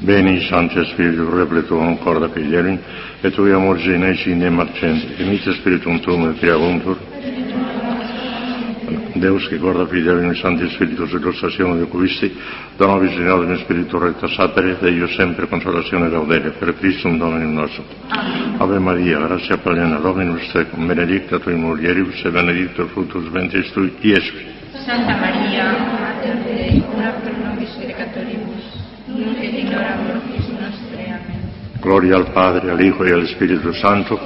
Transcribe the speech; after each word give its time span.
Beni 0.00 0.40
Sanchez 0.42 0.94
Filio, 0.94 1.28
repletuum 1.28 1.98
corda 1.98 2.28
Piglierin, 2.28 2.78
e 3.20 3.30
tui 3.30 3.50
amor 3.50 3.78
genei 3.78 4.16
cine 4.16 4.48
marcent, 4.48 5.18
emite 5.18 5.52
spiritum 5.54 5.98
tuum 6.00 6.28
et 6.28 6.38
piavuntur. 6.38 6.96
Deus 9.14 9.48
che 9.48 9.58
guarda 9.58 9.86
Figlielin, 9.86 10.34
Santo 10.36 10.68
Spirito, 10.68 11.06
se 11.06 11.18
lo 11.18 11.26
l'ostazione 11.26 11.80
di 11.80 11.88
Cuisti, 11.88 12.32
dono 12.76 12.94
al 12.94 13.46
mio 13.46 13.56
spirito 13.58 13.98
retta 13.98 14.28
sapere, 14.28 14.78
e 14.80 14.90
io 14.90 15.08
sempre 15.08 15.48
consolazione 15.48 16.06
e 16.06 16.10
laudere, 16.10 16.50
per 16.50 16.76
Cristo 16.76 17.08
un 17.08 17.18
dono 17.18 17.38
in 17.38 17.52
nostro. 17.52 17.84
Ave 18.58 18.78
Maria, 18.78 19.18
grazia 19.18 19.58
plena, 19.58 19.96
Dominus 19.96 20.48
tecum, 20.52 20.86
benedicta 20.86 21.38
tui 21.38 21.54
mulieribus, 21.54 22.24
e 22.24 22.30
benedictus 22.30 22.90
fructus 22.92 23.28
ventis 23.30 23.70
tui, 23.72 23.92
Iesus. 24.00 24.56
Santa 24.84 25.16
Maria, 25.16 25.72
Mater 25.98 26.42
Dei, 26.44 26.82
Gloria 31.80 32.16
al 32.16 32.26
Padre, 32.32 32.70
al 32.70 32.80
Hijo 32.80 33.06
y 33.06 33.10
al 33.10 33.22
Espíritu 33.22 33.72
Santo. 33.72 34.18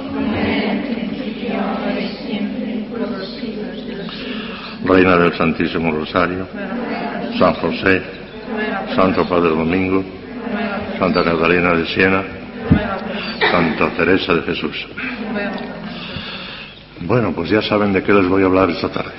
Reina 4.85 5.17
del 5.17 5.33
Santísimo 5.37 5.91
Rosario, 5.91 6.47
San 7.39 7.53
José, 7.53 8.01
Santo 8.95 9.25
Padre 9.27 9.49
Domingo, 9.49 10.03
Santa 10.99 11.23
Catalina 11.23 11.73
de 11.73 11.85
Siena, 11.87 12.23
Santa 13.49 13.89
Teresa 13.95 14.33
de 14.33 14.41
Jesús. 14.41 14.87
Bueno, 17.01 17.31
pues 17.33 17.49
ya 17.49 17.61
saben 17.61 17.93
de 17.93 18.03
qué 18.03 18.13
les 18.13 18.27
voy 18.27 18.43
a 18.43 18.45
hablar 18.45 18.69
esta 18.71 18.89
tarde. 18.89 19.13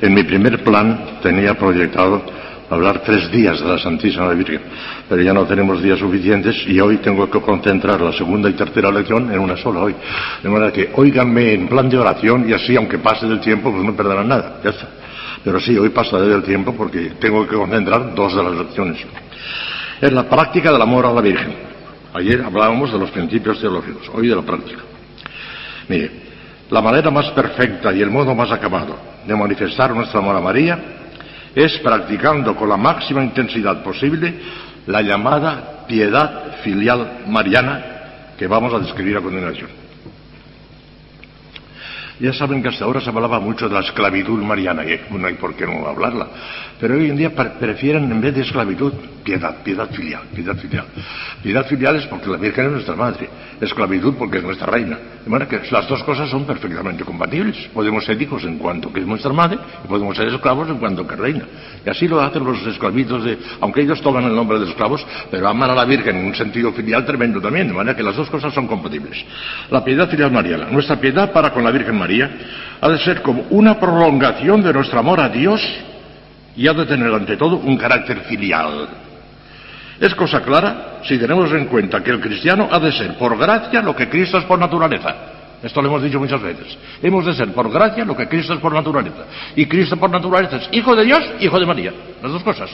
En 0.00 0.14
mi 0.14 0.22
primer 0.22 0.62
plan 0.62 1.18
tenía 1.22 1.54
proyectado 1.54 2.24
hablar 2.72 3.02
tres 3.04 3.30
días 3.30 3.60
de 3.60 3.68
la 3.68 3.78
Santísima 3.78 4.28
Virgen, 4.30 4.62
pero 5.06 5.20
ya 5.20 5.34
no 5.34 5.44
tenemos 5.44 5.82
días 5.82 5.98
suficientes 5.98 6.56
y 6.66 6.80
hoy 6.80 6.96
tengo 6.98 7.28
que 7.30 7.38
concentrar 7.40 8.00
la 8.00 8.12
segunda 8.12 8.48
y 8.48 8.54
tercera 8.54 8.90
lección 8.90 9.30
en 9.30 9.40
una 9.40 9.58
sola 9.58 9.80
hoy. 9.80 9.94
De 10.42 10.48
manera 10.48 10.72
que 10.72 10.90
óiganme 10.96 11.52
en 11.52 11.68
plan 11.68 11.88
de 11.90 11.98
oración 11.98 12.48
y 12.48 12.54
así, 12.54 12.74
aunque 12.74 12.98
pase 12.98 13.26
del 13.26 13.40
tiempo, 13.40 13.70
pues 13.70 13.84
no 13.84 13.94
perderán 13.94 14.26
nada. 14.26 14.60
Ya 14.64 14.70
está. 14.70 14.88
Pero 15.44 15.60
sí, 15.60 15.76
hoy 15.76 15.90
pasaré 15.90 16.28
del 16.28 16.42
tiempo 16.42 16.74
porque 16.74 17.12
tengo 17.20 17.46
que 17.46 17.56
concentrar 17.56 18.14
dos 18.14 18.34
de 18.34 18.42
las 18.42 18.54
lecciones. 18.54 18.98
Es 20.00 20.12
la 20.12 20.28
práctica 20.28 20.72
del 20.72 20.80
amor 20.80 21.04
a 21.04 21.12
la 21.12 21.20
Virgen. 21.20 21.54
Ayer 22.14 22.42
hablábamos 22.42 22.90
de 22.90 22.98
los 22.98 23.10
principios 23.10 23.60
teológicos, 23.60 24.10
hoy 24.14 24.28
de 24.28 24.36
la 24.36 24.42
práctica. 24.42 24.80
Mire, 25.88 26.10
la 26.70 26.80
manera 26.80 27.10
más 27.10 27.30
perfecta 27.32 27.92
y 27.92 28.00
el 28.00 28.10
modo 28.10 28.34
más 28.34 28.50
acabado 28.50 28.96
de 29.26 29.36
manifestar 29.36 29.94
nuestro 29.94 30.20
amor 30.20 30.36
a 30.36 30.40
María 30.40 31.01
es 31.54 31.78
practicando 31.78 32.56
con 32.56 32.68
la 32.68 32.76
máxima 32.76 33.22
intensidad 33.22 33.82
posible 33.82 34.34
la 34.86 35.02
llamada 35.02 35.84
piedad 35.86 36.56
filial 36.62 37.24
mariana 37.26 37.84
que 38.38 38.46
vamos 38.46 38.72
a 38.74 38.78
describir 38.78 39.16
a 39.16 39.20
continuación. 39.20 39.68
Ya 42.22 42.32
saben 42.32 42.62
que 42.62 42.68
hasta 42.68 42.84
ahora 42.84 43.00
se 43.00 43.10
hablaba 43.10 43.40
mucho 43.40 43.68
de 43.68 43.74
la 43.74 43.80
esclavitud 43.80 44.40
mariana, 44.44 44.84
y 44.84 45.00
no 45.12 45.26
hay 45.26 45.34
por 45.34 45.56
qué 45.56 45.66
no 45.66 45.88
hablarla. 45.88 46.28
Pero 46.78 46.94
hoy 46.94 47.10
en 47.10 47.16
día 47.16 47.34
pre- 47.34 47.50
prefieren, 47.58 48.04
en 48.12 48.20
vez 48.20 48.32
de 48.32 48.42
esclavitud, 48.42 48.92
piedad, 49.24 49.56
piedad 49.64 49.88
filial, 49.90 50.22
piedad 50.32 50.56
filial. 50.56 50.84
Piedad 51.42 51.66
filial 51.66 51.96
es 51.96 52.06
porque 52.06 52.28
la 52.30 52.36
Virgen 52.36 52.66
es 52.66 52.72
nuestra 52.72 52.94
madre, 52.94 53.28
esclavitud 53.60 54.14
porque 54.14 54.38
es 54.38 54.44
nuestra 54.44 54.68
reina. 54.68 54.98
De 55.24 55.30
manera 55.30 55.48
que 55.48 55.60
las 55.70 55.88
dos 55.88 56.02
cosas 56.04 56.28
son 56.30 56.44
perfectamente 56.44 57.04
compatibles. 57.04 57.56
Podemos 57.74 58.04
ser 58.04 58.20
hijos 58.22 58.44
en 58.44 58.58
cuanto 58.58 58.92
que 58.92 59.00
es 59.00 59.06
nuestra 59.06 59.32
madre 59.32 59.58
y 59.84 59.88
podemos 59.88 60.16
ser 60.16 60.28
esclavos 60.28 60.68
en 60.68 60.78
cuanto 60.78 61.06
que 61.06 61.16
reina. 61.16 61.44
Y 61.84 61.90
así 61.90 62.06
lo 62.06 62.20
hacen 62.20 62.44
los 62.44 62.64
esclavitos 62.66 63.24
de, 63.24 63.38
aunque 63.60 63.80
ellos 63.82 64.00
toman 64.00 64.24
el 64.24 64.34
nombre 64.34 64.58
de 64.60 64.66
esclavos, 64.68 65.04
pero 65.30 65.48
aman 65.48 65.70
a 65.70 65.74
la 65.74 65.84
Virgen 65.84 66.16
en 66.16 66.26
un 66.26 66.34
sentido 66.34 66.72
filial 66.72 67.04
tremendo 67.04 67.40
también, 67.40 67.66
de 67.68 67.74
manera 67.74 67.96
que 67.96 68.02
las 68.04 68.16
dos 68.16 68.30
cosas 68.30 68.52
son 68.54 68.66
compatibles. 68.68 69.24
La 69.70 69.84
piedad 69.84 70.08
filial 70.08 70.30
mariana, 70.32 70.66
nuestra 70.70 71.00
piedad 71.00 71.32
para 71.32 71.52
con 71.52 71.62
la 71.64 71.70
Virgen 71.70 71.96
María, 71.96 72.11
ha 72.20 72.88
de 72.88 72.98
ser 72.98 73.22
como 73.22 73.46
una 73.50 73.78
prolongación 73.78 74.62
de 74.62 74.72
nuestro 74.72 74.98
amor 74.98 75.20
a 75.20 75.28
Dios 75.28 75.62
y 76.56 76.66
ha 76.66 76.72
de 76.72 76.84
tener 76.84 77.12
ante 77.12 77.36
todo 77.36 77.56
un 77.56 77.76
carácter 77.76 78.20
filial. 78.22 78.88
Es 80.00 80.14
cosa 80.14 80.42
clara 80.42 81.00
si 81.04 81.16
tenemos 81.18 81.50
en 81.52 81.66
cuenta 81.66 82.02
que 82.02 82.10
el 82.10 82.20
cristiano 82.20 82.68
ha 82.70 82.80
de 82.80 82.92
ser 82.92 83.16
por 83.16 83.38
gracia 83.38 83.80
lo 83.82 83.94
que 83.94 84.08
Cristo 84.08 84.38
es 84.38 84.44
por 84.44 84.58
naturaleza. 84.58 85.14
Esto 85.62 85.80
lo 85.80 85.88
hemos 85.88 86.02
dicho 86.02 86.18
muchas 86.18 86.42
veces. 86.42 86.76
Hemos 87.00 87.24
de 87.24 87.34
ser 87.34 87.52
por 87.52 87.70
gracia 87.70 88.04
lo 88.04 88.16
que 88.16 88.26
Cristo 88.26 88.54
es 88.54 88.58
por 88.58 88.72
naturaleza. 88.72 89.24
Y 89.54 89.66
Cristo 89.66 89.96
por 89.96 90.10
naturaleza 90.10 90.56
es 90.56 90.68
hijo 90.72 90.96
de 90.96 91.04
Dios, 91.04 91.22
hijo 91.38 91.60
de 91.60 91.66
María. 91.66 91.92
Las 92.20 92.32
dos 92.32 92.42
cosas. 92.42 92.68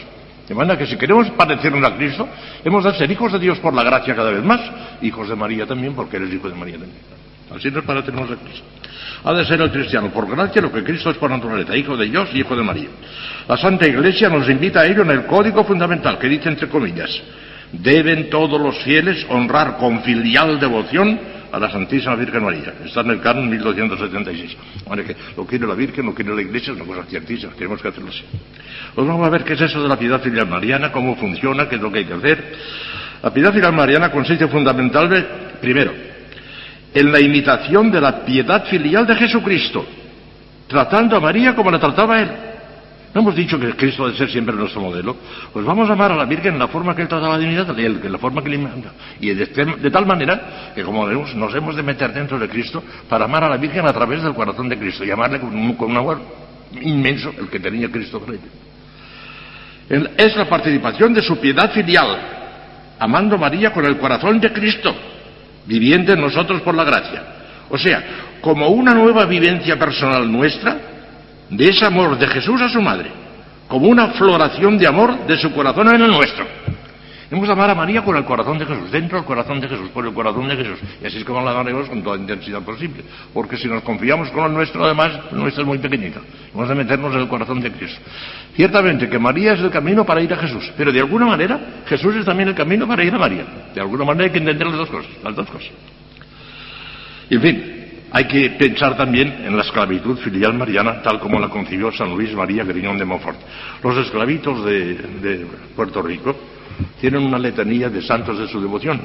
De 0.48 0.54
manera 0.54 0.78
que 0.78 0.86
si 0.86 0.96
queremos 0.96 1.28
parecernos 1.32 1.84
a 1.84 1.94
Cristo, 1.94 2.26
hemos 2.64 2.82
de 2.82 2.94
ser 2.94 3.10
hijos 3.10 3.30
de 3.32 3.38
Dios 3.38 3.58
por 3.58 3.74
la 3.74 3.82
gracia 3.82 4.16
cada 4.16 4.30
vez 4.30 4.42
más, 4.42 4.60
hijos 5.02 5.28
de 5.28 5.36
María 5.36 5.66
también, 5.66 5.94
porque 5.94 6.16
eres 6.16 6.32
hijo 6.32 6.48
de 6.48 6.54
María 6.54 6.78
también. 6.78 7.27
Así 7.54 7.70
nos 7.70 7.84
Cristo. 7.84 8.64
Ha 9.24 9.32
de 9.32 9.44
ser 9.44 9.60
el 9.60 9.70
cristiano 9.70 10.10
por 10.10 10.28
gracia 10.28 10.62
lo 10.62 10.70
que 10.70 10.84
Cristo 10.84 11.10
es 11.10 11.16
por 11.16 11.30
naturaleza, 11.30 11.76
hijo 11.76 11.96
de 11.96 12.06
Dios 12.06 12.28
y 12.32 12.40
hijo 12.40 12.54
de 12.54 12.62
María. 12.62 12.88
La 13.48 13.56
Santa 13.56 13.86
Iglesia 13.86 14.28
nos 14.28 14.48
invita 14.48 14.80
a 14.80 14.86
ello 14.86 15.02
en 15.02 15.10
el 15.10 15.26
código 15.26 15.64
fundamental, 15.64 16.18
que 16.18 16.28
dice 16.28 16.48
entre 16.48 16.68
comillas, 16.68 17.10
deben 17.72 18.30
todos 18.30 18.60
los 18.60 18.78
fieles 18.84 19.26
honrar 19.28 19.76
con 19.78 20.02
filial 20.02 20.60
devoción 20.60 21.18
a 21.50 21.58
la 21.58 21.70
Santísima 21.70 22.14
Virgen 22.14 22.44
María. 22.44 22.74
Está 22.84 23.00
en 23.00 23.10
el 23.10 23.20
canon 23.20 23.48
1276. 23.48 24.56
Bueno, 24.86 25.02
que 25.02 25.16
lo 25.36 25.46
quiere 25.46 25.66
la 25.66 25.74
Virgen, 25.74 26.06
lo 26.06 26.14
quiere 26.14 26.34
la 26.34 26.42
Iglesia, 26.42 26.72
es 26.72 26.80
una 26.80 26.86
cosa 26.86 27.08
ciertísima, 27.08 27.52
tenemos 27.54 27.80
que 27.80 27.88
hacerlo 27.88 28.10
así. 28.10 28.22
Pues 28.94 29.06
vamos 29.06 29.26
a 29.26 29.30
ver 29.30 29.44
qué 29.44 29.54
es 29.54 29.60
eso 29.60 29.82
de 29.82 29.88
la 29.88 29.98
piedad 29.98 30.20
filial 30.20 30.46
mariana, 30.46 30.92
cómo 30.92 31.16
funciona, 31.16 31.68
qué 31.68 31.76
es 31.76 31.80
lo 31.80 31.90
que 31.90 31.98
hay 32.00 32.04
que 32.04 32.14
hacer. 32.14 32.52
La 33.22 33.32
piedad 33.32 33.52
filial 33.52 33.72
mariana 33.72 34.10
consiste 34.10 34.46
fundamentalmente, 34.46 35.28
primero, 35.60 36.07
en 36.94 37.12
la 37.12 37.20
imitación 37.20 37.90
de 37.90 38.00
la 38.00 38.24
piedad 38.24 38.64
filial 38.66 39.06
de 39.06 39.14
Jesucristo, 39.16 39.84
tratando 40.66 41.16
a 41.16 41.20
María 41.20 41.54
como 41.54 41.70
la 41.70 41.78
trataba 41.78 42.20
él. 42.20 42.30
¿No 43.14 43.22
hemos 43.22 43.34
dicho 43.34 43.58
que 43.58 43.70
Cristo 43.74 44.04
debe 44.06 44.18
ser 44.18 44.30
siempre 44.30 44.54
nuestro 44.54 44.82
modelo? 44.82 45.16
Pues 45.52 45.64
vamos 45.64 45.88
a 45.88 45.94
amar 45.94 46.12
a 46.12 46.16
la 46.16 46.26
Virgen 46.26 46.52
en 46.54 46.58
la 46.58 46.68
forma 46.68 46.94
que 46.94 47.02
él 47.02 47.08
trataba 47.08 47.34
la 47.34 47.38
divinidad, 47.38 47.76
en 47.78 48.12
la 48.12 48.18
forma 48.18 48.42
que 48.42 48.50
le 48.50 48.58
manda. 48.58 48.92
Y 49.18 49.30
de, 49.32 49.46
de 49.46 49.90
tal 49.90 50.04
manera 50.04 50.72
que, 50.74 50.82
como 50.84 51.06
vemos, 51.06 51.34
nos 51.34 51.54
hemos 51.54 51.74
de 51.74 51.82
meter 51.82 52.12
dentro 52.12 52.38
de 52.38 52.48
Cristo 52.48 52.82
para 53.08 53.24
amar 53.24 53.44
a 53.44 53.48
la 53.48 53.56
Virgen 53.56 53.86
a 53.86 53.92
través 53.94 54.22
del 54.22 54.34
corazón 54.34 54.68
de 54.68 54.78
Cristo 54.78 55.04
y 55.04 55.10
amarle 55.10 55.40
con 55.40 55.54
un, 55.56 55.72
con 55.74 55.90
un 55.90 55.96
amor 55.96 56.20
inmenso, 56.82 57.32
el 57.38 57.48
que 57.48 57.58
tenía 57.58 57.90
Cristo 57.90 58.20
por 58.20 58.34
ella. 58.34 58.44
El- 59.88 60.10
Es 60.18 60.36
la 60.36 60.46
participación 60.46 61.14
de 61.14 61.22
su 61.22 61.38
piedad 61.38 61.70
filial, 61.72 62.14
amando 62.98 63.36
a 63.36 63.38
María 63.38 63.72
con 63.72 63.86
el 63.86 63.96
corazón 63.96 64.38
de 64.38 64.52
Cristo, 64.52 64.94
viviendo 65.68 66.12
en 66.14 66.20
nosotros 66.20 66.62
por 66.62 66.74
la 66.74 66.82
gracia. 66.82 67.22
O 67.68 67.76
sea, 67.76 68.02
como 68.40 68.68
una 68.68 68.94
nueva 68.94 69.26
vivencia 69.26 69.78
personal 69.78 70.30
nuestra 70.30 70.76
de 71.50 71.68
ese 71.68 71.84
amor 71.86 72.18
de 72.18 72.26
Jesús 72.26 72.60
a 72.62 72.68
su 72.68 72.80
madre, 72.80 73.10
como 73.68 73.88
una 73.88 74.08
floración 74.08 74.78
de 74.78 74.86
amor 74.86 75.26
de 75.26 75.36
su 75.36 75.52
corazón 75.52 75.94
en 75.94 76.02
el 76.02 76.10
nuestro. 76.10 76.46
Hemos 77.30 77.46
de 77.46 77.52
amar 77.52 77.68
a 77.68 77.74
María 77.74 78.02
con 78.02 78.16
el 78.16 78.24
corazón 78.24 78.58
de 78.58 78.64
Jesús, 78.64 78.90
dentro 78.90 79.18
del 79.18 79.26
corazón 79.26 79.60
de 79.60 79.68
Jesús, 79.68 79.90
por 79.90 80.06
el 80.06 80.14
corazón 80.14 80.48
de 80.48 80.56
Jesús. 80.56 80.78
Y 81.02 81.06
así 81.06 81.18
es 81.18 81.24
como 81.24 81.42
la 81.42 81.50
amaremos 81.50 81.86
con 81.86 82.02
toda 82.02 82.16
intensidad 82.16 82.62
posible. 82.62 83.04
Porque 83.34 83.58
si 83.58 83.68
nos 83.68 83.82
confiamos 83.82 84.30
con 84.30 84.46
el 84.46 84.54
nuestro, 84.54 84.82
además, 84.82 85.12
el 85.30 85.38
nuestro 85.38 85.62
es 85.62 85.68
muy 85.68 85.76
pequeñito. 85.76 86.22
Hemos 86.54 86.66
de 86.66 86.74
meternos 86.74 87.14
en 87.14 87.20
el 87.20 87.28
corazón 87.28 87.60
de 87.60 87.70
Cristo. 87.70 88.00
Ciertamente 88.56 89.10
que 89.10 89.18
María 89.18 89.52
es 89.52 89.60
el 89.60 89.70
camino 89.70 90.06
para 90.06 90.22
ir 90.22 90.32
a 90.32 90.38
Jesús, 90.38 90.72
pero 90.74 90.90
de 90.90 91.00
alguna 91.00 91.26
manera 91.26 91.82
Jesús 91.86 92.16
es 92.16 92.24
también 92.24 92.48
el 92.48 92.54
camino 92.54 92.88
para 92.88 93.04
ir 93.04 93.14
a 93.14 93.18
María. 93.18 93.44
De 93.74 93.80
alguna 93.80 94.04
manera 94.04 94.24
hay 94.24 94.30
que 94.30 94.38
entender 94.38 94.66
las 94.66 94.76
dos 94.76 94.88
cosas, 94.88 95.10
las 95.22 95.36
dos 95.36 95.50
cosas. 95.50 95.70
Y 97.28 97.34
en 97.34 97.42
fin, 97.42 97.74
hay 98.10 98.24
que 98.24 98.50
pensar 98.52 98.96
también 98.96 99.44
en 99.44 99.54
la 99.54 99.64
esclavitud 99.64 100.16
filial 100.20 100.54
mariana, 100.54 101.02
tal 101.02 101.20
como 101.20 101.38
la 101.38 101.50
concibió 101.50 101.92
San 101.92 102.08
Luis 102.08 102.32
María 102.32 102.64
Griñón 102.64 102.96
de 102.96 103.04
Montfort. 103.04 103.38
Los 103.82 103.98
esclavitos 103.98 104.64
de, 104.64 104.94
de 104.94 105.46
Puerto 105.76 106.00
Rico 106.00 106.34
tienen 107.00 107.22
una 107.22 107.38
letanía 107.38 107.88
de 107.88 108.02
santos 108.02 108.38
de 108.38 108.48
su 108.48 108.60
devoción, 108.60 109.00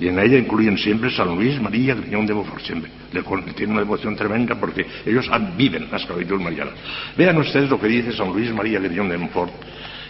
y 0.00 0.08
en 0.08 0.18
ella 0.18 0.38
incluyen 0.38 0.76
siempre 0.78 1.10
San 1.10 1.34
Luis 1.34 1.60
María 1.60 1.94
Griñón 1.94 2.26
de 2.26 2.34
Montfort, 2.34 2.62
siempre. 2.62 2.90
Le 3.12 3.22
tienen 3.52 3.72
una 3.72 3.80
devoción 3.82 4.16
tremenda 4.16 4.54
porque 4.58 4.84
ellos 5.06 5.30
viven 5.56 5.88
la 5.90 5.98
esclavitud 5.98 6.40
mariana. 6.40 6.70
Vean 7.16 7.36
ustedes 7.38 7.68
lo 7.70 7.78
que 7.78 7.86
dice 7.86 8.12
San 8.12 8.32
Luis 8.32 8.52
María 8.52 8.80
Griñón 8.80 9.08
de 9.08 9.18
Montfort, 9.18 9.52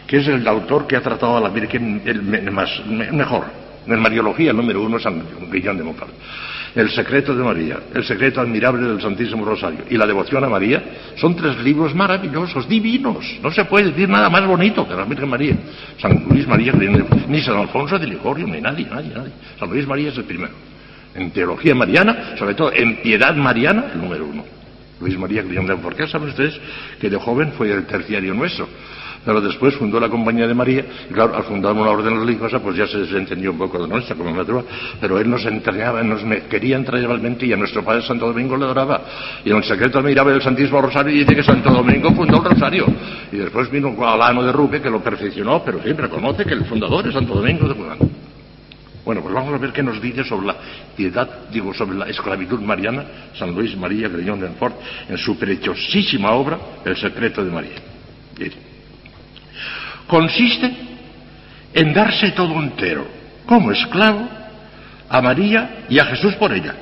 que 0.06 0.18
es 0.18 0.28
el 0.28 0.46
autor 0.46 0.86
que 0.86 0.96
ha 0.96 1.02
tratado 1.02 1.36
a 1.36 1.40
la 1.40 1.48
Virgen 1.50 2.00
más, 2.52 2.70
me- 2.86 3.12
mejor. 3.12 3.44
En 3.86 3.98
Mariología, 4.00 4.52
el 4.52 4.56
número 4.56 4.80
uno, 4.82 4.98
San 5.00 5.22
Guillón 5.50 5.76
de 5.76 5.82
Montfort. 5.84 6.12
El 6.74 6.88
secreto 6.90 7.34
de 7.34 7.44
María, 7.44 7.78
el 7.94 8.02
secreto 8.02 8.40
admirable 8.40 8.88
del 8.88 9.00
Santísimo 9.00 9.44
Rosario 9.44 9.80
y 9.90 9.96
la 9.96 10.06
devoción 10.06 10.42
a 10.42 10.48
María 10.48 10.82
son 11.16 11.36
tres 11.36 11.58
libros 11.58 11.94
maravillosos, 11.94 12.66
divinos. 12.66 13.26
No 13.42 13.50
se 13.50 13.66
puede 13.66 13.90
decir 13.90 14.08
nada 14.08 14.30
más 14.30 14.46
bonito 14.46 14.88
que 14.88 14.94
la 14.94 15.04
Virgen 15.04 15.28
María. 15.28 15.54
San 15.98 16.24
Luis 16.30 16.46
María, 16.46 16.72
ni 16.72 17.42
San 17.42 17.58
Alfonso 17.58 17.98
de 17.98 18.06
Ligorio, 18.06 18.46
ni 18.46 18.60
nadie, 18.60 18.86
nadie, 18.90 19.12
nadie. 19.14 19.32
San 19.58 19.68
Luis 19.68 19.86
María 19.86 20.08
es 20.08 20.16
el 20.16 20.24
primero. 20.24 20.54
En 21.14 21.30
teología 21.30 21.74
mariana, 21.74 22.36
sobre 22.38 22.54
todo 22.54 22.72
en 22.72 23.02
piedad 23.02 23.34
mariana, 23.36 23.90
el 23.92 24.00
número 24.00 24.24
uno. 24.24 24.44
Luis 25.02 25.18
María 25.18 25.42
Grión 25.42 25.66
de 25.66 25.76
¿Por 25.76 25.94
qué 25.94 26.06
saben 26.06 26.30
ustedes 26.30 26.58
que 27.00 27.10
de 27.10 27.16
joven 27.18 27.52
fue 27.52 27.70
el 27.70 27.84
terciario 27.84 28.32
nuestro? 28.32 28.68
Pero 29.24 29.40
después 29.40 29.74
fundó 29.76 30.00
la 30.00 30.08
Compañía 30.08 30.48
de 30.48 30.54
María, 30.54 30.84
y 31.08 31.12
claro, 31.12 31.36
al 31.36 31.44
fundar 31.44 31.72
una 31.74 31.90
orden 31.90 32.18
religiosa, 32.18 32.58
pues 32.60 32.76
ya 32.76 32.86
se 32.86 32.98
desentendió 32.98 33.52
un 33.52 33.58
poco 33.58 33.80
de 33.80 33.88
nuestra, 33.88 34.16
como 34.16 34.30
natural, 34.30 34.64
pero 35.00 35.18
él 35.18 35.30
nos 35.30 35.44
entrañaba, 35.44 36.02
nos 36.02 36.22
quería 36.48 36.76
entrar 36.76 37.00
igualmente 37.00 37.46
y 37.46 37.52
a 37.52 37.56
nuestro 37.56 37.84
Padre 37.84 38.02
Santo 38.02 38.26
Domingo 38.26 38.56
le 38.56 38.64
adoraba. 38.64 39.02
Y 39.44 39.50
en 39.50 39.56
el 39.56 39.64
secreto 39.64 40.02
miraba 40.02 40.32
el 40.32 40.42
Santísimo 40.42 40.80
Rosario 40.80 41.14
y 41.14 41.20
dice 41.20 41.36
que 41.36 41.42
Santo 41.42 41.70
Domingo 41.70 42.12
fundó 42.12 42.38
el 42.38 42.44
Rosario. 42.44 42.86
Y 43.30 43.36
después 43.36 43.70
vino 43.70 43.94
Alano 44.04 44.42
de 44.42 44.52
Rupe, 44.52 44.80
que 44.80 44.90
lo 44.90 45.00
perfeccionó, 45.00 45.62
pero 45.64 45.80
siempre 45.82 46.08
conoce 46.08 46.44
que 46.44 46.54
el 46.54 46.64
fundador 46.64 47.06
es 47.06 47.14
Santo 47.14 47.34
Domingo 47.34 47.68
de 47.68 47.74
Guzmán. 47.74 47.98
Bueno, 49.04 49.20
pues 49.20 49.34
vamos 49.34 49.52
a 49.52 49.58
ver 49.58 49.72
qué 49.72 49.82
nos 49.82 50.00
dice 50.00 50.22
sobre 50.24 50.46
la 50.46 50.56
piedad, 50.96 51.28
digo, 51.50 51.74
sobre 51.74 51.96
la 51.96 52.06
esclavitud 52.06 52.60
mariana, 52.60 53.04
San 53.36 53.52
Luis 53.52 53.76
María 53.76 54.08
Greñón 54.08 54.40
de 54.40 54.46
Enfort, 54.46 54.76
en 55.08 55.18
su 55.18 55.36
preciosísima 55.36 56.32
obra, 56.32 56.58
El 56.84 56.96
secreto 56.96 57.44
de 57.44 57.50
María. 57.50 58.71
Consiste 60.12 60.70
en 61.72 61.94
darse 61.94 62.32
todo 62.32 62.60
entero, 62.60 63.06
como 63.46 63.72
esclavo, 63.72 64.28
a 65.08 65.22
María 65.22 65.86
y 65.88 65.98
a 65.98 66.04
Jesús 66.04 66.34
por 66.34 66.52
ella. 66.52 66.74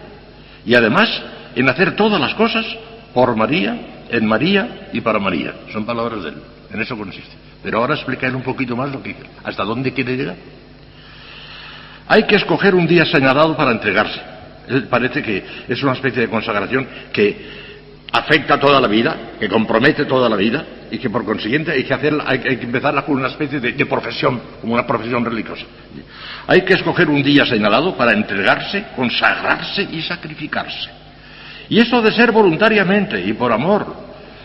Y 0.67 0.75
además, 0.75 1.09
en 1.55 1.69
hacer 1.69 1.95
todas 1.95 2.21
las 2.21 2.35
cosas 2.35 2.67
por 3.15 3.37
María, 3.37 4.07
en 4.11 4.27
María 4.27 4.89
y 4.93 5.01
para 5.01 5.21
María. 5.21 5.55
Son 5.73 5.87
palabras 5.87 6.25
de 6.25 6.31
él. 6.31 6.43
En 6.73 6.81
eso 6.81 6.97
consiste. 6.99 7.31
Pero 7.63 7.79
ahora 7.79 7.95
explicaré 7.95 8.35
un 8.35 8.43
poquito 8.43 8.75
más 8.75 8.91
lo 8.91 9.01
que, 9.01 9.15
hasta 9.45 9.63
dónde 9.63 9.93
quiere 9.93 10.17
llegar. 10.17 10.37
Hay 12.09 12.25
que 12.25 12.35
escoger 12.35 12.75
un 12.75 12.89
día 12.89 13.07
señalado 13.07 13.57
para 13.57 13.71
entregarse. 13.71 14.21
Parece 14.91 15.23
que 15.23 15.45
es 15.69 15.81
una 15.85 15.93
especie 15.93 16.23
de 16.23 16.29
consagración 16.29 16.85
que 17.13 17.70
afecta 18.13 18.59
toda 18.59 18.81
la 18.81 18.89
vida, 18.89 19.33
que 19.39 19.49
compromete 19.49 20.05
toda 20.05 20.29
la 20.29 20.37
vida 20.37 20.65
y 20.91 20.99
que 20.99 21.11
por 21.11 21.25
consiguiente 21.25 21.71
hay 21.71 21.85
que, 21.85 21.95
hacerla, 21.95 22.25
hay, 22.27 22.39
que 22.41 22.65
empezarla 22.65 23.03
con 23.03 23.17
una 23.17 23.29
especie 23.29 23.61
de, 23.61 23.73
de, 23.73 23.87
profesión, 23.87 24.41
como 24.61 24.75
una 24.75 24.87
profesión 24.87 25.25
religiosa. 25.25 25.65
Hay 26.47 26.63
que 26.63 26.75
escoger 26.75 27.09
un 27.09 27.23
día 27.23 27.47
señalado 27.47 27.97
para 27.97 28.13
entregarse, 28.13 28.87
consagrarse 28.97 29.83
y 29.83 30.03
sacrificarse. 30.03 30.91
Y 31.69 31.79
eso 31.79 32.03
de 32.03 32.11
ser 32.13 32.33
voluntariamente 32.33 33.25
y 33.25 33.33
por 33.33 33.53
amor, 33.53 33.95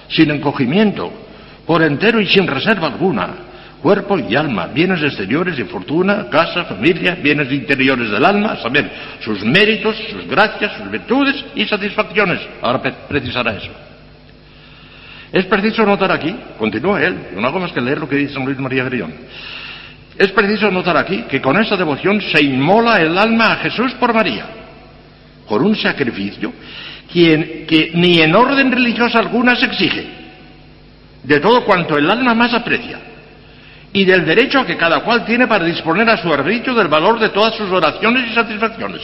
sin 0.10 0.30
encogimiento, 0.30 1.12
por 1.66 1.82
entero 1.82 2.20
y 2.20 2.28
sin 2.28 2.46
reserva 2.46 2.88
alguna, 2.88 3.44
cuerpo 3.86 4.18
y 4.18 4.36
alma, 4.36 4.66
bienes 4.66 5.04
exteriores 5.04 5.60
y 5.60 5.64
fortuna, 5.66 6.28
casa, 6.32 6.66
familia, 6.66 7.14
bienes 7.22 7.52
interiores 7.52 8.10
del 8.10 8.26
alma, 8.26 8.56
saber 8.56 8.90
sus 9.20 9.46
méritos, 9.46 9.96
sus 10.10 10.26
gracias, 10.28 10.76
sus 10.76 10.90
virtudes 10.90 11.46
y 11.54 11.66
satisfacciones. 11.66 12.40
Ahora 12.64 12.82
precisará 13.08 13.56
eso. 13.56 13.70
Es 15.32 15.46
preciso 15.46 15.86
notar 15.86 16.12
aquí, 16.12 16.36
continúa 16.58 17.00
él, 17.00 17.28
no 17.36 17.46
hago 17.48 17.60
más 17.60 17.72
que 17.72 17.80
leer 17.80 18.00
lo 18.00 18.10
que 18.10 18.16
dice 18.16 18.34
San 18.34 18.44
Luis 18.44 18.58
María 18.58 18.86
Grillón. 18.86 19.14
Es 20.18 20.31
preciso 20.31 20.72
notar 20.72 20.98
aquí 20.98 21.22
que 21.30 21.40
con 21.40 21.56
esa 21.62 21.78
devoción 21.78 22.20
se 22.22 22.44
inmola 22.44 23.00
el 23.00 23.16
alma 23.16 23.52
a 23.52 23.58
Jesús 23.58 23.94
por 24.00 24.16
María, 24.16 24.48
con 25.46 25.64
un 25.64 25.76
sacrificio 25.76 26.52
quien, 27.14 27.68
que 27.68 27.92
ni 27.94 28.20
en 28.20 28.34
orden 28.34 28.72
religiosa 28.72 29.20
alguna 29.20 29.56
se 29.56 29.68
exige, 29.68 30.08
de 31.22 31.40
todo 31.40 31.64
cuanto 31.64 32.00
el 32.00 32.10
alma 32.10 32.34
más 32.34 32.52
aprecia 32.52 33.14
y 33.95 34.03
del 34.03 34.25
derecho 34.25 34.65
que 34.65 34.75
cada 34.75 35.00
cual 35.00 35.24
tiene 35.24 35.47
para 35.47 35.63
disponer 35.63 36.09
a 36.09 36.18
su 36.18 36.31
arbitrio 36.31 36.75
del 36.75 36.89
valor 36.89 37.18
de 37.18 37.30
todas 37.30 37.56
sus 37.56 37.71
oraciones 37.71 38.30
y 38.30 38.36
satisfacciones. 38.36 39.01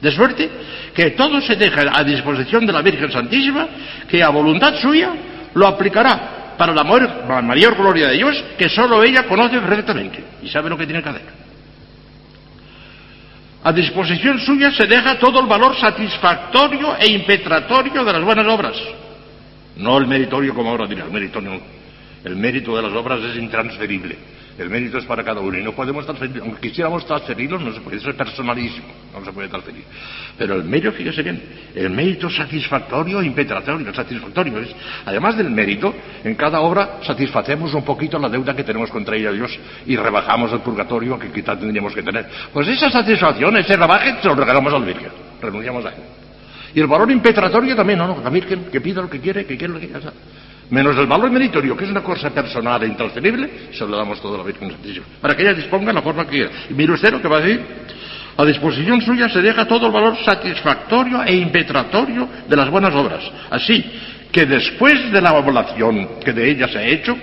De 0.00 0.12
suerte 0.12 0.48
que 0.94 1.10
todo 1.10 1.40
se 1.40 1.56
deja 1.56 1.90
a 1.92 2.04
disposición 2.04 2.64
de 2.64 2.72
la 2.72 2.80
Virgen 2.80 3.10
Santísima, 3.10 3.66
que 4.08 4.22
a 4.22 4.28
voluntad 4.28 4.76
suya 4.80 5.10
lo 5.52 5.66
aplicará 5.66 6.54
para 6.56 6.72
la 6.72 6.84
mayor, 6.84 7.74
gloria 7.76 8.06
de 8.06 8.18
Dios, 8.18 8.44
que 8.56 8.68
sólo 8.68 9.02
ella 9.02 9.24
conoce 9.24 9.58
perfectamente 9.58 10.22
y 10.40 10.48
sabe 10.48 10.70
lo 10.70 10.78
que 10.78 10.86
tiene 10.86 11.02
que 11.02 11.08
hacer. 11.08 11.22
A 13.64 13.72
disposición 13.72 14.38
suya 14.38 14.70
se 14.70 14.86
deja 14.86 15.18
todo 15.18 15.40
el 15.40 15.46
valor 15.48 15.74
satisfactorio 15.76 16.96
e 17.00 17.10
impetratorio 17.10 18.04
de 18.04 18.12
las 18.12 18.22
buenas 18.22 18.46
obras. 18.46 18.76
No 19.74 19.98
el 19.98 20.06
meritorio 20.06 20.54
como 20.54 20.70
ahora 20.70 20.86
dirá, 20.86 21.04
el 21.04 21.10
meritorio 21.10 21.79
el 22.24 22.36
mérito 22.36 22.76
de 22.76 22.82
las 22.82 22.92
obras 22.92 23.20
es 23.22 23.36
intransferible. 23.36 24.16
El 24.58 24.68
mérito 24.68 24.98
es 24.98 25.06
para 25.06 25.24
cada 25.24 25.40
uno 25.40 25.56
y 25.56 25.62
no 25.62 25.72
podemos 25.72 26.04
transferir, 26.04 26.42
aunque 26.42 26.68
quisiéramos 26.68 27.06
transferirlo, 27.06 27.58
no 27.58 27.72
se 27.72 27.80
puede, 27.80 27.96
eso 27.96 28.10
es 28.10 28.16
personalísimo, 28.16 28.88
no 29.14 29.24
se 29.24 29.32
puede 29.32 29.48
transferir. 29.48 29.84
Pero 30.36 30.56
el 30.56 30.64
mérito, 30.64 30.92
fíjese 30.92 31.22
bien, 31.22 31.42
el 31.74 31.88
mérito 31.88 32.28
satisfactorio 32.28 33.22
impetratorio, 33.22 33.94
satisfactorio 33.94 34.58
es, 34.58 34.68
además 35.06 35.38
del 35.38 35.50
mérito, 35.50 35.94
en 36.22 36.34
cada 36.34 36.60
obra 36.60 36.98
satisfacemos 37.06 37.72
un 37.72 37.84
poquito 37.84 38.18
la 38.18 38.28
deuda 38.28 38.54
que 38.54 38.62
tenemos 38.62 38.90
contra 38.90 39.16
ella 39.16 39.32
Dios 39.32 39.58
y 39.86 39.96
rebajamos 39.96 40.52
el 40.52 40.60
purgatorio 40.60 41.18
que 41.18 41.30
quizás 41.30 41.58
tendríamos 41.58 41.94
que 41.94 42.02
tener. 42.02 42.28
Pues 42.52 42.68
esa 42.68 42.90
satisfacción, 42.90 43.56
ese 43.56 43.76
rebaje, 43.76 44.16
se 44.20 44.28
lo 44.28 44.34
regalamos 44.34 44.74
al 44.74 44.84
Virgen, 44.84 45.10
renunciamos 45.40 45.86
a 45.86 45.88
él. 45.88 46.02
Y 46.74 46.80
el 46.80 46.86
valor 46.86 47.10
impetratorio 47.10 47.74
también, 47.74 47.98
no, 47.98 48.08
no, 48.08 48.22
la 48.22 48.28
Virgen 48.28 48.64
que 48.70 48.80
pida 48.82 49.00
lo 49.00 49.08
que 49.08 49.20
quiere, 49.20 49.46
que 49.46 49.56
quiere 49.56 49.72
lo 49.72 49.80
que 49.80 49.88
quiere 49.88 50.10
menos 50.70 50.96
el 50.96 51.06
valor 51.06 51.30
meritorio, 51.30 51.76
que 51.76 51.84
es 51.84 51.90
una 51.90 52.02
cosa 52.02 52.30
personal 52.30 52.82
e 52.82 52.86
intransferible, 52.86 53.70
se 53.72 53.86
lo 53.86 53.96
damos 53.96 54.20
todo 54.20 54.34
a 54.34 54.38
la 54.38 54.44
Virgen 54.44 54.70
Santísima, 54.70 55.06
para 55.20 55.36
que 55.36 55.42
ella 55.42 55.54
disponga 55.54 55.92
la 55.92 56.02
forma 56.02 56.24
que 56.24 56.30
quiera. 56.30 56.50
Y 56.70 56.74
mire 56.74 56.92
usted 56.92 57.12
lo 57.12 57.20
que 57.20 57.28
va 57.28 57.38
a 57.38 57.40
decir, 57.40 57.64
a 58.36 58.44
disposición 58.44 59.00
suya 59.02 59.28
se 59.28 59.42
deja 59.42 59.66
todo 59.66 59.86
el 59.86 59.92
valor 59.92 60.16
satisfactorio 60.24 61.22
e 61.24 61.34
impetratorio 61.34 62.28
de 62.48 62.56
las 62.56 62.70
buenas 62.70 62.94
obras. 62.94 63.22
Así 63.50 63.84
que 64.32 64.46
después 64.46 65.10
de 65.12 65.20
la 65.20 65.30
evaluación 65.30 66.20
que 66.24 66.32
de 66.32 66.50
ella 66.50 66.68
se 66.68 66.78
ha 66.78 66.84
hecho, 66.84 67.16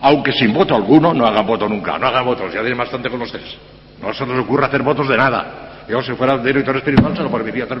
aunque 0.00 0.32
sin 0.32 0.52
voto 0.52 0.74
alguno, 0.74 1.14
no 1.14 1.26
hagan 1.26 1.46
voto 1.46 1.68
nunca, 1.68 1.98
no 1.98 2.06
hagan 2.06 2.24
votos, 2.24 2.52
ya 2.52 2.60
tienen 2.60 2.78
bastante 2.78 3.08
con 3.08 3.22
ustedes. 3.22 3.56
No 4.00 4.12
se 4.12 4.26
les 4.26 4.38
ocurra 4.38 4.66
hacer 4.66 4.82
votos 4.82 5.08
de 5.08 5.16
nada. 5.16 5.84
Yo, 5.88 6.02
si 6.02 6.12
fuera 6.12 6.38
director 6.38 6.76
espiritual, 6.76 7.16
se 7.16 7.22
lo 7.22 7.30
permitiría 7.30 7.64
hacer 7.64 7.78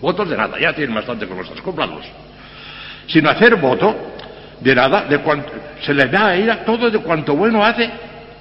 Votos 0.00 0.28
de 0.28 0.36
nada, 0.36 0.58
ya 0.60 0.72
tienen 0.72 0.94
bastante 0.94 1.26
con 1.26 1.38
ustedes, 1.40 1.60
cúmplanlos. 1.62 2.04
Sin 3.08 3.26
hacer 3.26 3.56
voto, 3.56 4.14
de 4.60 4.74
nada, 4.74 5.04
de 5.04 5.18
cuanto, 5.18 5.52
se 5.80 5.94
le 5.94 6.06
da 6.06 6.28
a 6.28 6.34
ella 6.34 6.64
todo 6.64 6.90
de 6.90 6.98
cuanto 6.98 7.34
bueno 7.36 7.64
hace 7.64 7.90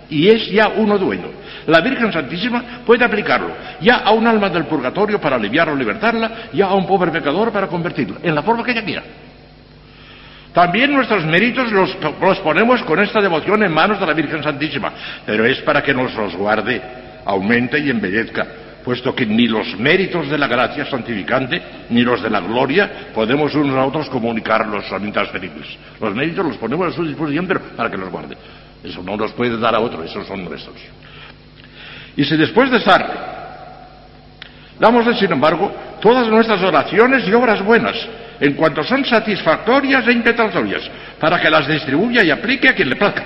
y 0.09 0.27
es 0.27 0.49
ya 0.49 0.69
uno 0.69 0.97
dueño. 0.97 1.27
La 1.67 1.81
Virgen 1.81 2.11
Santísima 2.11 2.63
puede 2.85 3.03
aplicarlo 3.03 3.51
ya 3.81 3.97
a 3.97 4.11
un 4.11 4.25
alma 4.25 4.49
del 4.49 4.65
purgatorio 4.65 5.19
para 5.19 5.35
aliviarla 5.35 5.73
o 5.73 5.75
libertarla, 5.75 6.31
ya 6.53 6.67
a 6.67 6.75
un 6.75 6.87
pobre 6.87 7.11
pecador 7.11 7.51
para 7.51 7.67
convertirlo, 7.67 8.17
en 8.23 8.33
la 8.33 8.41
forma 8.41 8.63
que 8.63 8.71
ella 8.71 8.85
quiera. 8.85 9.03
También 10.53 10.91
nuestros 10.91 11.23
méritos 11.25 11.71
los, 11.71 11.95
los 12.19 12.39
ponemos 12.39 12.81
con 12.83 12.99
esta 12.99 13.21
devoción 13.21 13.61
en 13.63 13.71
manos 13.71 13.99
de 13.99 14.05
la 14.07 14.13
Virgen 14.13 14.41
Santísima, 14.41 14.91
pero 15.25 15.45
es 15.45 15.59
para 15.61 15.83
que 15.83 15.93
nos 15.93 16.13
los 16.15 16.35
guarde, 16.35 16.81
aumente 17.25 17.77
y 17.79 17.89
embellezca 17.89 18.47
puesto 18.87 19.13
que 19.13 19.25
ni 19.25 19.49
los 19.49 19.77
méritos 19.77 20.29
de 20.29 20.37
la 20.37 20.47
gracia 20.47 20.85
santificante 20.85 21.61
ni 21.89 22.03
los 22.03 22.23
de 22.23 22.29
la 22.29 22.39
gloria 22.39 23.09
podemos 23.13 23.53
unos 23.53 23.75
a 23.75 23.83
otros 23.83 24.09
comunicarlos, 24.09 24.87
son 24.87 25.05
intransferibles. 25.05 25.67
Los 25.99 26.15
méritos 26.15 26.45
los 26.45 26.55
ponemos 26.55 26.87
a 26.87 26.95
su 26.95 27.03
disposición, 27.03 27.45
pero 27.45 27.59
para 27.75 27.91
que 27.91 27.97
los 27.97 28.09
guarde. 28.09 28.37
Eso 28.81 29.03
no 29.03 29.17
los 29.17 29.33
puede 29.33 29.59
dar 29.59 29.75
a 29.75 29.81
otro, 29.81 30.05
esos 30.05 30.25
son 30.25 30.45
nuestros. 30.45 30.77
Y 32.15 32.23
si 32.23 32.37
después 32.37 32.71
de 32.71 32.77
estar, 32.77 33.03
damosle, 34.79 35.15
sin 35.15 35.33
embargo, 35.33 35.69
todas 35.99 36.25
nuestras 36.29 36.63
oraciones 36.63 37.27
y 37.27 37.33
obras 37.33 37.61
buenas, 37.65 37.97
en 38.39 38.53
cuanto 38.53 38.85
son 38.85 39.03
satisfactorias 39.03 40.07
e 40.07 40.13
impetratorias, 40.13 40.89
para 41.19 41.41
que 41.41 41.49
las 41.49 41.67
distribuya 41.67 42.23
y 42.23 42.31
aplique 42.31 42.69
a 42.69 42.73
quien 42.73 42.87
le 42.87 42.95
plazca. 42.95 43.25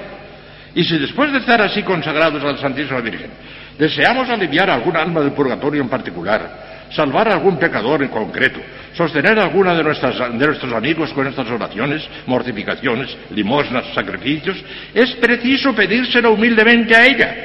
Y 0.74 0.84
si 0.84 0.98
después 0.98 1.32
de 1.32 1.38
estar 1.38 1.62
así 1.62 1.84
consagrados 1.84 2.44
a 2.44 2.54
la 2.54 2.58
Santísima 2.58 3.00
Virgen, 3.02 3.30
Deseamos 3.78 4.30
aliviar 4.30 4.70
algún 4.70 4.96
alma 4.96 5.22
del 5.22 5.32
purgatorio 5.32 5.82
en 5.82 5.90
particular, 5.90 6.90
salvar 6.92 7.30
a 7.30 7.34
algún 7.34 7.58
pecador 7.58 8.04
en 8.04 8.10
concreto, 8.10 8.60
sostener 8.94 9.40
a 9.40 9.44
alguna 9.44 9.74
de, 9.74 9.84
de 9.84 10.46
nuestros 10.48 10.74
amigos 10.74 11.12
con 11.14 11.28
estas 11.28 11.50
oraciones, 11.50 12.08
mortificaciones, 12.28 13.16
limosnas, 13.32 13.86
sacrificios. 13.94 14.58
Es 14.94 15.16
preciso 15.16 15.74
pedírselo 15.74 16.34
humildemente 16.34 16.96
a 16.96 17.06
ella 17.06 17.36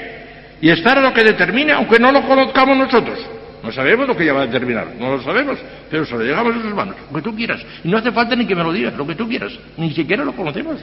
y 0.60 0.70
estar 0.70 0.98
a 0.98 1.00
lo 1.00 1.12
que 1.12 1.22
determine, 1.22 1.72
aunque 1.72 1.98
no 1.98 2.12
lo 2.12 2.22
conozcamos 2.22 2.76
nosotros. 2.76 3.18
No 3.62 3.72
sabemos 3.72 4.06
lo 4.06 4.16
que 4.16 4.22
ella 4.22 4.32
va 4.32 4.42
a 4.42 4.46
determinar, 4.46 4.86
no 4.98 5.16
lo 5.16 5.22
sabemos, 5.22 5.58
pero 5.90 6.06
se 6.06 6.14
lo 6.14 6.22
llegamos 6.22 6.54
a 6.54 6.62
sus 6.62 6.74
manos, 6.74 6.94
lo 7.10 7.16
que 7.16 7.22
tú 7.22 7.34
quieras. 7.34 7.60
Y 7.82 7.88
no 7.88 7.98
hace 7.98 8.12
falta 8.12 8.36
ni 8.36 8.46
que 8.46 8.54
me 8.54 8.62
lo 8.62 8.72
digas, 8.72 8.94
lo 8.94 9.06
que 9.06 9.14
tú 9.14 9.28
quieras, 9.28 9.52
ni 9.76 9.92
siquiera 9.92 10.24
lo 10.24 10.32
conocemos. 10.34 10.78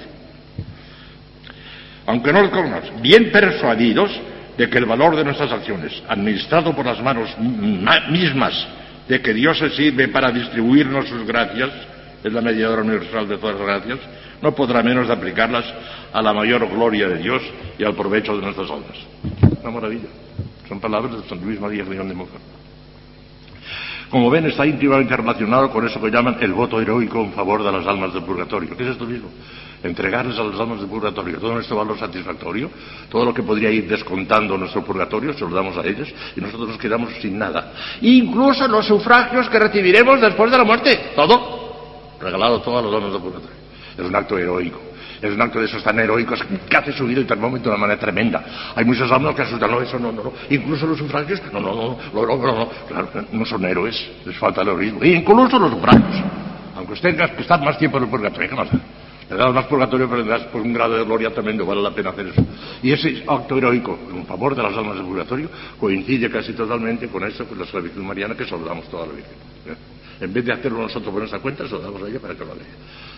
Aunque 2.05 2.33
no 2.33 2.41
lo 2.41 2.51
conozcamos, 2.51 3.01
bien 3.01 3.31
persuadidos 3.31 4.12
de 4.57 4.69
que 4.69 4.77
el 4.77 4.86
valor 4.86 5.15
de 5.15 5.24
nuestras 5.24 5.51
acciones, 5.51 6.03
administrado 6.07 6.75
por 6.75 6.86
las 6.86 7.01
manos 7.01 7.29
mismas 8.10 8.67
de 9.07 9.22
que 9.22 9.33
Dios 9.33 9.57
se 9.57 9.69
sirve 9.72 10.07
para 10.07 10.31
distribuirnos 10.31 11.07
sus 11.07 11.25
gracias, 11.25 11.69
es 12.24 12.31
la 12.31 12.41
mediadora 12.41 12.83
universal 12.83 13.27
de 13.27 13.38
todas 13.38 13.57
las 13.57 13.67
gracias, 13.67 14.00
no 14.41 14.53
podrá 14.53 14.83
menos 14.83 15.07
de 15.07 15.13
aplicarlas 15.13 15.65
a 16.12 16.22
la 16.22 16.33
mayor 16.33 16.67
gloria 16.69 17.07
de 17.07 17.17
Dios 17.17 17.41
y 17.77 17.83
al 17.83 17.95
provecho 17.95 18.36
de 18.36 18.43
nuestras 18.43 18.69
almas. 18.69 18.98
Una 19.62 19.72
maravilla. 19.72 20.10
Son 20.67 20.79
palabras 20.79 21.22
de 21.22 21.29
San 21.29 21.41
Luis 21.43 21.60
María 21.60 21.83
de. 21.83 22.15
Como 24.10 24.29
ven, 24.29 24.45
está 24.45 24.65
íntimamente 24.65 25.15
relacionado 25.17 25.72
con 25.72 25.88
eso 25.88 26.00
que 26.00 26.12
llaman 26.12 26.38
el 26.39 26.53
voto 26.53 26.79
heroico 26.79 27.22
en 27.24 27.33
favor 27.33 27.63
de 27.63 27.72
las 27.72 27.88
almas 27.88 28.13
del 28.13 28.24
purgatorio. 28.24 28.77
¿Qué 28.77 28.83
es 28.83 28.89
esto 28.89 29.05
mismo? 29.05 29.29
Entregarles 29.83 30.39
a 30.39 30.43
las 30.43 30.57
almas 30.57 30.79
del 30.79 30.87
purgatorio 30.87 31.39
todo 31.39 31.53
nuestro 31.53 31.75
valor 31.75 31.99
satisfactorio, 31.99 32.69
todo 33.09 33.25
lo 33.25 33.33
que 33.33 33.43
podría 33.43 33.69
ir 33.69 33.87
descontando 33.87 34.57
nuestro 34.57 34.83
purgatorio, 34.83 35.33
se 35.33 35.41
lo 35.41 35.49
damos 35.49 35.77
a 35.77 35.85
ellos 35.85 36.07
y 36.35 36.39
nosotros 36.39 36.69
nos 36.69 36.77
quedamos 36.77 37.13
sin 37.21 37.37
nada. 37.37 37.73
Incluso 38.01 38.65
los 38.67 38.85
sufragios 38.85 39.49
que 39.49 39.59
recibiremos 39.59 40.21
después 40.21 40.49
de 40.49 40.57
la 40.57 40.63
muerte. 40.63 41.11
Todo. 41.15 42.15
Regalado 42.21 42.61
todo 42.61 42.79
a 42.79 42.81
los 42.81 42.95
almas 42.95 43.11
del 43.11 43.21
purgatorio. 43.21 43.57
Es 43.97 44.05
un 44.05 44.15
acto 44.15 44.37
heroico. 44.37 44.79
Es 45.21 45.31
un 45.33 45.41
acto 45.41 45.59
de 45.59 45.65
esos 45.65 45.83
tan 45.83 45.99
heroicos 45.99 46.43
que 46.69 46.77
hace 46.77 46.91
subir 46.91 47.17
el 47.17 47.25
termómetro 47.25 47.71
de 47.71 47.77
una 47.77 47.87
manera 47.87 47.99
tremenda. 47.99 48.43
Hay 48.75 48.83
muchos 48.83 49.09
almas 49.11 49.35
que 49.35 49.41
asustan, 49.41 49.71
no, 49.71 49.81
eso 49.81 49.97
no, 49.99 50.11
no, 50.11 50.23
no. 50.23 50.33
Incluso 50.49 50.85
los 50.85 50.97
sufragios, 50.97 51.41
no, 51.51 51.59
no, 51.59 51.73
no, 51.73 51.97
no, 52.13 52.25
no, 52.25 52.37
no, 52.37 52.55
no. 52.55 52.69
Claro, 52.87 53.09
no 53.31 53.45
son 53.45 53.63
héroes, 53.63 53.95
les 54.25 54.37
falta 54.37 54.61
el 54.61 54.69
heroísmo. 54.69 55.01
E 55.01 55.09
incluso 55.09 55.59
los 55.59 55.71
sufragios. 55.71 56.23
Aunque 56.75 56.93
usted 56.93 57.11
tenga 57.11 57.33
que 57.33 57.41
estar 57.41 57.61
más 57.61 57.77
tiempo 57.77 57.97
en 57.97 58.03
el 58.03 58.09
purgatorio, 58.09 58.49
¿qué 58.49 58.55
más 58.55 58.71
da? 58.71 58.79
Le 59.30 59.36
das 59.38 59.53
más 59.53 59.65
purgatorio, 59.65 60.10
pero 60.10 60.22
le 60.22 60.30
das 60.30 60.44
por 60.44 60.62
un 60.62 60.74
grado 60.74 60.96
de 60.98 61.03
gloria 61.03 61.34
tremendo, 61.34 61.65
vale 61.65 61.82
la 61.82 61.92
pena 61.92 62.10
hacer 62.10 62.27
eso. 62.27 62.46
Y 62.82 62.92
ese 62.92 63.24
acto 63.27 63.58
heroico 63.58 63.98
en 64.12 64.25
favor 64.25 64.56
de 64.56 64.63
las 64.63 64.75
almas 64.75 64.96
del 64.96 65.06
purgatorio 65.06 65.50
coincide 65.80 66.30
casi 66.30 66.53
totalmente 66.53 67.08
con 67.08 67.24
eso, 67.24 67.46
con 67.46 67.58
la 67.58 67.65
esclavitud 67.65 68.01
mariana 68.01 68.36
que 68.36 68.46
damos 68.46 68.88
toda 68.89 69.08
la 69.08 69.13
Virgen. 69.13 69.34
¿eh? 69.68 69.75
En 70.22 70.34
vez 70.34 70.46
de 70.46 70.53
hacerlo 70.53 70.82
nosotros 70.82 71.12
por 71.12 71.20
nuestra 71.20 71.39
cuenta, 71.39 71.65
se 71.65 71.72
lo 71.72 71.80
damos 71.80 72.01
a 72.03 72.08
ella 72.08 72.20
para 72.20 72.36
que 72.36 72.46
lo 72.46 72.51
haga. 72.51 72.62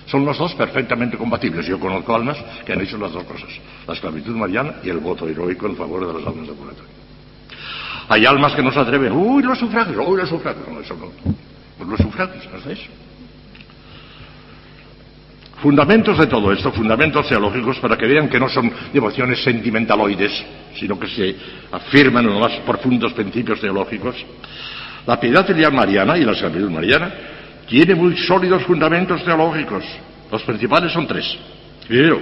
Son 0.05 0.23
los 0.23 0.37
dos 0.37 0.53
perfectamente 0.53 1.17
compatibles. 1.17 1.65
Yo 1.65 1.79
conozco 1.79 2.15
almas 2.15 2.37
que 2.65 2.73
han 2.73 2.81
hecho 2.81 2.97
las 2.97 3.11
dos 3.11 3.23
cosas, 3.23 3.49
la 3.87 3.93
esclavitud 3.93 4.35
mariana 4.35 4.75
y 4.83 4.89
el 4.89 4.99
voto 4.99 5.27
heroico 5.27 5.65
en 5.65 5.75
favor 5.75 6.07
de 6.07 6.13
las 6.13 6.27
almas 6.27 6.47
del 6.47 6.55
purgatorio. 6.55 6.91
Hay 8.07 8.25
almas 8.25 8.53
que 8.53 8.61
no 8.61 8.71
se 8.71 8.79
atreven, 8.79 9.11
uy, 9.11 9.41
los 9.41 9.57
sufragios, 9.57 10.05
uy, 10.07 10.17
los 10.17 10.29
sufragios. 10.29 10.67
No, 10.67 10.79
eso 10.79 10.95
no. 10.95 11.07
Pues 11.77 11.89
los 11.89 11.99
sufragios, 11.99 12.47
no 12.51 12.57
es 12.59 12.79
eso. 12.79 12.91
Fundamentos 15.61 16.17
de 16.17 16.27
todo 16.27 16.51
esto, 16.51 16.71
fundamentos 16.71 17.27
teológicos 17.27 17.79
para 17.79 17.97
que 17.97 18.05
vean 18.05 18.27
que 18.27 18.39
no 18.39 18.49
son 18.49 18.71
devociones 18.91 19.41
sentimentaloides, 19.43 20.31
sino 20.75 20.99
que 20.99 21.07
se 21.07 21.35
afirman 21.71 22.25
en 22.25 22.33
los 22.33 22.41
más 22.41 22.59
profundos 22.59 23.13
principios 23.13 23.61
teológicos. 23.61 24.15
La 25.07 25.19
piedad 25.19 25.45
filial 25.45 25.71
mariana 25.71 26.17
y 26.17 26.23
la 26.25 26.33
esclavitud 26.33 26.69
mariana 26.69 27.13
tiene 27.67 27.95
muy 27.95 28.17
sólidos 28.17 28.63
fundamentos 28.63 29.23
teológicos. 29.23 29.83
Los 30.31 30.43
principales 30.43 30.91
son 30.91 31.07
tres. 31.07 31.37
Primero, 31.87 32.19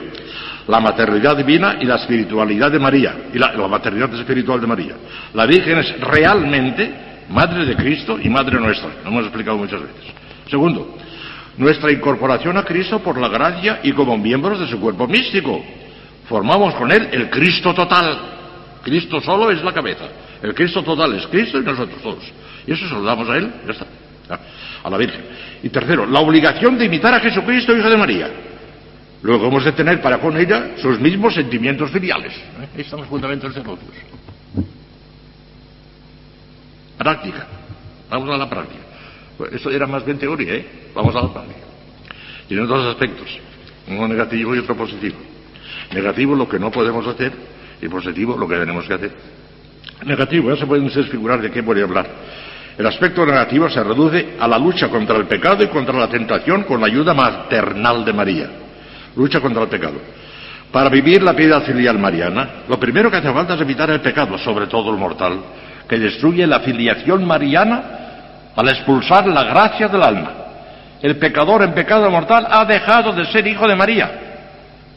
la 0.67 0.79
maternidad 0.79 1.35
divina 1.35 1.77
y 1.79 1.85
la 1.85 1.95
espiritualidad 1.95 2.71
de 2.71 2.79
María, 2.79 3.15
y 3.33 3.39
la, 3.39 3.53
la, 3.53 3.67
maternidad 3.67 4.13
espiritual 4.13 4.61
de 4.61 4.67
María. 4.67 4.95
La 5.33 5.45
Virgen 5.45 5.79
es 5.79 5.99
realmente 5.99 6.91
madre 7.29 7.65
de 7.65 7.75
Cristo 7.75 8.17
y 8.21 8.29
madre 8.29 8.59
nuestra, 8.59 8.89
lo 9.03 9.09
hemos 9.09 9.23
explicado 9.23 9.57
muchas 9.57 9.81
veces. 9.81 10.03
Segundo, 10.49 10.97
nuestra 11.57 11.91
incorporación 11.91 12.57
a 12.57 12.63
Cristo 12.63 12.99
por 12.99 13.17
la 13.17 13.29
gracia 13.29 13.79
y 13.83 13.91
como 13.93 14.17
miembros 14.17 14.59
de 14.59 14.67
su 14.67 14.79
cuerpo 14.79 15.07
místico. 15.07 15.63
Formamos 16.27 16.73
con 16.75 16.91
Él 16.91 17.09
el 17.11 17.29
Cristo 17.29 17.73
total. 17.73 18.17
Cristo 18.83 19.21
solo 19.21 19.51
es 19.51 19.63
la 19.63 19.73
cabeza. 19.73 20.05
El 20.41 20.53
Cristo 20.53 20.83
total 20.83 21.13
es 21.15 21.27
Cristo 21.27 21.59
y 21.59 21.63
nosotros 21.63 22.01
todos. 22.01 22.23
Y 22.65 22.73
eso 22.73 22.87
se 22.87 22.93
lo 22.93 23.03
damos 23.03 23.29
a 23.29 23.37
Él, 23.37 23.51
ya 23.65 23.71
está 23.71 23.85
a 24.83 24.89
la 24.89 24.97
Virgen. 24.97 25.21
Y 25.63 25.69
tercero, 25.69 26.05
la 26.05 26.19
obligación 26.19 26.77
de 26.77 26.85
imitar 26.85 27.13
a 27.13 27.19
Jesucristo, 27.19 27.75
hijo 27.75 27.89
de 27.89 27.97
María. 27.97 28.29
Luego 29.21 29.47
hemos 29.47 29.63
de 29.63 29.71
tener 29.71 30.01
para 30.01 30.19
con 30.19 30.35
ella 30.37 30.71
sus 30.77 30.99
mismos 30.99 31.33
sentimientos 31.33 31.89
filiales. 31.91 32.33
¿Eh? 32.33 32.67
Ahí 32.75 32.81
están 32.81 32.99
los 32.99 33.07
fundamentos 33.07 33.53
teológicos. 33.53 33.95
Práctica. 36.97 37.47
Vamos 38.09 38.29
a 38.29 38.37
la 38.37 38.49
práctica. 38.49 38.83
Pues 39.37 39.53
eso 39.53 39.69
era 39.71 39.87
más 39.87 40.05
bien 40.05 40.17
teoría, 40.17 40.55
¿eh? 40.55 40.65
Vamos 40.93 41.15
a 41.15 41.21
la 41.21 41.33
práctica. 41.33 41.59
Tiene 42.47 42.65
dos 42.65 42.85
aspectos, 42.85 43.27
uno 43.87 44.07
negativo 44.07 44.55
y 44.55 44.59
otro 44.59 44.75
positivo. 44.75 45.15
Negativo 45.91 46.35
lo 46.35 46.47
que 46.47 46.59
no 46.59 46.71
podemos 46.71 47.05
hacer 47.07 47.31
y 47.81 47.87
positivo 47.87 48.37
lo 48.37 48.47
que 48.47 48.55
tenemos 48.57 48.85
que 48.85 48.93
hacer. 48.93 49.11
Negativo, 50.05 50.49
ya 50.49 50.57
se 50.57 50.65
pueden 50.65 50.85
ustedes 50.85 51.09
figurar 51.09 51.41
de 51.41 51.49
qué 51.49 51.61
voy 51.61 51.79
a 51.79 51.83
hablar. 51.83 52.07
El 52.77 52.85
aspecto 52.87 53.25
negativo 53.25 53.69
se 53.69 53.83
reduce 53.83 54.35
a 54.39 54.47
la 54.47 54.57
lucha 54.57 54.89
contra 54.89 55.15
el 55.17 55.25
pecado 55.25 55.63
y 55.63 55.67
contra 55.67 55.97
la 55.97 56.09
tentación 56.09 56.63
con 56.63 56.81
la 56.81 56.87
ayuda 56.87 57.13
maternal 57.13 58.03
de 58.03 58.13
María. 58.13 58.49
Lucha 59.15 59.39
contra 59.39 59.63
el 59.63 59.69
pecado. 59.69 59.99
Para 60.71 60.89
vivir 60.89 61.21
la 61.21 61.35
piedad 61.35 61.63
filial 61.63 61.99
mariana, 61.99 62.63
lo 62.67 62.79
primero 62.79 63.11
que 63.11 63.17
hace 63.17 63.31
falta 63.31 63.53
es 63.53 63.61
evitar 63.61 63.91
el 63.91 64.01
pecado, 64.01 64.37
sobre 64.39 64.65
todo 64.65 64.89
el 64.89 64.97
mortal, 64.97 65.39
que 65.87 65.99
destruye 65.99 66.47
la 66.47 66.61
filiación 66.61 67.25
mariana 67.25 68.02
al 68.55 68.69
expulsar 68.69 69.27
la 69.27 69.43
gracia 69.43 69.87
del 69.87 70.03
alma. 70.03 70.31
El 71.01 71.17
pecador 71.17 71.63
en 71.63 71.73
pecado 71.73 72.09
mortal 72.09 72.47
ha 72.49 72.65
dejado 72.65 73.11
de 73.11 73.25
ser 73.25 73.45
hijo 73.45 73.67
de 73.67 73.75
María. 73.75 74.19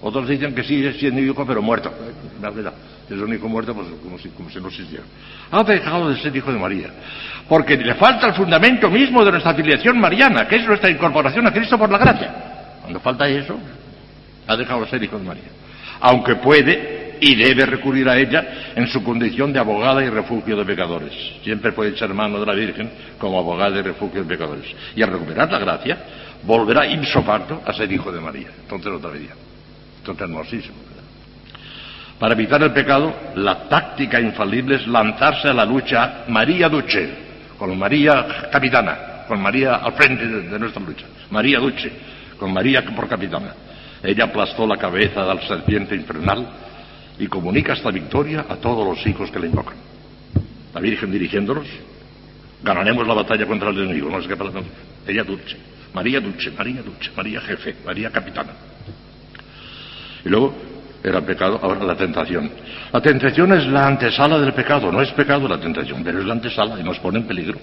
Otros 0.02 0.28
dicen 0.28 0.54
que 0.54 0.62
sigue 0.62 0.92
siendo 0.92 1.20
hijo, 1.20 1.44
pero 1.44 1.62
muerto. 1.62 1.92
Es 3.10 3.18
un 3.18 3.34
hijo 3.34 3.48
muerto, 3.48 3.74
pues 3.74 3.88
como 4.02 4.18
si, 4.18 4.28
como 4.30 4.50
si 4.50 4.60
no 4.60 4.68
existiera. 4.68 5.04
Ha 5.50 5.64
dejado 5.64 6.10
de 6.10 6.20
ser 6.20 6.34
hijo 6.36 6.52
de 6.52 6.58
María. 6.58 6.90
Porque 7.48 7.76
le 7.76 7.94
falta 7.94 8.28
el 8.28 8.34
fundamento 8.34 8.90
mismo 8.90 9.24
de 9.24 9.32
nuestra 9.32 9.52
afiliación 9.52 9.98
mariana, 9.98 10.46
que 10.46 10.56
es 10.56 10.66
nuestra 10.66 10.90
incorporación 10.90 11.46
a 11.46 11.52
Cristo 11.52 11.78
por 11.78 11.90
la 11.90 11.98
gracia. 11.98 12.34
Cuando 12.82 13.00
falta 13.00 13.28
eso, 13.28 13.58
ha 14.46 14.56
dejado 14.56 14.84
de 14.84 14.90
ser 14.90 15.02
hijo 15.02 15.18
de 15.18 15.24
María. 15.24 15.50
Aunque 16.00 16.36
puede 16.36 16.95
y 17.20 17.34
debe 17.34 17.66
recurrir 17.66 18.08
a 18.08 18.18
ella 18.18 18.72
en 18.74 18.86
su 18.88 19.02
condición 19.02 19.52
de 19.52 19.58
abogada 19.58 20.04
y 20.04 20.08
refugio 20.08 20.56
de 20.56 20.64
pecadores. 20.64 21.12
Siempre 21.42 21.72
puede 21.72 21.90
echar 21.90 22.12
mano 22.12 22.38
de 22.40 22.46
la 22.46 22.54
Virgen 22.54 22.90
como 23.18 23.38
abogada 23.38 23.78
y 23.78 23.82
refugio 23.82 24.22
de 24.22 24.28
pecadores. 24.28 24.66
Y 24.94 25.02
al 25.02 25.10
recuperar 25.10 25.50
la 25.50 25.58
gracia, 25.58 25.98
volverá 26.42 26.86
ipso 26.86 27.22
facto 27.22 27.62
a 27.64 27.72
ser 27.72 27.90
hijo 27.92 28.12
de 28.12 28.20
María. 28.20 28.48
Entonces 28.62 28.92
otra 28.92 29.10
vez. 29.10 29.30
Entonces 29.98 30.22
hermosísimo. 30.22 30.76
Para 32.18 32.32
evitar 32.32 32.62
el 32.62 32.72
pecado, 32.72 33.14
la 33.34 33.68
táctica 33.68 34.18
infalible 34.18 34.76
es 34.76 34.86
lanzarse 34.86 35.48
a 35.48 35.52
la 35.52 35.66
lucha 35.66 36.24
María 36.28 36.68
Duce, 36.68 37.10
con 37.58 37.78
María 37.78 38.48
capitana, 38.50 39.24
con 39.28 39.40
María 39.42 39.76
al 39.76 39.92
frente 39.92 40.26
de, 40.26 40.48
de 40.48 40.58
nuestra 40.58 40.82
lucha. 40.82 41.04
María 41.30 41.58
Duce, 41.58 41.92
con 42.38 42.52
María 42.52 42.82
por 42.82 43.06
capitana. 43.06 43.52
Ella 44.02 44.24
aplastó 44.24 44.66
la 44.66 44.76
cabeza 44.76 45.22
de 45.22 45.34
la 45.34 45.42
serpiente 45.42 45.94
infernal 45.94 46.46
y 47.18 47.26
comunica 47.26 47.72
esta 47.72 47.90
victoria 47.90 48.46
a 48.48 48.56
todos 48.56 48.86
los 48.86 49.06
hijos 49.06 49.30
que 49.30 49.38
la 49.38 49.46
invocan. 49.46 49.76
La 50.74 50.80
Virgen 50.80 51.10
dirigiéndolos, 51.10 51.66
ganaremos 52.62 53.06
la 53.06 53.14
batalla 53.14 53.46
contra 53.46 53.70
el 53.70 53.78
enemigo, 53.78 54.10
no 54.10 54.18
es 54.18 54.26
que 54.26 54.36
para 54.36 54.50
Ella 55.06 55.24
Dulce, 55.24 55.56
María 55.94 56.20
Dulce, 56.20 56.50
María 56.50 56.82
Dulce, 56.82 57.10
María 57.16 57.40
Jefe, 57.40 57.76
María 57.84 58.10
Capitana. 58.10 58.52
Y 60.24 60.28
luego 60.28 60.54
era 61.02 61.20
pecado, 61.20 61.60
ahora 61.62 61.84
la 61.84 61.96
tentación. 61.96 62.50
La 62.92 63.00
tentación 63.00 63.52
es 63.52 63.66
la 63.66 63.86
antesala 63.86 64.38
del 64.38 64.52
pecado, 64.52 64.90
no 64.90 65.00
es 65.00 65.10
pecado 65.12 65.48
la 65.48 65.58
tentación, 65.58 66.02
pero 66.02 66.18
es 66.18 66.26
la 66.26 66.34
antesala 66.34 66.78
y 66.80 66.82
nos 66.82 66.98
pone 66.98 67.20
en 67.20 67.26
peligro. 67.26 67.58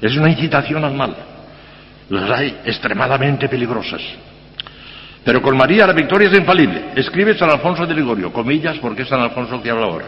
Es 0.00 0.16
una 0.16 0.30
incitación 0.30 0.84
al 0.84 0.94
mal. 0.94 1.14
Las 2.08 2.30
hay 2.30 2.60
extremadamente 2.64 3.48
peligrosas. 3.48 4.00
Pero 5.24 5.40
con 5.40 5.56
María 5.56 5.86
la 5.86 5.92
victoria 5.92 6.28
es 6.28 6.36
infalible. 6.36 6.90
Escribe 6.96 7.36
San 7.38 7.50
Alfonso 7.50 7.86
de 7.86 7.94
Ligorio, 7.94 8.32
comillas, 8.32 8.78
porque 8.78 9.02
es 9.02 9.08
San 9.08 9.20
Alfonso 9.20 9.56
el 9.56 9.62
que 9.62 9.70
habla 9.70 9.86
ahora. 9.86 10.06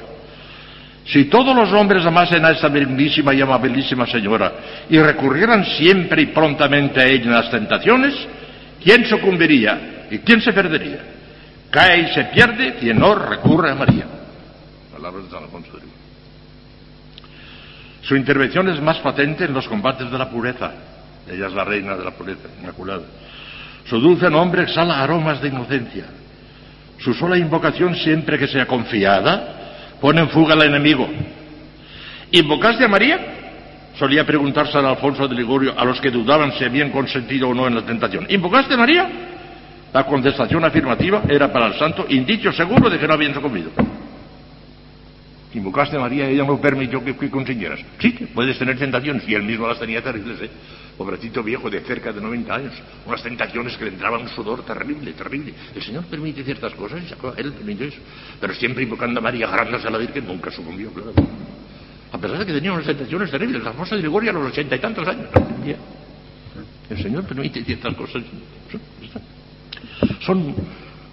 Si 1.07 1.27
todos 1.27 1.55
los 1.55 1.71
hombres 1.73 2.05
amasen 2.05 2.45
a 2.45 2.51
esta 2.51 2.69
bellísima 2.69 3.35
y 3.35 3.41
amabilísima 3.41 4.07
señora 4.07 4.53
y 4.89 4.99
recurrieran 4.99 5.65
siempre 5.65 6.23
y 6.23 6.27
prontamente 6.27 7.01
a 7.01 7.07
ella 7.07 7.25
en 7.25 7.33
las 7.33 7.51
tentaciones, 7.51 8.15
¿quién 8.83 9.05
sucumbiría 9.05 10.07
y 10.11 10.19
quién 10.21 10.41
se 10.41 10.53
perdería? 10.53 11.01
Cae 11.71 12.01
y 12.01 12.15
se 12.15 12.25
pierde 12.27 12.77
quien 12.77 12.99
no 12.99 13.15
recurre 13.15 13.71
a 13.71 13.75
María. 13.75 14.07
Palabras 14.93 15.25
de 15.25 15.31
San 15.31 15.43
Alfonso 15.45 15.73
de 15.73 15.79
Ligorio. 15.79 15.95
Su 18.03 18.17
intervención 18.17 18.69
es 18.71 18.81
más 18.81 18.99
patente 18.99 19.45
en 19.45 19.53
los 19.53 19.69
combates 19.69 20.11
de 20.11 20.19
la 20.19 20.31
pureza. 20.31 20.73
Ella 21.31 21.47
es 21.47 21.53
la 21.53 21.65
reina 21.65 21.97
de 21.97 22.05
la 22.05 22.13
pureza, 22.13 22.49
inmaculada. 22.61 23.03
Su 23.87 24.01
dulce 24.01 24.31
nombre 24.31 24.63
exhala 24.63 25.03
aromas 25.03 25.41
de 25.43 25.49
inocencia. 25.49 26.05
Su 26.99 27.13
sola 27.13 27.37
invocación, 27.37 27.95
siempre 27.97 28.39
que 28.39 28.47
sea 28.47 28.67
confiada, 28.67 29.97
pone 30.01 30.21
en 30.21 30.31
fuga 30.31 30.55
al 30.55 30.63
enemigo. 30.63 31.07
¿Invocaste 32.31 32.85
a 32.85 32.89
María? 32.89 33.21
Solía 33.99 34.27
preguntarse 34.27 34.73
San 34.73 34.87
Alfonso 34.87 35.29
de 35.29 35.35
Ligurio 35.35 35.75
a 35.79 35.85
los 35.85 36.01
que 36.01 36.11
dudaban 36.11 36.53
si 36.53 36.65
habían 36.65 36.91
consentido 36.91 37.49
o 37.49 37.55
no 37.55 37.67
en 37.67 37.75
la 37.75 37.83
tentación. 37.83 38.27
¿Invocaste 38.29 38.75
a 38.75 38.77
María? 38.77 39.09
La 39.93 40.05
contestación 40.05 40.65
afirmativa 40.65 41.23
era 41.29 41.53
para 41.53 41.67
el 41.67 41.75
santo 41.75 42.07
indicio 42.09 42.53
seguro 42.53 42.91
de 42.91 42.99
que 42.99 43.07
no 43.07 43.15
habían 43.15 43.35
sucumbido. 43.35 43.71
Invocaste 45.55 45.97
a 45.97 46.01
María 46.01 46.29
y 46.29 46.35
ella 46.35 46.45
no 46.45 46.61
permitió 46.61 47.05
que, 47.05 47.15
que 47.15 47.31
consiguieras. 47.31 47.79
Sí, 48.01 48.11
puedes 48.35 48.59
tener 48.59 48.77
tentaciones, 48.77 49.23
y 49.29 49.35
él 49.35 49.45
mismo 49.45 49.69
las 49.69 49.79
tenía 49.79 50.03
terribles, 50.03 50.41
¿eh? 50.43 50.51
Pobrecito 50.97 51.43
viejo 51.43 51.69
de 51.69 51.81
cerca 51.81 52.13
de 52.13 52.21
90 52.21 52.55
años, 52.55 52.73
unas 53.07 53.23
tentaciones 53.23 53.77
que 53.77 53.85
le 53.85 53.91
entraban 53.93 54.23
un 54.23 54.29
sudor 54.29 54.65
terrible, 54.65 55.13
terrible. 55.13 55.53
El 55.75 55.83
Señor 55.83 56.05
permite 56.05 56.45
ciertas 56.45 56.73
cosas 56.75 57.03
Él 57.37 57.53
permitió 57.53 57.87
eso. 57.87 57.99
Pero 58.41 58.55
siempre 58.55 58.85
invocando 58.85 59.21
a 59.21 59.23
María, 59.23 59.47
agarrándose 59.47 59.89
a 59.89 59.91
la 59.91 59.99
Virgen, 59.99 60.27
nunca 60.27 60.51
sucumbió, 60.51 60.91
claro. 60.93 61.13
a 62.13 62.19
pesar 62.19 62.39
de 62.39 62.47
que 62.47 62.53
tenía 62.53 62.73
unas 62.73 62.87
tentaciones 62.87 63.31
terribles. 63.31 63.63
La 63.63 63.73
famosa 63.73 63.97
de 63.97 64.03
Gregorio 64.03 64.31
a 64.31 64.35
los 64.35 64.53
ochenta 64.53 64.77
y 64.77 64.79
tantos 64.79 65.07
años. 65.07 65.29
El 66.91 67.03
Señor 67.03 67.25
permite 67.25 67.65
ciertas 67.65 67.95
cosas. 67.95 68.23
Son 70.21 70.55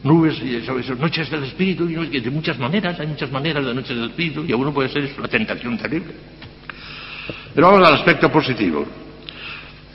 nubes 0.03 0.41
y 0.41 0.55
eso, 0.55 0.77
eso, 0.79 0.95
noches 0.95 1.29
del 1.29 1.43
espíritu 1.43 1.87
y 1.87 2.19
de 2.19 2.29
muchas 2.29 2.57
maneras, 2.57 2.99
hay 2.99 3.07
muchas 3.07 3.31
maneras 3.31 3.65
de 3.65 3.73
noches 3.73 3.95
del 3.95 4.09
espíritu 4.09 4.43
y 4.43 4.51
a 4.51 4.55
uno 4.55 4.73
puede 4.73 4.89
ser 4.89 5.09
una 5.17 5.27
tentación 5.27 5.77
terrible. 5.77 6.13
Pero 7.53 7.67
vamos 7.67 7.87
al 7.87 7.95
aspecto 7.95 8.31
positivo. 8.31 8.85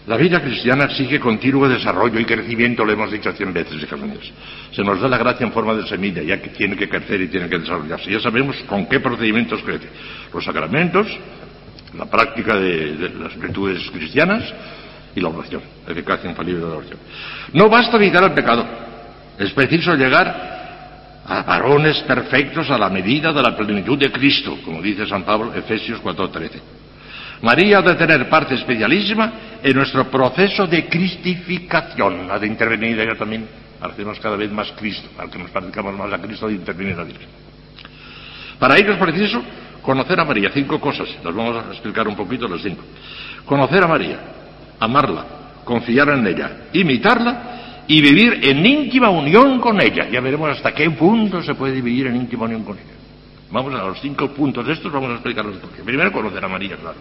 La 0.06 0.16
vida 0.16 0.40
cristiana 0.40 0.84
exige 0.84 1.18
continuo 1.18 1.68
desarrollo 1.68 2.20
y 2.20 2.24
crecimiento, 2.24 2.84
lo 2.84 2.92
hemos 2.92 3.10
dicho 3.10 3.32
cien 3.32 3.52
veces, 3.52 3.82
hijas. 3.82 3.98
Se 4.70 4.82
nos 4.82 5.00
da 5.00 5.08
la 5.08 5.18
gracia 5.18 5.44
en 5.44 5.52
forma 5.52 5.74
de 5.74 5.84
semilla, 5.88 6.22
ya 6.22 6.40
que 6.40 6.50
tiene 6.50 6.76
que 6.76 6.88
crecer 6.88 7.20
y 7.22 7.28
tiene 7.28 7.48
que 7.48 7.58
desarrollarse. 7.58 8.10
Ya 8.10 8.20
sabemos 8.20 8.56
con 8.68 8.86
qué 8.86 9.00
procedimientos 9.00 9.60
crece. 9.64 9.88
Los 10.32 10.44
sacramentos, 10.44 11.08
la 11.98 12.06
práctica 12.06 12.54
de, 12.54 13.10
las 13.18 13.36
virtudes 13.36 13.82
cristianas 13.90 14.44
y 15.12 15.20
la 15.20 15.28
oración, 15.28 15.62
la 15.84 15.92
eficacia 15.92 16.30
infalible 16.30 16.60
de 16.60 16.70
la 16.70 16.76
oración. 16.76 16.98
No 17.52 17.68
basta 17.68 17.96
evitar 17.96 18.22
el 18.22 18.32
pecado. 18.32 18.64
Es 19.36 19.52
preciso 19.54 19.96
llegar 19.96 21.22
a 21.26 21.42
varones 21.42 21.98
perfectos 22.02 22.70
a 22.70 22.78
la 22.78 22.88
medida 22.90 23.32
de 23.32 23.42
la 23.42 23.56
plenitud 23.56 23.98
de 23.98 24.12
Cristo, 24.12 24.56
como 24.64 24.80
dice 24.80 25.04
San 25.04 25.24
Pablo, 25.24 25.52
Efesios 25.52 26.00
4:13. 26.00 26.75
María 27.42 27.78
ha 27.78 27.82
de 27.82 27.94
tener 27.94 28.28
parte 28.28 28.54
especialísima 28.54 29.32
en 29.62 29.76
nuestro 29.76 30.10
proceso 30.10 30.66
de 30.66 30.86
cristificación, 30.86 32.30
ha 32.30 32.38
de 32.38 32.46
intervenir 32.46 32.98
ella 32.98 33.16
también, 33.16 33.46
hacemos 33.80 34.18
cada 34.20 34.36
vez 34.36 34.50
más 34.50 34.72
Cristo, 34.72 35.08
al 35.18 35.30
que 35.30 35.38
nos 35.38 35.50
parezcamos 35.50 35.96
más 35.96 36.12
a 36.12 36.18
Cristo, 36.18 36.48
de 36.48 36.54
intervenir 36.54 36.98
a 36.98 37.04
Dios. 37.04 37.18
Para 38.58 38.76
ello 38.78 38.92
es 38.92 38.98
preciso 38.98 39.42
conocer 39.82 40.18
a 40.18 40.24
María, 40.24 40.50
cinco 40.52 40.80
cosas, 40.80 41.08
las 41.22 41.34
vamos 41.34 41.56
a 41.56 41.72
explicar 41.72 42.08
un 42.08 42.16
poquito 42.16 42.48
las 42.48 42.62
cinco. 42.62 42.82
Conocer 43.44 43.82
a 43.82 43.86
María, 43.86 44.18
amarla, 44.80 45.24
confiar 45.64 46.08
en 46.10 46.26
ella, 46.26 46.68
imitarla 46.72 47.84
y 47.86 48.00
vivir 48.00 48.40
en 48.42 48.64
íntima 48.64 49.10
unión 49.10 49.60
con 49.60 49.80
ella. 49.80 50.08
Ya 50.08 50.20
veremos 50.20 50.50
hasta 50.50 50.72
qué 50.74 50.90
punto 50.90 51.42
se 51.42 51.54
puede 51.54 51.74
vivir 51.74 52.08
en 52.08 52.16
íntima 52.16 52.44
unión 52.44 52.64
con 52.64 52.76
ella. 52.76 52.94
Vamos 53.50 53.74
a 53.74 53.84
los 53.84 54.00
cinco 54.00 54.28
puntos 54.28 54.66
de 54.66 54.72
estos, 54.72 54.90
vamos 54.92 55.10
a 55.10 55.14
explicarlos. 55.14 55.56
Primero, 55.84 56.10
conocer 56.10 56.44
a 56.44 56.48
María, 56.48 56.76
claro. 56.76 56.96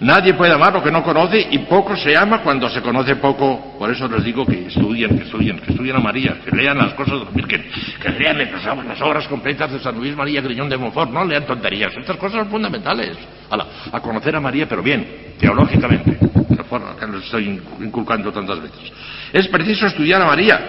Nadie 0.00 0.34
puede 0.34 0.52
amar 0.52 0.72
lo 0.72 0.82
que 0.82 0.90
no 0.90 1.02
conoce 1.02 1.46
y 1.50 1.58
poco 1.58 1.96
se 1.96 2.16
ama 2.16 2.42
cuando 2.42 2.68
se 2.68 2.82
conoce 2.82 3.16
poco. 3.16 3.76
Por 3.78 3.90
eso 3.90 4.08
les 4.08 4.24
digo 4.24 4.44
que 4.44 4.66
estudien, 4.66 5.16
que 5.16 5.24
estudien, 5.24 5.58
que 5.60 5.70
estudien 5.70 5.96
a 5.96 6.00
María, 6.00 6.36
que 6.44 6.54
lean 6.54 6.78
las 6.78 6.94
cosas 6.94 7.20
de 7.32 7.42
que 7.42 8.08
lean 8.10 8.38
las, 8.38 9.00
obras 9.00 9.28
completas 9.28 9.70
de 9.72 9.78
San 9.78 9.96
Luis 9.96 10.16
María 10.16 10.40
Griñón 10.40 10.68
de 10.68 10.76
Montfort, 10.76 11.10
no 11.10 11.24
lean 11.24 11.46
tonterías. 11.46 11.96
Estas 11.96 12.16
cosas 12.16 12.40
son 12.40 12.50
fundamentales. 12.50 13.16
A, 13.50 13.96
a 13.96 14.00
conocer 14.00 14.34
a 14.34 14.40
María, 14.40 14.68
pero 14.68 14.82
bien, 14.82 15.34
teológicamente, 15.38 16.10
de 16.10 16.56
la 16.56 16.64
forma 16.64 16.96
que 16.96 17.06
nos 17.06 17.24
estoy 17.24 17.60
inculcando 17.80 18.32
tantas 18.32 18.60
veces. 18.60 18.92
Es 19.32 19.46
preciso 19.48 19.86
estudiar 19.86 20.22
a 20.22 20.26
María 20.26 20.60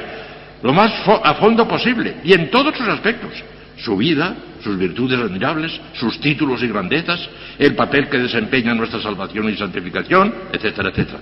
lo 0.61 0.73
más 0.73 0.91
a 1.23 1.35
fondo 1.35 1.67
posible 1.67 2.17
y 2.23 2.33
en 2.33 2.49
todos 2.49 2.75
sus 2.75 2.87
aspectos 2.87 3.31
su 3.77 3.97
vida, 3.97 4.35
sus 4.63 4.77
virtudes 4.77 5.19
admirables, 5.19 5.79
sus 5.93 6.19
títulos 6.19 6.61
y 6.63 6.67
grandezas, 6.67 7.29
el 7.59 7.75
papel 7.75 8.09
que 8.09 8.17
desempeña 8.17 8.73
nuestra 8.73 9.01
salvación 9.01 9.49
y 9.49 9.57
santificación, 9.57 10.33
etcétera, 10.51 10.89
etcétera. 10.89 11.19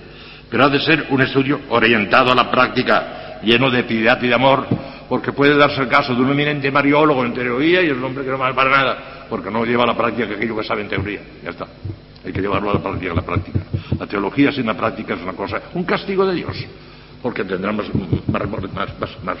Pero 0.50 0.64
ha 0.64 0.68
de 0.68 0.80
ser 0.80 1.06
un 1.10 1.20
estudio 1.20 1.60
orientado 1.70 2.32
a 2.32 2.34
la 2.34 2.50
práctica, 2.50 3.40
lleno 3.42 3.70
de 3.70 3.84
piedad 3.84 4.22
y 4.22 4.28
de 4.28 4.34
amor, 4.34 4.66
porque 5.08 5.32
puede 5.32 5.56
darse 5.56 5.82
el 5.82 5.88
caso 5.88 6.14
de 6.14 6.22
un 6.22 6.30
eminente 6.30 6.70
mariólogo 6.70 7.24
en 7.24 7.34
teoría 7.34 7.82
y 7.82 7.86
es 7.86 7.92
un 7.92 8.04
hombre 8.04 8.24
que 8.24 8.30
no 8.30 8.38
vale 8.38 8.54
para 8.54 8.70
nada, 8.70 9.26
porque 9.28 9.50
no 9.50 9.64
lleva 9.64 9.84
a 9.84 9.88
la 9.88 9.96
práctica 9.96 10.34
aquello 10.34 10.56
que 10.56 10.64
sabe 10.64 10.82
en 10.82 10.88
teoría. 10.88 11.20
Ya 11.42 11.50
está. 11.50 11.66
Hay 12.24 12.32
que 12.32 12.40
llevarlo 12.40 12.70
a 12.70 12.74
la 12.74 12.82
práctica, 12.82 13.12
a 13.12 13.16
la 13.16 13.22
práctica. 13.22 13.60
La 13.98 14.06
teología 14.06 14.50
sin 14.52 14.66
la 14.66 14.74
práctica 14.74 15.14
es 15.14 15.20
una 15.20 15.34
cosa, 15.34 15.60
un 15.74 15.84
castigo 15.84 16.24
de 16.26 16.34
Dios 16.34 16.56
porque 17.24 17.42
tendrá 17.42 17.72
más, 17.72 17.86
más, 18.28 19.38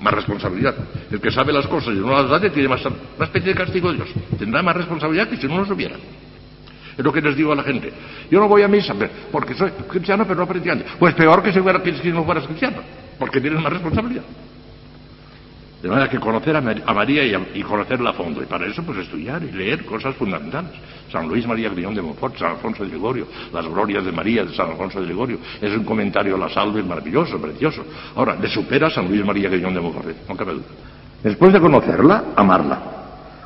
más, 0.00 0.14
responsabilidad. 0.14 0.74
El 1.12 1.20
que 1.20 1.30
sabe 1.30 1.52
las 1.52 1.64
cosas 1.68 1.94
y 1.94 1.98
no 1.98 2.10
las 2.10 2.28
da 2.28 2.40
tiene 2.50 2.68
más, 2.68 2.84
una 2.84 3.24
especie 3.24 3.50
de 3.50 3.54
castigo 3.54 3.92
de 3.92 3.98
Dios. 3.98 4.08
Tendrá 4.36 4.64
más 4.64 4.74
responsabilidad 4.74 5.28
que 5.28 5.36
si 5.36 5.46
no 5.46 5.58
lo 5.58 5.64
supiera. 5.64 5.94
Es 6.98 7.04
lo 7.04 7.12
que 7.12 7.20
les 7.20 7.36
digo 7.36 7.52
a 7.52 7.54
la 7.54 7.62
gente. 7.62 7.92
Yo 8.28 8.40
no 8.40 8.48
voy 8.48 8.62
a 8.62 8.68
misa 8.68 8.94
porque 9.30 9.54
soy 9.54 9.70
cristiano, 9.88 10.24
pero 10.26 10.40
no 10.40 10.48
practicante. 10.48 10.86
Pues 10.98 11.14
peor 11.14 11.40
que 11.40 11.52
si, 11.52 11.60
fuera, 11.60 11.80
si 11.84 12.08
no 12.10 12.24
fueras 12.24 12.48
cristiano, 12.48 12.78
porque 13.16 13.40
tienes 13.40 13.60
más 13.60 13.72
responsabilidad. 13.72 14.24
De 15.84 15.90
manera 15.90 16.08
que 16.08 16.18
conocer 16.18 16.56
a 16.56 16.62
María 16.94 17.22
y, 17.52 17.62
conocerla 17.62 18.08
a 18.08 18.12
fondo. 18.14 18.42
Y 18.42 18.46
para 18.46 18.66
eso, 18.66 18.82
pues 18.82 19.00
estudiar 19.00 19.42
y 19.42 19.52
leer 19.52 19.84
cosas 19.84 20.16
fundamentales. 20.16 20.70
San 21.12 21.28
Luis 21.28 21.46
María 21.46 21.68
Griñón 21.68 21.94
de 21.94 22.00
Montfort, 22.00 22.38
San 22.38 22.52
Alfonso 22.52 22.84
de 22.84 22.88
Ligorio, 22.88 23.26
las 23.52 23.66
glorias 23.66 24.02
de 24.02 24.10
María 24.10 24.46
de 24.46 24.54
San 24.54 24.70
Alfonso 24.70 25.02
de 25.02 25.06
Ligorio. 25.08 25.36
Es 25.60 25.76
un 25.76 25.84
comentario 25.84 26.36
a 26.36 26.38
la 26.38 26.48
salve 26.48 26.82
maravilloso, 26.82 27.38
precioso. 27.38 27.84
Ahora, 28.16 28.34
le 28.34 28.48
supera 28.48 28.88
San 28.88 29.08
Luis 29.08 29.22
María 29.26 29.50
Griñón 29.50 29.74
de 29.74 29.80
Montfort, 29.82 30.06
no 30.26 30.34
cabe 30.34 30.54
duda. 30.54 30.64
Después 31.22 31.52
de 31.52 31.60
conocerla, 31.60 32.24
amarla, 32.34 32.80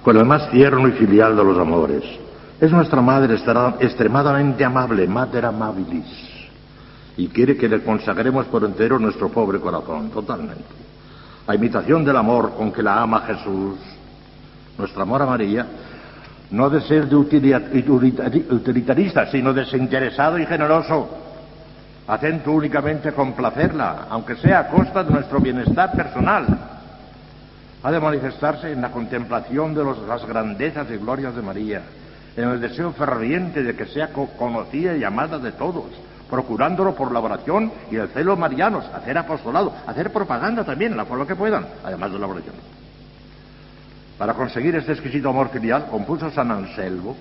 con 0.01 0.17
el 0.17 0.25
más 0.25 0.49
tierno 0.49 0.87
y 0.87 0.93
filial 0.93 1.35
de 1.35 1.43
los 1.43 1.59
amores. 1.59 2.05
Es 2.61 2.71
nuestra 2.71 3.03
madre 3.03 3.35
extremadamente 3.81 4.65
amable, 4.65 5.09
mater 5.09 5.45
amabilis, 5.45 6.07
y 7.17 7.27
quiere 7.27 7.57
que 7.57 7.69
le 7.69 7.83
consagremos 7.83 8.47
por 8.47 8.63
entero 8.63 8.97
nuestro 9.01 9.29
pobre 9.29 9.59
corazón, 9.59 10.11
totalmente 10.11 10.88
a 11.49 11.55
imitación 11.55 12.05
del 12.05 12.17
amor 12.17 12.55
con 12.55 12.71
que 12.71 12.83
la 12.83 13.01
ama 13.01 13.23
Jesús, 13.23 13.79
nuestro 14.77 15.03
amor 15.03 15.23
a 15.23 15.27
María, 15.27 15.67
no 16.51 16.69
de 16.69 16.83
ser 16.83 17.09
de 17.09 17.17
utilitarista, 17.17 19.31
sino 19.31 19.55
desinteresado 19.55 20.39
y 20.39 20.45
generoso, 20.45 21.09
atento 22.07 22.53
únicamente 22.53 23.09
a 23.09 23.13
complacerla, 23.13 24.09
aunque 24.11 24.37
sea 24.37 24.61
a 24.61 24.69
costa 24.69 25.03
de 25.03 25.11
nuestro 25.11 25.41
bienestar 25.41 25.93
personal. 25.93 26.47
Ha 27.83 27.93
de 27.93 28.01
manifestarse 28.01 28.71
en 28.71 28.83
la 28.83 28.91
contemplación 28.91 29.75
de 29.75 29.85
las 30.07 30.27
grandezas 30.27 30.91
y 30.91 30.99
glorias 30.99 31.35
de 31.35 31.41
María, 31.41 31.81
en 32.37 32.47
el 32.47 32.61
deseo 32.61 32.93
ferviente 32.93 33.63
de 33.63 33.75
que 33.75 33.87
sea 33.87 34.11
conocida 34.13 34.95
y 34.95 35.03
amada 35.03 35.39
de 35.39 35.53
todos, 35.53 35.87
procurándolo 36.31 36.95
por 36.95 37.13
la 37.13 37.21
oración 37.21 37.73
y 37.91 37.97
el 37.97 38.09
celo 38.09 38.37
marianos, 38.37 38.85
hacer 38.95 39.17
apostolado, 39.19 39.73
hacer 39.87 40.13
propaganda 40.13 40.65
también, 40.65 40.93
en 40.93 40.99
la 40.99 41.05
forma 41.05 41.27
que 41.27 41.37
puedan, 41.37 41.67
además 41.85 42.13
de 42.13 42.19
la 42.19 42.27
oración. 42.27 42.55
Para 44.19 44.35
conseguir 44.35 44.75
este 44.77 44.93
exquisito 44.93 45.29
amor 45.29 45.49
filial, 45.49 45.87
compuso 45.91 46.31
San 46.31 46.51
Anselmo 46.51 47.17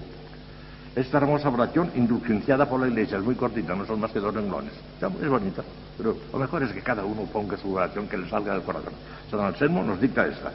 esta 0.97 1.19
hermosa 1.19 1.49
oración 1.49 1.91
indulgenciada 1.95 2.65
por 2.65 2.79
la 2.79 2.87
Iglesia. 2.87 3.19
Es 3.19 3.23
muy 3.23 3.35
cortita, 3.35 3.75
no 3.75 3.85
son 3.85 3.99
más 3.99 4.11
que 4.11 4.19
dos 4.19 4.33
renglones. 4.33 4.73
Es 5.21 5.29
bonita, 5.29 5.61
pero 5.95 6.17
lo 6.33 6.39
mejor 6.39 6.63
es 6.63 6.71
que 6.71 6.81
cada 6.81 7.05
uno 7.05 7.21
ponga 7.31 7.55
su 7.55 7.71
oración 7.71 8.07
que 8.07 8.17
le 8.17 8.27
salga 8.27 8.53
del 8.53 8.63
corazón. 8.63 8.93
San 9.29 9.39
Anselmo 9.41 9.83
nos 9.83 10.01
dicta 10.01 10.25
esta. 10.25 10.51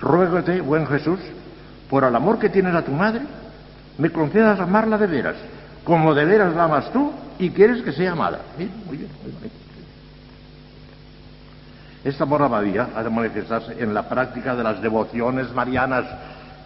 Ruégote, 0.00 0.62
buen 0.62 0.86
Jesús, 0.86 1.20
por 1.90 2.04
el 2.04 2.16
amor 2.16 2.38
que 2.38 2.48
tienes 2.48 2.74
a 2.74 2.82
tu 2.82 2.92
madre, 2.92 3.20
me 3.98 4.10
concedas 4.10 4.58
amarla 4.60 4.96
de 4.96 5.06
veras, 5.06 5.36
como 5.84 6.14
de 6.14 6.24
veras 6.24 6.54
la 6.54 6.64
amas 6.64 6.90
tú 6.90 7.12
y 7.40 7.50
quieres 7.50 7.82
que 7.82 7.92
sea 7.92 8.12
amada. 8.12 8.42
Muy 8.56 8.66
bien, 8.66 8.72
muy 8.86 8.96
bien. 8.96 9.50
Esta 12.04 12.24
amor 12.24 12.42
a 12.42 12.48
María 12.48 12.90
ha 12.94 13.02
de 13.02 13.10
manifestarse 13.10 13.76
en 13.78 13.92
la 13.92 14.08
práctica 14.08 14.54
de 14.54 14.62
las 14.62 14.80
devociones 14.80 15.52
marianas. 15.52 16.04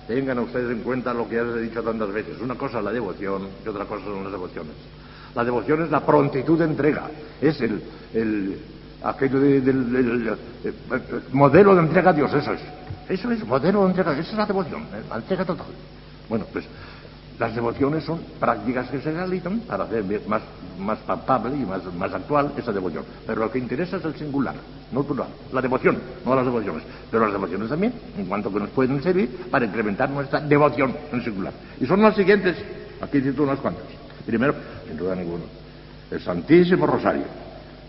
Tengan 0.07 0.39
ustedes 0.41 0.71
en 0.71 0.83
cuenta 0.83 1.15
lo 1.15 1.29
que 1.29 1.37
ya 1.37 1.43
he 1.43 1.61
dicho 1.61 1.83
tantas 1.83 2.13
veces. 2.13 2.41
Una 2.41 2.57
cosa 2.57 2.79
es 2.79 2.85
la 2.85 2.93
devoción 2.93 3.49
y 3.65 3.69
otra 3.69 3.85
cosa 3.85 4.05
son 4.05 4.23
las 4.25 4.33
devociones. 4.33 4.75
La 5.35 5.45
devoción 5.45 5.83
es 5.83 5.91
la 5.91 6.01
prontitud 6.01 6.59
de 6.59 6.65
entrega, 6.65 7.11
es 7.41 7.61
el, 7.61 7.83
el 8.13 8.59
aquello 9.03 9.41
del 9.41 10.37
modelo 11.33 11.75
de 11.75 11.83
entrega 11.83 12.11
a 12.11 12.13
Dios, 12.13 12.33
eso 12.33 12.53
es. 12.53 12.61
Eso 13.09 13.31
es 13.33 13.45
modelo 13.45 13.83
de 13.83 13.91
entrega, 13.91 14.13
esa 14.13 14.31
es 14.31 14.37
la 14.37 14.47
devoción, 14.47 14.83
¿eh? 14.83 15.03
la 15.11 15.17
entrega 15.17 15.45
total. 15.45 15.67
Bueno, 16.29 16.47
pues 16.53 16.65
las 17.39 17.53
devociones 17.55 18.05
son 18.05 18.21
prácticas 18.39 18.89
que 18.91 19.01
se 19.01 19.11
realizan 19.11 19.61
para 19.61 19.85
hacer 19.85 20.05
más, 20.29 20.43
más 20.79 20.99
palpable 21.01 21.57
y 21.57 21.67
más, 21.67 21.83
más 21.95 22.13
actual 22.15 22.53
esa 22.57 22.71
devoción. 22.71 23.05
Pero 23.27 23.41
lo 23.41 23.51
que 23.51 23.59
interesa 23.59 23.97
es 23.97 24.05
el 24.05 24.15
singular, 24.15 24.55
no 24.93 25.03
plural. 25.03 25.29
La 25.53 25.61
devoción, 25.61 25.99
no 26.25 26.37
las 26.37 26.45
devociones. 26.45 26.85
Pero 27.11 27.25
las 27.25 27.33
devociones 27.33 27.69
también, 27.69 27.93
en 28.17 28.27
cuanto 28.27 28.53
que 28.53 28.61
nos 28.61 28.71
pueden 28.71 29.03
servir 29.03 29.49
para 29.51 29.65
incrementar 29.65 30.11
nuestra 30.11 30.41
devoción 30.41 30.95
en 31.13 31.25
singular. 31.25 31.53
Y 31.81 31.87
son 31.87 32.03
las 32.03 32.15
siguientes, 32.15 32.57
aquí 33.01 33.21
cito 33.21 33.43
unas 33.43 33.59
cuantas. 33.59 33.85
Primero, 34.25 34.55
sin 34.87 34.97
duda 34.97 35.17
ninguno, 35.17 35.43
el 36.13 36.21
Santísimo 36.21 36.87
Rosario, 36.87 37.25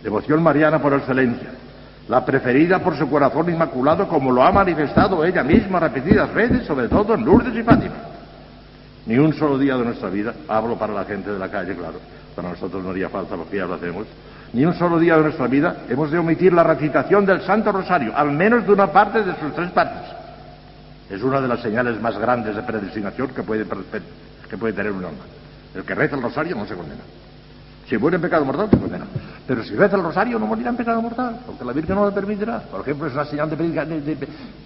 devoción 0.01 0.41
mariana 0.41 0.81
por 0.81 0.93
excelencia, 0.93 1.51
la 2.07 2.25
preferida 2.25 2.83
por 2.83 2.97
su 2.97 3.07
corazón 3.07 3.49
inmaculado 3.51 4.07
como 4.07 4.31
lo 4.31 4.43
ha 4.43 4.51
manifestado 4.51 5.23
ella 5.23 5.43
misma 5.43 5.79
repetidas 5.79 6.33
veces, 6.33 6.65
sobre 6.65 6.87
todo 6.87 7.13
en 7.13 7.23
Lourdes 7.23 7.55
y 7.55 7.61
Fátima. 7.61 8.14
Ni 9.05 9.17
un 9.17 9.33
solo 9.33 9.57
día 9.57 9.77
de 9.77 9.85
nuestra 9.85 10.09
vida, 10.09 10.33
hablo 10.47 10.77
para 10.77 10.93
la 10.93 11.05
gente 11.05 11.31
de 11.31 11.37
la 11.37 11.49
calle, 11.49 11.75
claro, 11.75 11.99
para 12.35 12.49
nosotros 12.49 12.83
no 12.83 12.89
haría 12.89 13.09
falta 13.09 13.35
porque 13.35 13.57
ya 13.57 13.65
lo 13.65 13.75
hacemos, 13.75 14.07
ni 14.53 14.65
un 14.65 14.73
solo 14.73 14.97
día 14.97 15.15
de 15.17 15.23
nuestra 15.23 15.47
vida 15.47 15.83
hemos 15.89 16.09
de 16.11 16.17
omitir 16.17 16.53
la 16.53 16.63
recitación 16.63 17.25
del 17.25 17.41
Santo 17.41 17.71
Rosario, 17.71 18.15
al 18.15 18.31
menos 18.31 18.65
de 18.65 18.73
una 18.73 18.91
parte 18.91 19.21
de 19.21 19.35
sus 19.35 19.53
tres 19.53 19.69
partes. 19.71 20.09
Es 21.09 21.21
una 21.21 21.39
de 21.39 21.47
las 21.47 21.61
señales 21.61 22.01
más 22.01 22.17
grandes 22.17 22.55
de 22.55 22.63
predestinación 22.63 23.27
que 23.29 23.43
puede 23.43 24.73
tener 24.73 24.91
un 24.91 25.05
alma. 25.05 25.23
El 25.75 25.83
que 25.83 25.93
reza 25.93 26.15
el 26.15 26.21
rosario 26.21 26.55
no 26.55 26.65
se 26.65 26.73
condena. 26.73 27.01
Si 27.87 27.97
muere 27.97 28.15
en 28.15 28.21
pecado 28.21 28.43
mortal, 28.45 28.67
se 28.69 28.77
condena. 28.77 29.05
Pero 29.47 29.63
si 29.63 29.75
reza 29.75 29.95
el 29.95 30.01
rosario, 30.01 30.39
no 30.39 30.47
morirá 30.47 30.69
en 30.69 30.75
pecado 30.75 31.01
mortal, 31.01 31.39
porque 31.45 31.63
la 31.63 31.71
Virgen 31.71 31.95
no 31.95 32.05
lo 32.05 32.13
permitirá. 32.13 32.59
Por 32.59 32.81
ejemplo, 32.81 33.07
es 33.07 33.13
una 33.13 33.25
señal 33.25 33.49
de 33.49 33.55
predicación. 33.55 34.03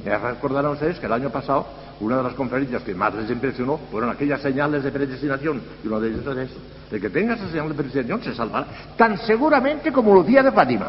Recordarán 0.05 0.71
ustedes 0.71 0.99
que 0.99 1.05
el 1.05 1.11
año 1.11 1.29
pasado, 1.29 1.67
una 1.99 2.17
de 2.17 2.23
las 2.23 2.33
conferencias 2.33 2.81
que 2.83 2.95
más 2.95 3.13
les 3.13 3.29
impresionó 3.29 3.77
fueron 3.91 4.09
aquellas 4.09 4.41
señales 4.41 4.83
de 4.83 4.91
predestinación. 4.91 5.61
Y 5.83 5.87
uno 5.87 5.99
de 5.99 6.09
ellos 6.09 6.25
es 6.25 6.49
eso. 6.49 6.59
De 6.89 7.01
que 7.01 7.09
tenga 7.09 7.33
esa 7.33 7.49
señal 7.49 7.67
de 7.67 7.75
predestinación 7.75 8.23
se 8.23 8.33
salvará. 8.33 8.67
Tan 8.95 9.17
seguramente 9.17 9.91
como 9.91 10.15
Lucía 10.15 10.41
de 10.41 10.53
Fátima. 10.53 10.87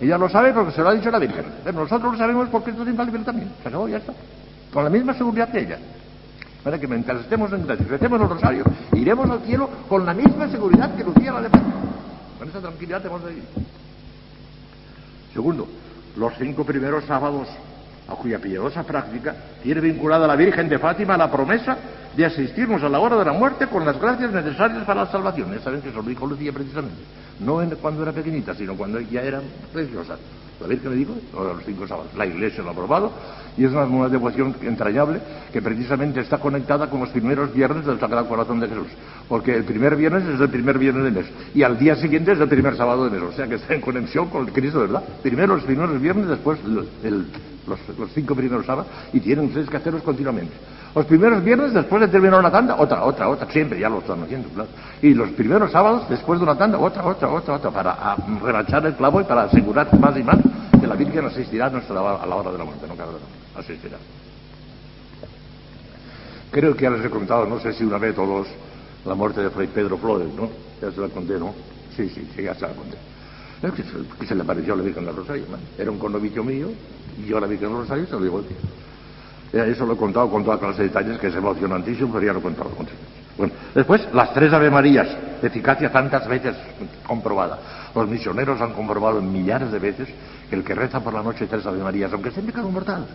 Ella 0.00 0.18
lo 0.18 0.28
sabe 0.28 0.52
porque 0.52 0.72
se 0.72 0.82
lo 0.82 0.88
ha 0.88 0.94
dicho 0.94 1.10
la 1.10 1.20
Virgen. 1.20 1.44
Pero 1.62 1.80
nosotros 1.80 2.12
lo 2.12 2.18
sabemos 2.18 2.48
porque 2.48 2.70
esto 2.70 2.82
tiene 2.82 3.04
libre 3.04 3.22
también. 3.22 3.52
Se 3.62 3.68
acabó, 3.68 3.86
ya 3.86 3.98
está. 3.98 4.12
Con 4.72 4.82
la 4.82 4.90
misma 4.90 5.14
seguridad 5.14 5.48
que 5.50 5.60
ella. 5.60 5.78
Para 6.64 6.78
que 6.78 6.88
mientras 6.88 7.20
estemos 7.20 7.52
en 7.52 7.66
gracia, 7.66 7.86
recemos 7.86 8.20
el 8.22 8.28
rosario, 8.28 8.64
iremos 8.94 9.28
al 9.28 9.40
cielo 9.42 9.68
con 9.86 10.06
la 10.06 10.14
misma 10.14 10.48
seguridad 10.48 10.94
que 10.96 11.04
Lucía 11.04 11.32
la 11.32 11.42
de 11.42 11.50
Fátima. 11.50 11.74
Con 12.38 12.48
esa 12.48 12.60
tranquilidad 12.60 13.02
tenemos 13.02 13.24
de 13.24 13.32
ir. 13.34 13.44
Segundo, 15.34 15.68
los 16.16 16.32
cinco 16.38 16.64
primeros 16.64 17.04
sábados 17.04 17.48
a 18.08 18.14
cuya 18.14 18.38
piadosa 18.38 18.82
práctica 18.82 19.34
tiene 19.62 19.80
vinculada 19.82 20.26
la 20.26 20.36
Virgen 20.36 20.68
de 20.68 20.78
Fátima 20.78 21.16
la 21.18 21.30
promesa 21.30 21.76
de 22.16 22.24
asistirnos 22.24 22.82
a 22.82 22.88
la 22.88 22.98
hora 22.98 23.16
de 23.16 23.24
la 23.26 23.32
muerte 23.32 23.66
con 23.66 23.84
las 23.84 24.00
gracias 24.00 24.32
necesarias 24.32 24.84
para 24.84 25.04
la 25.04 25.10
salvación. 25.10 25.52
Ya 25.52 25.60
saben 25.60 25.82
que 25.82 25.90
eso 25.90 26.00
lo 26.00 26.08
dijo 26.08 26.26
Lucía 26.26 26.52
precisamente. 26.52 26.96
No 27.40 27.60
cuando 27.82 28.02
era 28.02 28.12
pequeñita, 28.12 28.54
sino 28.54 28.74
cuando 28.74 29.00
ya 29.00 29.20
era 29.20 29.40
preciosa. 29.72 30.16
La 30.64 30.70
Virgen 30.70 30.92
le 30.92 30.96
dijo, 30.96 31.14
los 31.34 31.62
cinco 31.66 31.86
sábados. 31.86 32.10
La 32.16 32.24
Iglesia 32.24 32.62
lo 32.62 32.70
ha 32.70 32.72
aprobado 32.72 33.12
y 33.58 33.66
es 33.66 33.70
una, 33.70 33.84
una, 33.84 34.08
devoción 34.08 34.56
entrañable 34.62 35.20
que 35.52 35.60
precisamente 35.60 36.20
está 36.20 36.38
conectada 36.38 36.88
con 36.88 37.00
los 37.00 37.10
primeros 37.10 37.52
viernes 37.52 37.84
del 37.84 38.00
Sagrado 38.00 38.26
Corazón 38.26 38.60
de 38.60 38.68
Jesús. 38.68 38.86
Porque 39.28 39.54
el 39.54 39.64
primer 39.64 39.94
viernes 39.94 40.24
es 40.24 40.40
el 40.40 40.48
primer 40.48 40.78
viernes 40.78 41.04
del 41.04 41.12
mes 41.12 41.26
y 41.54 41.62
al 41.62 41.78
día 41.78 41.96
siguiente 41.96 42.32
es 42.32 42.40
el 42.40 42.48
primer 42.48 42.78
sábado 42.78 43.04
de 43.04 43.10
mes. 43.10 43.28
O 43.28 43.32
sea 43.32 43.46
que 43.46 43.56
está 43.56 43.74
en 43.74 43.82
conexión 43.82 44.30
con 44.30 44.46
el 44.46 44.54
Cristo, 44.54 44.80
¿verdad? 44.80 45.04
Primero 45.22 45.54
los 45.54 45.64
primeros 45.64 46.00
viernes, 46.00 46.28
después 46.28 46.58
los, 46.64 46.86
los, 47.02 48.10
cinco 48.14 48.34
primeros 48.34 48.64
sábados 48.64 48.90
y 49.12 49.20
tienen 49.20 49.44
ustedes 49.44 49.68
que 49.68 49.76
hacerlos 49.76 50.02
continuamente. 50.02 50.54
Los 50.94 51.06
primeros 51.06 51.42
viernes, 51.42 51.74
después 51.74 52.00
de 52.02 52.08
terminar 52.08 52.38
una 52.38 52.52
tanda, 52.52 52.76
otra, 52.78 53.04
otra, 53.04 53.28
otra, 53.28 53.50
siempre 53.50 53.80
ya 53.80 53.88
lo 53.88 53.98
están 53.98 54.22
haciendo, 54.22 54.48
claro. 54.50 54.68
Y 55.02 55.12
los 55.12 55.30
primeros 55.30 55.72
sábados, 55.72 56.08
después 56.08 56.38
de 56.38 56.44
una 56.44 56.56
tanda, 56.56 56.78
otra, 56.78 57.04
otra, 57.04 57.28
otra, 57.30 57.54
otra, 57.54 57.70
para 57.72 58.16
rebachar 58.40 58.86
el 58.86 58.94
clavo 58.94 59.20
y 59.20 59.24
para 59.24 59.42
asegurar 59.42 59.92
más 59.98 60.16
y 60.16 60.22
más 60.22 60.38
que 60.80 60.86
la 60.86 60.94
Virgen 60.94 61.24
asistirá 61.24 61.66
a, 61.66 62.26
la 62.26 62.36
hora 62.36 62.52
de 62.52 62.58
la 62.58 62.64
muerte, 62.64 62.86
no 62.86 62.94
duda, 62.94 63.18
asistirá. 63.56 63.96
Creo 66.52 66.76
que 66.76 66.84
ya 66.84 66.90
les 66.90 67.04
he 67.04 67.10
contado, 67.10 67.44
no 67.46 67.58
sé 67.58 67.72
si 67.72 67.82
una 67.82 67.98
vez 67.98 68.14
todos, 68.14 68.46
la 69.04 69.16
muerte 69.16 69.42
de 69.42 69.50
Fray 69.50 69.66
Pedro 69.66 69.98
Flores, 69.98 70.32
¿no? 70.32 70.48
Ya 70.80 70.92
se 70.92 71.00
la 71.00 71.08
conté, 71.08 71.40
¿no? 71.40 71.52
Sí, 71.96 72.08
sí, 72.08 72.30
sí, 72.36 72.42
ya 72.44 72.54
se 72.54 72.60
la 72.60 72.72
conté. 72.72 72.96
Es 73.60 73.72
que, 73.72 74.26
se 74.26 74.34
le 74.36 74.42
apareció 74.42 74.74
a 74.74 74.76
la 74.76 74.84
Virgen 74.84 75.04
del 75.04 75.16
Rosario, 75.16 75.46
¿no? 75.50 75.56
Era 75.76 75.90
un 75.90 75.98
connovicio 75.98 76.44
mío, 76.44 76.68
y 77.18 77.26
yo 77.26 77.38
a 77.38 77.40
la 77.40 77.48
Virgen 77.48 77.70
del 77.70 77.78
Rosario 77.78 78.06
se 78.06 78.12
lo 78.12 78.20
digo 78.20 78.44
eso 79.62 79.86
lo 79.86 79.94
he 79.94 79.96
contado 79.96 80.28
con 80.30 80.44
toda 80.44 80.58
clase 80.58 80.82
de 80.82 80.88
detalles, 80.88 81.18
que 81.18 81.28
es 81.28 81.34
emocionantísimo, 81.34 82.12
pero 82.12 82.26
ya 82.26 82.32
lo 82.32 82.40
he 82.40 82.42
contado 82.42 82.70
con 82.70 82.86
Bueno, 83.36 83.52
después, 83.74 84.08
las 84.12 84.32
tres 84.34 84.52
Ave 84.52 84.70
Marías, 84.70 85.08
eficacia 85.42 85.90
tantas 85.92 86.26
veces 86.26 86.56
comprobada. 87.06 87.58
Los 87.94 88.08
misioneros 88.08 88.60
han 88.60 88.72
comprobado 88.72 89.20
millares 89.22 89.70
de 89.70 89.78
veces 89.78 90.08
que 90.48 90.56
el 90.56 90.64
que 90.64 90.74
reza 90.74 91.00
por 91.00 91.14
la 91.14 91.22
noche 91.22 91.46
tres 91.46 91.64
Ave 91.66 91.82
Marías, 91.82 92.12
aunque 92.12 92.30
esté 92.30 92.40
en 92.40 92.46
pecado 92.46 92.68
mortal, 92.68 93.06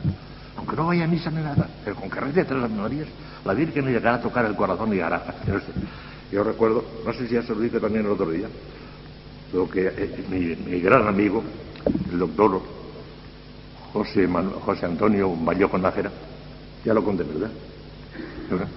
aunque 0.58 0.76
no 0.76 0.88
vaya 0.88 1.04
a 1.04 1.08
misa 1.08 1.30
ni 1.30 1.42
nada, 1.42 1.68
pero 1.84 1.96
con 1.96 2.10
que 2.10 2.20
rece 2.20 2.46
tres 2.46 2.64
Ave 2.64 2.74
Marías, 2.74 3.08
la 3.44 3.54
Virgen 3.54 3.86
le 3.86 3.92
llegará 3.92 4.16
a 4.16 4.22
tocar 4.22 4.46
el 4.46 4.56
corazón 4.56 4.90
y 4.90 4.96
llegará. 4.96 5.22
Yo 6.32 6.44
recuerdo, 6.44 6.84
no 7.06 7.12
sé 7.14 7.28
si 7.28 7.34
ya 7.34 7.42
se 7.42 7.54
lo 7.54 7.60
dije 7.60 7.80
también 7.80 8.06
el 8.06 8.12
otro 8.12 8.30
día, 8.30 8.48
lo 9.52 9.70
que 9.70 9.88
eh, 9.88 10.26
mi, 10.30 10.80
gran 10.80 11.08
amigo, 11.08 11.44
el 12.12 12.20
doctor 12.20 12.62
José, 13.94 14.28
José 14.64 14.86
Antonio 14.86 15.36
Vallejo 15.44 15.78
Nájera, 15.78 16.12
ya 16.84 16.94
lo 16.94 17.04
conté, 17.04 17.24
¿verdad? 17.24 17.50
¿verdad? 18.50 18.68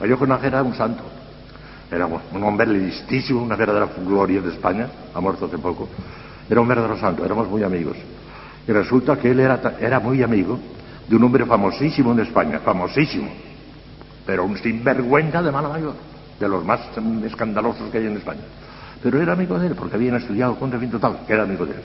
Vallejo 0.00 0.26
Nájera 0.26 0.58
era 0.58 0.62
un 0.62 0.74
santo, 0.74 1.04
era 1.90 2.06
un 2.06 2.42
hombre 2.42 2.66
listísimo, 2.66 3.42
una 3.42 3.56
verdadera 3.56 3.88
gloria 4.04 4.40
de 4.40 4.50
España, 4.52 4.88
ha 5.14 5.20
muerto 5.20 5.46
hace 5.46 5.58
poco, 5.58 5.88
era 6.48 6.60
un 6.60 6.68
verdadero 6.68 6.98
santo, 6.98 7.24
éramos 7.24 7.48
muy 7.48 7.62
amigos. 7.62 7.96
Y 8.66 8.72
resulta 8.72 9.16
que 9.16 9.30
él 9.30 9.40
era, 9.40 9.76
era 9.80 10.00
muy 10.00 10.22
amigo 10.22 10.58
de 11.08 11.16
un 11.16 11.24
hombre 11.24 11.44
famosísimo 11.44 12.12
en 12.12 12.20
España, 12.20 12.60
famosísimo, 12.60 13.30
pero 14.26 14.44
un 14.44 14.56
sinvergüenza 14.58 15.42
de 15.42 15.52
mala 15.52 15.68
mayor, 15.68 15.94
de 16.40 16.48
los 16.48 16.64
más 16.64 16.80
escandalosos 17.24 17.90
que 17.90 17.98
hay 17.98 18.06
en 18.06 18.16
España. 18.16 18.42
Pero 19.02 19.20
era 19.20 19.34
amigo 19.34 19.58
de 19.58 19.66
él, 19.66 19.74
porque 19.74 19.96
habían 19.96 20.16
estudiado 20.16 20.56
con 20.56 20.72
fin 20.80 20.90
total, 20.90 21.20
que 21.26 21.32
era 21.34 21.42
amigo 21.42 21.66
de 21.66 21.72
él. 21.72 21.82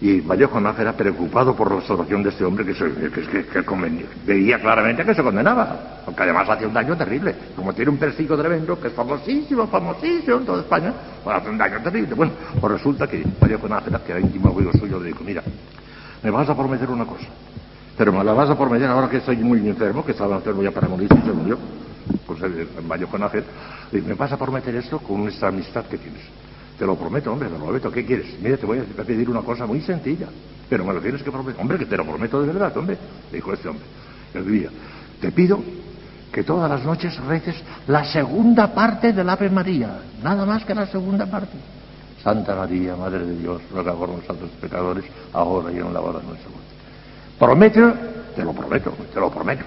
Y 0.00 0.20
Vallejo 0.20 0.60
Nájera, 0.60 0.92
preocupado 0.92 1.54
por 1.54 1.72
la 1.72 1.80
salvación 1.82 2.22
de 2.22 2.30
este 2.30 2.44
hombre, 2.44 2.64
que, 2.64 2.74
se, 2.74 2.84
que, 3.10 3.44
que 3.46 4.06
veía 4.26 4.60
claramente 4.60 5.04
que 5.04 5.14
se 5.14 5.22
condenaba, 5.22 6.02
porque 6.04 6.22
además 6.24 6.48
hacía 6.50 6.66
un 6.66 6.74
daño 6.74 6.96
terrible. 6.96 7.34
Como 7.54 7.72
tiene 7.72 7.92
un 7.92 7.96
persigo 7.96 8.36
tremendo, 8.36 8.78
que 8.78 8.88
es 8.88 8.94
famosísimo, 8.94 9.66
famosísimo 9.68 10.38
en 10.38 10.44
toda 10.46 10.60
España, 10.62 10.92
pues 11.22 11.36
hace 11.36 11.48
un 11.48 11.58
daño 11.58 11.80
terrible. 11.82 12.14
Bueno, 12.14 12.32
pues 12.60 12.72
resulta 12.72 13.06
que 13.06 13.24
Vallejo 13.40 13.68
Nájera, 13.68 14.00
que 14.00 14.12
era 14.12 14.20
íntimo 14.20 14.50
amigo 14.50 14.72
suyo, 14.72 14.98
le 14.98 15.08
dijo, 15.08 15.22
mira, 15.24 15.42
me 16.22 16.30
vas 16.30 16.48
a 16.48 16.56
prometer 16.56 16.90
una 16.90 17.04
cosa, 17.04 17.26
pero 17.96 18.12
me 18.12 18.24
la 18.24 18.32
vas 18.32 18.50
a 18.50 18.58
prometer 18.58 18.88
ahora 18.88 19.08
que 19.08 19.18
estoy 19.18 19.36
muy 19.36 19.66
enfermo, 19.68 20.04
que 20.04 20.12
estaba 20.12 20.36
enfermo 20.36 20.62
ya 20.62 20.72
para 20.72 20.88
morir 20.88 21.08
y 21.12 21.26
se 21.26 21.32
murió, 21.32 21.58
pues 22.26 22.42
en 22.42 22.88
Vallejo 22.88 23.16
Nájera, 23.16 23.44
me 23.92 24.14
vas 24.14 24.32
a 24.32 24.36
prometer 24.36 24.74
esto 24.74 24.98
con 24.98 25.28
esta 25.28 25.48
amistad 25.48 25.84
que 25.86 25.98
tienes. 25.98 26.22
Te 26.78 26.84
lo 26.84 26.96
prometo, 26.96 27.32
hombre, 27.32 27.48
te 27.48 27.58
lo 27.58 27.64
prometo. 27.64 27.90
¿Qué 27.90 28.04
quieres? 28.04 28.26
Mira, 28.40 28.56
te 28.56 28.66
voy 28.66 28.78
a 28.78 29.02
pedir 29.04 29.30
una 29.30 29.42
cosa 29.42 29.66
muy 29.66 29.80
sencilla, 29.80 30.26
pero 30.68 30.84
me 30.84 30.92
lo 30.92 31.00
tienes 31.00 31.22
que 31.22 31.30
prometer. 31.30 31.60
Hombre, 31.60 31.78
que 31.78 31.86
te 31.86 31.96
lo 31.96 32.04
prometo 32.04 32.40
de 32.40 32.46
verdad, 32.48 32.76
hombre, 32.76 32.98
dijo 33.32 33.52
este 33.52 33.68
hombre. 33.68 33.84
El 34.34 34.50
día, 34.50 34.70
te 35.20 35.30
pido 35.30 35.62
que 36.32 36.42
todas 36.42 36.68
las 36.68 36.84
noches 36.84 37.16
reces 37.24 37.54
la 37.86 38.04
segunda 38.04 38.74
parte 38.74 39.12
del 39.12 39.28
Ave 39.28 39.48
María, 39.50 40.00
nada 40.22 40.44
más 40.44 40.64
que 40.64 40.74
la 40.74 40.86
segunda 40.86 41.26
parte. 41.26 41.56
Santa 42.24 42.56
María, 42.56 42.96
Madre 42.96 43.24
de 43.24 43.36
Dios, 43.36 43.62
ruega 43.70 43.94
por 43.94 44.08
nosotros 44.08 44.50
pecadores, 44.60 45.04
ahora 45.32 45.70
y 45.70 45.76
en 45.76 45.94
la 45.94 46.00
hora 46.00 46.18
de 46.18 46.26
nuestra 46.26 46.50
muerte. 46.50 46.74
Promételo, 47.38 47.94
te 48.34 48.42
lo 48.42 48.52
prometo, 48.52 48.92
te 49.12 49.20
lo 49.20 49.30
prometo. 49.30 49.64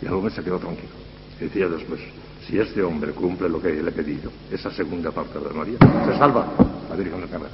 Y 0.00 0.06
el 0.06 0.12
hombre 0.12 0.32
se 0.32 0.42
quedó 0.42 0.58
tranquilo. 0.58 0.92
Decía 1.38 1.68
después, 1.68 2.00
si 2.46 2.58
este 2.58 2.82
hombre 2.82 3.12
cumple 3.12 3.48
lo 3.48 3.60
que 3.60 3.70
le 3.70 3.88
he 3.88 3.92
pedido, 3.92 4.30
esa 4.50 4.70
segunda 4.70 5.10
parte 5.10 5.38
de 5.38 5.54
María, 5.54 5.78
se 5.78 6.18
salva 6.18 6.46
la 6.88 6.96
Virgen 6.96 7.20
de 7.20 7.26
Carrera. 7.26 7.50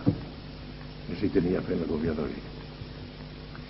Y 1.13 1.21
sí 1.21 1.29
tenía 1.29 1.61
fe 1.61 1.75
en 1.75 1.81
la 1.81 1.87
confianza 1.87 2.23
de 2.23 2.29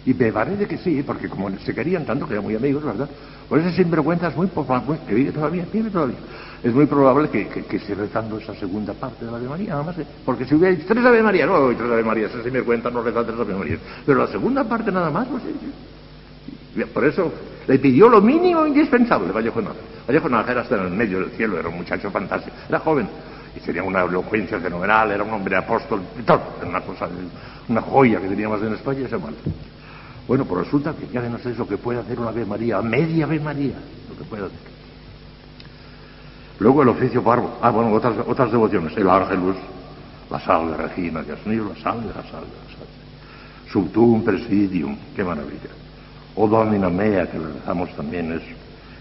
Y 0.07 0.15
me 0.15 0.33
parece 0.33 0.67
que 0.67 0.79
sí, 0.79 1.03
porque 1.03 1.29
como 1.29 1.51
se 1.59 1.75
querían 1.75 2.05
tanto, 2.05 2.27
que 2.27 2.35
eran 2.35 2.45
muy 2.45 2.55
amigos, 2.55 2.85
¿verdad? 2.85 3.09
Por 3.49 3.59
ese 3.59 3.73
sinvergüenza 3.73 4.29
es 4.29 4.37
muy 4.37 4.47
probable, 4.47 4.99
que 5.09 5.15
vive 5.15 5.33
todavía, 5.33 5.67
vive 5.73 5.91
todavía. 5.91 6.19
Es 6.63 6.75
muy 6.75 6.87
probable 6.87 7.31
que, 7.31 7.49
que, 7.49 7.65
que 7.65 7.79
rezando 7.95 8.39
esa 8.39 8.55
segunda 8.55 8.93
parte 8.93 9.25
de 9.25 9.31
la 9.31 9.37
Ave 9.39 9.49
María, 9.49 9.71
nada 9.71 9.85
más. 9.85 9.97
Porque 10.25 10.45
si 10.45 10.55
hubiera 10.55 10.77
tres 10.87 11.05
Ave 11.05 11.23
María, 11.23 11.47
no, 11.47 11.69
tres 11.69 11.91
Ave 11.91 12.03
María, 12.03 12.27
ese 12.27 12.43
sinvergüenza 12.43 12.91
no 12.91 13.03
reza 13.03 13.25
tres 13.25 13.39
Ave 13.39 13.55
María. 13.55 13.79
Pero 14.05 14.19
la 14.19 14.27
segunda 14.27 14.65
parte 14.65 14.91
nada 14.91 15.11
más, 15.11 15.29
pues 15.29 15.43
sí. 15.45 15.51
Por 16.87 17.05
eso 17.05 17.33
le 17.67 17.79
pidió 17.79 18.09
lo 18.09 18.21
mínimo 18.21 18.67
indispensable, 18.67 19.33
Vallejo 19.33 19.61
Nájera. 19.61 19.83
Vallejo 20.07 20.29
Nájera 20.29 20.63
está 20.63 20.77
en 20.77 20.87
el 20.87 20.91
medio 20.93 21.21
del 21.21 21.31
cielo, 21.31 21.59
era 21.59 21.69
un 21.69 21.77
muchacho 21.77 22.11
fantástico, 22.11 22.57
era 22.69 22.79
joven 22.79 23.09
y 23.57 23.61
tenía 23.61 23.83
una 23.83 24.05
elocuencia 24.05 24.59
fenomenal, 24.61 25.11
era 25.11 25.23
un 25.23 25.33
hombre 25.33 25.57
apóstol, 25.57 26.01
una 27.69 27.83
joya 27.83 28.21
que 28.21 28.29
teníamos 28.29 28.63
en 28.63 28.75
España 28.75 29.01
y 29.01 29.09
se 29.09 29.17
muerto. 29.17 29.51
Bueno, 30.27 30.45
pues 30.45 30.67
resulta 30.67 30.95
que 30.95 31.07
ya 31.09 31.23
no 31.23 31.39
sé 31.39 31.55
lo 31.55 31.67
que 31.67 31.79
puede 31.79 32.01
hacer 32.01 32.19
una 32.21 32.29
Ave 32.29 32.45
María, 32.45 32.83
media 32.83 33.25
Ave 33.25 33.41
María, 33.41 33.75
lo 34.09 34.17
que 34.17 34.25
puede 34.25 34.45
hacer. 34.45 34.59
Luego 36.59 36.83
el 36.83 36.89
oficio 36.89 37.23
parvo, 37.23 37.59
ah, 37.63 37.71
bueno, 37.71 37.93
otras, 37.93 38.15
otras 38.27 38.51
devociones, 38.51 38.97
el 38.97 39.09
Ángelus, 39.09 39.57
la 40.31 40.41
salve 40.41 40.77
Regina, 40.77 41.23
Dios 41.23 41.45
mío, 41.47 41.71
la 41.75 41.83
salve, 41.83 42.09
la 42.09 42.23
salve, 42.23 42.47
la 42.47 42.75
salve. 42.75 43.73
Subtum 43.73 44.23
presidium, 44.23 44.97
qué 45.15 45.25
maravilla. 45.25 45.71
O 46.41 46.47
Domina 46.47 46.89
Mea, 46.89 47.27
que 47.27 47.37
rezamos 47.37 47.91
también, 47.97 48.31
es 48.31 48.43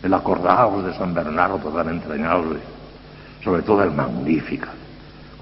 el 0.02 0.12
acordaos 0.12 0.84
de 0.84 0.94
San 0.96 1.14
Bernardo 1.14 1.60
tan 1.70 1.88
entrañable, 1.88 2.58
sobre 3.44 3.62
todo 3.62 3.84
el 3.84 3.92
Magnífica, 3.92 4.70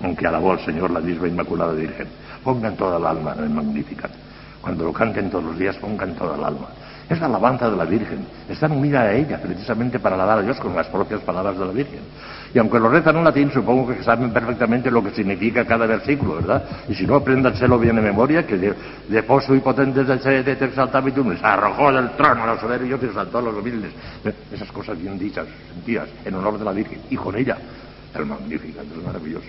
con 0.01 0.13
que 0.13 0.27
alabó 0.27 0.51
al 0.51 0.59
Señor 0.65 0.91
la 0.91 0.99
misma 0.99 1.29
Inmaculada 1.29 1.71
Virgen. 1.71 2.09
Pongan 2.43 2.75
toda 2.75 2.97
el 2.97 3.05
alma 3.05 3.33
en 3.37 3.45
el 3.45 3.49
Magnífica. 3.49 4.09
Cuando 4.61 4.83
lo 4.83 4.91
canten 4.91 5.29
todos 5.29 5.45
los 5.45 5.57
días, 5.57 5.77
pongan 5.77 6.13
toda 6.15 6.35
el 6.35 6.43
alma. 6.43 6.67
Es 7.07 7.19
la 7.19 7.27
alabanza 7.27 7.69
de 7.69 7.77
la 7.77 7.85
Virgen. 7.85 8.25
Están 8.49 8.71
unidas 8.71 9.03
a 9.03 9.13
ella 9.13 9.39
precisamente 9.39 9.99
para 9.99 10.15
alabar 10.15 10.39
a 10.39 10.41
Dios 10.41 10.59
con 10.59 10.75
las 10.75 10.87
propias 10.87 11.21
palabras 11.21 11.57
de 11.57 11.65
la 11.65 11.71
Virgen. 11.71 11.99
Y 12.51 12.57
aunque 12.57 12.79
lo 12.79 12.89
rezan 12.89 13.17
en 13.17 13.23
latín, 13.23 13.51
supongo 13.51 13.93
que 13.93 14.01
saben 14.01 14.31
perfectamente 14.33 14.89
lo 14.89 15.03
que 15.03 15.11
significa 15.11 15.65
cada 15.65 15.85
versículo, 15.85 16.35
¿verdad? 16.35 16.63
Y 16.89 16.95
si 16.95 17.05
no, 17.05 17.15
apréndanselo 17.15 17.77
bien 17.77 17.97
de 17.97 18.01
memoria, 18.01 18.47
que 18.47 18.57
de, 18.57 18.73
de 19.07 19.19
y 19.19 19.59
potentes 19.59 20.07
te 20.23 20.65
exaltabitum, 20.65 21.37
se 21.37 21.45
arrojó 21.45 21.91
del 21.91 22.09
trono 22.11 22.43
a 22.43 22.47
los 22.47 22.59
soberbios 22.59 22.99
y 23.03 23.05
exaltó 23.05 23.37
a 23.37 23.41
los 23.43 23.55
humildes. 23.55 23.91
Esas 24.51 24.71
cosas 24.71 24.99
bien 24.99 25.19
dichas, 25.19 25.45
sentidas, 25.75 26.09
en 26.23 26.33
honor 26.33 26.57
de 26.57 26.65
la 26.65 26.71
Virgen. 26.71 27.01
Y 27.11 27.17
con 27.17 27.35
ella, 27.37 27.55
el 28.15 28.25
magnífico, 28.25 28.81
el 28.81 29.03
maravilloso. 29.03 29.45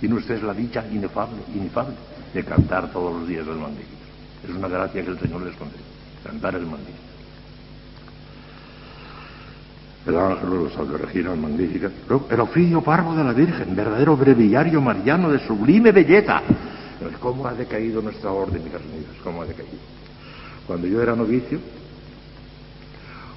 Tiene 0.00 0.14
usted 0.14 0.42
la 0.42 0.54
dicha 0.54 0.82
inefable, 0.90 1.42
inefable 1.54 1.94
de 2.32 2.42
cantar 2.42 2.90
todos 2.90 3.20
los 3.20 3.28
días 3.28 3.46
el 3.46 3.56
magnífico. 3.56 3.98
Es 4.44 4.50
una 4.54 4.68
gracia 4.68 5.04
que 5.04 5.10
el 5.10 5.18
Señor 5.18 5.42
les 5.42 5.54
concede 5.56 5.97
cantar 6.24 6.54
el. 6.54 6.66
El 10.06 10.16
ángel 10.16 10.50
de 10.50 10.56
los 10.56 11.00
Regina 11.00 11.34
magnífica. 11.34 11.90
El 12.30 12.40
oficio 12.40 12.80
parvo 12.82 13.14
de 13.14 13.24
la 13.24 13.32
Virgen, 13.32 13.76
verdadero 13.76 14.16
breviario 14.16 14.80
mariano 14.80 15.30
de 15.30 15.38
sublime 15.46 15.92
belleza. 15.92 16.42
¿Cómo 17.20 17.46
ha 17.46 17.52
decaído 17.52 18.00
nuestra 18.00 18.30
orden, 18.32 18.66
hijas 18.66 18.82
mías? 18.84 19.12
¿Cómo 19.22 19.42
ha 19.42 19.46
decaído? 19.46 19.78
Cuando 20.66 20.86
yo 20.86 21.02
era 21.02 21.14
novicio, 21.14 21.58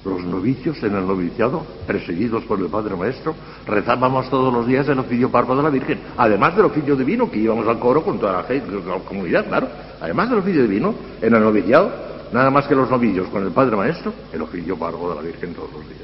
los 0.04 0.24
novicios 0.24 0.82
en 0.82 0.96
el 0.96 1.06
noviciado, 1.06 1.64
perseguidos 1.86 2.42
por 2.44 2.58
el 2.58 2.66
Padre 2.66 2.96
Maestro, 2.96 3.34
rezábamos 3.66 4.28
todos 4.30 4.52
los 4.52 4.66
días 4.66 4.88
el 4.88 4.98
oficio 4.98 5.30
parvo 5.30 5.54
de 5.54 5.62
la 5.62 5.70
Virgen, 5.70 6.00
además 6.16 6.56
del 6.56 6.66
oficio 6.66 6.96
divino, 6.96 7.30
que 7.30 7.38
íbamos 7.38 7.66
al 7.68 7.78
coro 7.78 8.02
con 8.02 8.18
toda 8.18 8.32
la, 8.32 8.42
gente, 8.44 8.70
la 8.70 8.98
comunidad, 8.98 9.46
claro, 9.46 9.68
además 10.00 10.28
del 10.30 10.40
oficio 10.40 10.62
divino, 10.62 10.94
en 11.20 11.34
el 11.34 11.40
noviciado, 11.40 11.92
nada 12.32 12.50
más 12.50 12.66
que 12.66 12.74
los 12.74 12.90
novillos 12.90 13.28
con 13.28 13.44
el 13.44 13.52
Padre 13.52 13.76
Maestro, 13.76 14.12
el 14.32 14.42
oficio 14.42 14.76
parvo 14.76 15.10
de 15.10 15.16
la 15.16 15.22
Virgen 15.22 15.54
todos 15.54 15.72
los 15.72 15.88
días. 15.88 16.02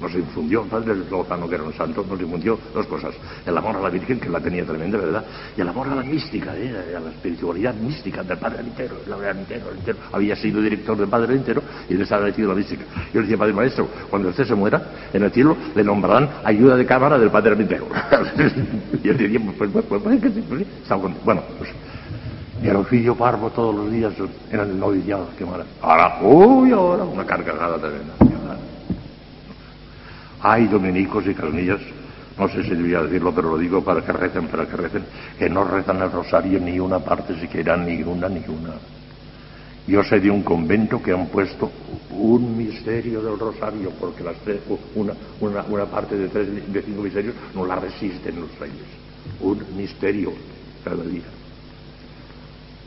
Nos 0.00 0.12
infundió, 0.14 0.64
el 0.64 0.68
Padre 0.68 0.96
Lozano, 1.08 1.48
que 1.48 1.54
era 1.54 1.64
un 1.64 1.72
santo, 1.72 2.04
nos 2.08 2.20
infundió 2.20 2.58
dos 2.74 2.86
cosas. 2.86 3.14
El 3.46 3.56
amor 3.56 3.76
a 3.76 3.80
la 3.80 3.90
Virgen, 3.90 4.18
que 4.18 4.28
la 4.28 4.40
tenía 4.40 4.64
tremenda, 4.64 4.98
¿verdad? 4.98 5.24
Y 5.56 5.60
el 5.60 5.68
amor 5.68 5.88
a 5.88 5.94
la 5.94 6.02
mística, 6.02 6.54
¿eh? 6.56 6.94
a 6.96 7.00
la 7.00 7.10
espiritualidad 7.10 7.74
mística 7.74 8.22
del 8.22 8.36
Padre 8.36 8.60
Entero, 8.60 8.96
el 9.06 9.12
Padre 9.12 9.30
Entero, 9.30 9.70
Entero. 9.70 9.98
Había 10.12 10.34
sido 10.34 10.60
director 10.60 10.96
del 10.96 11.08
Padre 11.08 11.34
Entero 11.34 11.62
y 11.88 11.94
le 11.94 12.02
estaba 12.02 12.24
metido 12.24 12.48
la 12.48 12.56
mística. 12.56 12.84
Yo 13.12 13.20
le 13.20 13.22
decía, 13.22 13.38
Padre 13.38 13.52
Maestro, 13.52 13.88
cuando 14.10 14.28
usted 14.30 14.44
se 14.44 14.54
muera, 14.54 14.82
en 15.12 15.22
el 15.22 15.30
cielo 15.30 15.56
le 15.74 15.84
nombrarán 15.84 16.28
ayuda 16.44 16.76
de 16.76 16.84
cámara 16.84 17.16
del 17.16 17.30
Padre 17.30 17.54
Entero. 17.54 17.86
y 19.02 19.08
él 19.08 19.16
decía, 19.16 19.40
pues, 19.56 19.70
pues, 19.70 19.84
pues, 19.88 20.02
pues, 20.02 20.32
pues. 20.48 21.24
Bueno, 21.24 21.42
pues 21.56 21.70
y 22.62 22.68
el 22.68 22.76
oficio 22.76 23.14
parvo 23.14 23.50
todos 23.50 23.74
los 23.74 23.90
días 23.90 24.12
en 24.50 24.60
el 24.60 24.78
noviciado, 24.78 25.28
qué 25.36 25.44
maravilla. 25.44 25.74
Ahora, 25.82 26.18
uy, 26.22 26.72
ahora, 26.72 27.04
una 27.04 27.24
carcajada 27.24 27.78
tremenda. 27.78 28.14
Hay 30.40 30.66
dominicos 30.68 31.26
y 31.26 31.34
carnillas, 31.34 31.80
no 32.38 32.48
sé 32.48 32.62
si 32.64 32.70
debía 32.70 33.00
decirlo, 33.02 33.32
pero 33.34 33.50
lo 33.50 33.58
digo 33.58 33.82
para 33.82 34.02
que 34.02 34.12
recen, 34.12 34.46
para 34.48 34.66
que 34.66 34.76
recen, 34.76 35.04
que 35.38 35.48
no 35.48 35.64
rezan 35.64 36.02
el 36.02 36.12
rosario 36.12 36.60
ni 36.60 36.78
una 36.78 36.98
parte 36.98 37.38
siquiera, 37.40 37.76
ni 37.76 38.02
una, 38.02 38.28
ni 38.28 38.44
una. 38.46 38.74
Yo 39.86 40.02
sé 40.02 40.20
de 40.20 40.30
un 40.30 40.42
convento 40.42 41.02
que 41.02 41.12
han 41.12 41.26
puesto 41.26 41.70
un 42.10 42.56
misterio 42.56 43.22
del 43.22 43.38
rosario, 43.38 43.90
porque 43.98 44.22
las 44.22 44.36
tres, 44.36 44.60
una, 44.94 45.14
una, 45.40 45.62
una 45.62 45.86
parte 45.86 46.16
de, 46.16 46.28
tres, 46.28 46.72
de 46.72 46.82
cinco 46.82 47.02
misterios 47.02 47.34
no 47.54 47.66
la 47.66 47.76
resisten 47.76 48.40
los 48.40 48.58
reyes. 48.58 48.86
Un 49.40 49.64
misterio 49.76 50.32
cada 50.84 51.02
día 51.04 51.22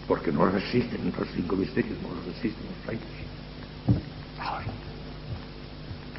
porque 0.08 0.32
no 0.32 0.46
resisten 0.46 1.14
los 1.18 1.28
cinco 1.36 1.56
misterios, 1.56 1.98
no 2.02 2.16
los 2.16 2.26
resisten 2.26 2.66
los 2.66 2.86
reyes. 2.88 3.04
Ahora, 4.40 4.66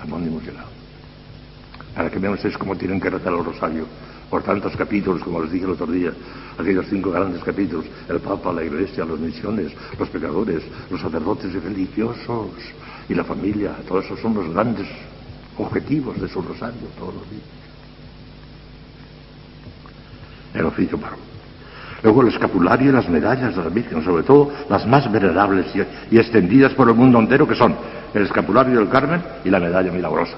¿a 0.02 0.06
dónde 0.06 0.28
hemos 0.28 0.42
llegado? 0.44 0.68
Para 1.94 2.10
que 2.10 2.18
vean 2.18 2.34
ustedes 2.34 2.58
cómo 2.58 2.76
tienen 2.76 3.00
que 3.00 3.10
rezar 3.10 3.32
el 3.32 3.44
rosario 3.44 3.86
por 4.28 4.42
tantos 4.42 4.76
capítulos, 4.76 5.22
como 5.22 5.40
les 5.42 5.52
dije 5.52 5.64
el 5.64 5.70
otro 5.70 5.86
día, 5.86 6.12
aquellos 6.58 6.86
cinco 6.90 7.10
grandes 7.10 7.42
capítulos, 7.42 7.86
el 8.08 8.20
Papa, 8.20 8.52
la 8.52 8.62
Iglesia, 8.62 9.06
las 9.06 9.18
misiones, 9.18 9.72
los 9.98 10.08
pecadores, 10.10 10.62
los 10.90 11.00
sacerdotes 11.00 11.54
y 11.54 11.58
religiosos 11.58 12.50
y 13.08 13.14
la 13.14 13.24
familia, 13.24 13.74
todos 13.88 14.04
esos 14.04 14.20
son 14.20 14.34
los 14.34 14.52
grandes 14.52 14.86
objetivos 15.56 16.20
de 16.20 16.28
su 16.28 16.42
rosario 16.42 16.88
todos 16.98 17.14
los 17.14 17.30
días. 17.30 17.42
El 20.54 20.66
oficio 20.66 20.98
para 20.98 21.16
Luego 22.02 22.22
el 22.22 22.28
escapulario 22.28 22.90
y 22.90 22.92
las 22.92 23.08
medallas 23.08 23.56
de 23.56 23.62
la 23.62 23.70
Virgen, 23.70 24.04
sobre 24.04 24.22
todo 24.22 24.50
las 24.68 24.86
más 24.86 25.10
venerables 25.10 25.66
y, 26.10 26.16
extendidas 26.16 26.72
por 26.74 26.88
el 26.88 26.94
mundo 26.94 27.18
entero, 27.18 27.46
que 27.46 27.56
son 27.56 27.74
el 28.14 28.22
escapulario 28.22 28.78
del 28.78 28.88
Carmen 28.88 29.22
y 29.44 29.50
la 29.50 29.58
medalla 29.58 29.90
milagrosa. 29.90 30.36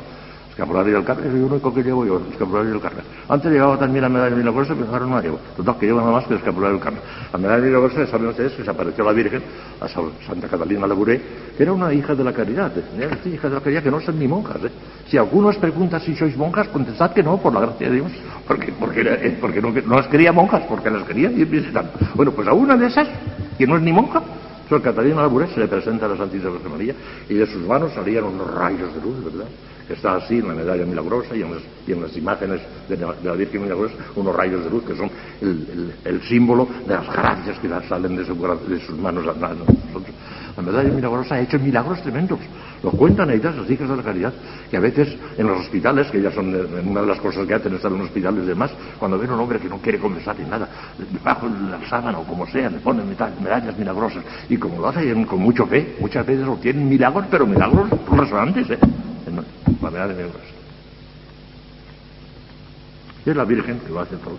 Escapulario 0.61 0.96
del 0.96 1.05
Carmen 1.05 1.27
es 1.27 1.35
el 1.35 1.42
único 1.42 1.73
que 1.73 1.83
llevo 1.83 2.05
yo, 2.05 2.20
escapulario 2.31 2.73
del 2.73 2.83
Carmen. 2.83 3.03
Antes 3.31 3.51
llevaba 3.51 3.79
también 3.79 4.03
la 4.03 4.11
medalla 4.11 4.37
milagrosa, 4.37 4.75
pero 4.75 4.92
ahora 4.92 5.07
no 5.07 5.16
la 5.16 5.23
llevo. 5.23 5.40
Total, 5.57 5.79
que 5.79 5.87
llevo 5.87 6.01
nada 6.01 6.12
más 6.12 6.27
que 6.27 6.35
el 6.35 6.38
escapulario 6.38 6.75
del 6.75 6.85
Carmen. 6.85 7.03
La 7.33 7.38
medalla 7.38 7.64
milagrosa, 7.64 8.07
saben 8.07 8.29
ustedes 8.29 8.53
que 8.53 8.62
se 8.62 8.70
apareció 8.70 9.03
la 9.03 9.12
Virgen, 9.12 9.42
a 9.81 9.88
Santa 9.88 10.49
Catalina 10.49 10.87
Labouré, 10.87 11.23
que 11.57 11.62
era 11.62 11.73
una 11.73 11.94
hija 11.94 12.14
de 12.14 12.25
la 12.25 12.35
caridad. 12.35 12.70
¿eh? 12.77 13.09
hija 13.25 13.49
de 13.49 13.55
la 13.55 13.61
caridad 13.62 13.83
que 13.83 13.90
no 13.90 14.01
son 14.03 14.18
ni 14.18 14.29
monjas. 14.29 14.62
¿eh? 14.62 14.70
Si 15.09 15.16
alguno 15.16 15.49
os 15.49 15.57
pregunta 15.57 15.99
si 15.99 16.14
sois 16.14 16.37
monjas, 16.37 16.68
contestad 16.68 17.14
que 17.14 17.23
no, 17.23 17.38
por 17.38 17.55
la 17.55 17.61
gracia 17.61 17.88
de 17.88 17.94
Dios. 17.94 18.12
Porque, 18.46 18.70
porque, 18.79 19.01
eh, 19.01 19.38
porque 19.40 19.62
no, 19.62 19.73
las 19.96 20.09
quería 20.09 20.31
monjas, 20.31 20.64
porque 20.68 20.90
las 20.90 21.05
quería 21.05 21.33
ir 21.33 21.46
visitando. 21.46 21.90
Bueno, 22.14 22.33
pues 22.33 22.46
a 22.46 22.53
una 22.53 22.77
de 22.77 22.87
esas, 22.87 23.09
que 23.57 23.66
no 23.66 23.77
es 23.77 23.83
ni 23.83 23.94
monja, 23.94 24.20
Sor 24.68 24.83
Catalina 24.83 25.23
Labouré 25.23 25.49
se 25.49 25.59
le 25.59 25.68
presenta 25.68 26.05
a 26.05 26.11
la 26.11 26.18
Santísima 26.18 26.53
Virgen 26.53 26.70
María 26.70 26.94
y 27.31 27.35
de 27.35 27.46
sus 27.46 27.66
manos 27.66 27.92
salían 27.94 28.25
unos 28.25 28.53
rayos 28.55 28.94
de 28.94 29.01
luz, 29.01 29.25
¿verdad? 29.25 29.46
Está 29.94 30.16
así 30.16 30.38
en 30.38 30.48
la 30.48 30.55
medalla 30.55 30.85
milagrosa 30.85 31.35
y 31.37 31.42
en 31.42 32.03
las, 32.03 32.16
imágenes 32.16 32.61
de 32.88 32.96
la, 32.96 33.33
Virgen 33.33 33.62
milagrosa 33.62 33.94
unos 34.16 34.35
rayos 34.35 34.64
de 34.64 34.70
luz 34.70 34.85
que 34.85 34.94
son 34.94 35.11
el, 35.40 36.22
símbolo 36.22 36.68
de 36.87 36.94
las 36.94 37.07
gracias 37.12 37.59
que 37.59 37.68
salen 37.88 38.16
de, 38.16 38.24
sus 38.24 38.98
manos 38.98 39.26
a 39.26 39.55
nosotros. 39.55 40.14
La 40.57 40.62
medalla 40.62 40.90
milagrosa 40.90 41.37
ha 41.37 41.40
hecho 41.40 41.59
milagros 41.59 42.03
tremendos. 42.03 42.38
Lo 42.83 42.90
cuentan 42.90 43.31
ellas, 43.31 43.57
las 43.57 43.70
hijas 43.70 43.88
de 43.88 43.96
la 43.96 44.03
caridad, 44.03 44.33
que 44.70 44.76
a 44.76 44.81
veces 44.81 45.16
en 45.37 45.46
los 45.46 45.61
hospitales, 45.61 46.11
que 46.11 46.18
ellas 46.18 46.35
son 46.35 46.55
una 46.87 47.00
de 47.03 47.07
las 47.07 47.20
cosas 47.20 47.46
que 47.46 47.55
hacen 47.55 47.74
estar 47.74 47.90
en 47.90 47.98
los 47.98 48.07
hospitales 48.09 48.44
y 48.44 48.46
demás, 48.46 48.70
cuando 48.98 49.18
ven 49.18 49.31
a 49.31 49.35
un 49.35 49.40
hombre 49.40 49.59
que 49.59 49.68
no 49.68 49.79
quiere 49.79 49.98
conversar 49.98 50.38
ni 50.38 50.48
nada, 50.48 50.68
bajo 51.22 51.46
la 51.48 51.87
sábana 51.88 52.18
o 52.18 52.24
como 52.24 52.46
sea, 52.46 52.70
le 52.70 52.79
ponen 52.79 53.05
medallas 53.09 53.79
milagrosas. 53.79 54.24
Y 54.48 54.57
como 54.57 54.81
lo 54.81 54.88
hacen 54.88 55.24
con 55.24 55.40
mucho 55.40 55.66
fe, 55.66 55.96
muchas 56.00 56.26
veces 56.26 56.46
obtienen 56.46 56.88
milagros, 56.88 57.26
pero 57.31 57.46
milagros 57.46 57.88
resonantes, 58.11 58.70
¿eh? 58.70 58.79
Y 63.25 63.31
es 63.31 63.37
la 63.37 63.45
Virgen 63.45 63.81
que 63.81 63.93
lo 63.93 64.01
hace 64.01 64.16
todo. 64.16 64.38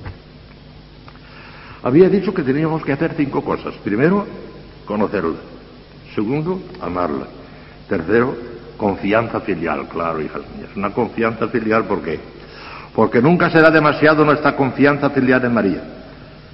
Había 1.83 2.09
dicho 2.09 2.33
que 2.33 2.43
teníamos 2.43 2.83
que 2.83 2.93
hacer 2.93 3.13
cinco 3.15 3.43
cosas. 3.43 3.73
Primero, 3.83 4.25
conocerla. 4.85 5.37
Segundo, 6.13 6.61
amarla. 6.81 7.27
Tercero, 7.87 8.35
confianza 8.77 9.39
filial, 9.41 9.87
claro, 9.87 10.21
hijas 10.21 10.41
mías. 10.55 10.69
Una 10.75 10.91
confianza 10.91 11.47
filial, 11.47 11.85
¿por 11.85 12.01
qué? 12.01 12.19
Porque 12.95 13.21
nunca 13.21 13.49
será 13.49 13.71
demasiado 13.71 14.25
nuestra 14.25 14.55
confianza 14.55 15.09
filial 15.09 15.43
en 15.45 15.53
María. 15.53 15.83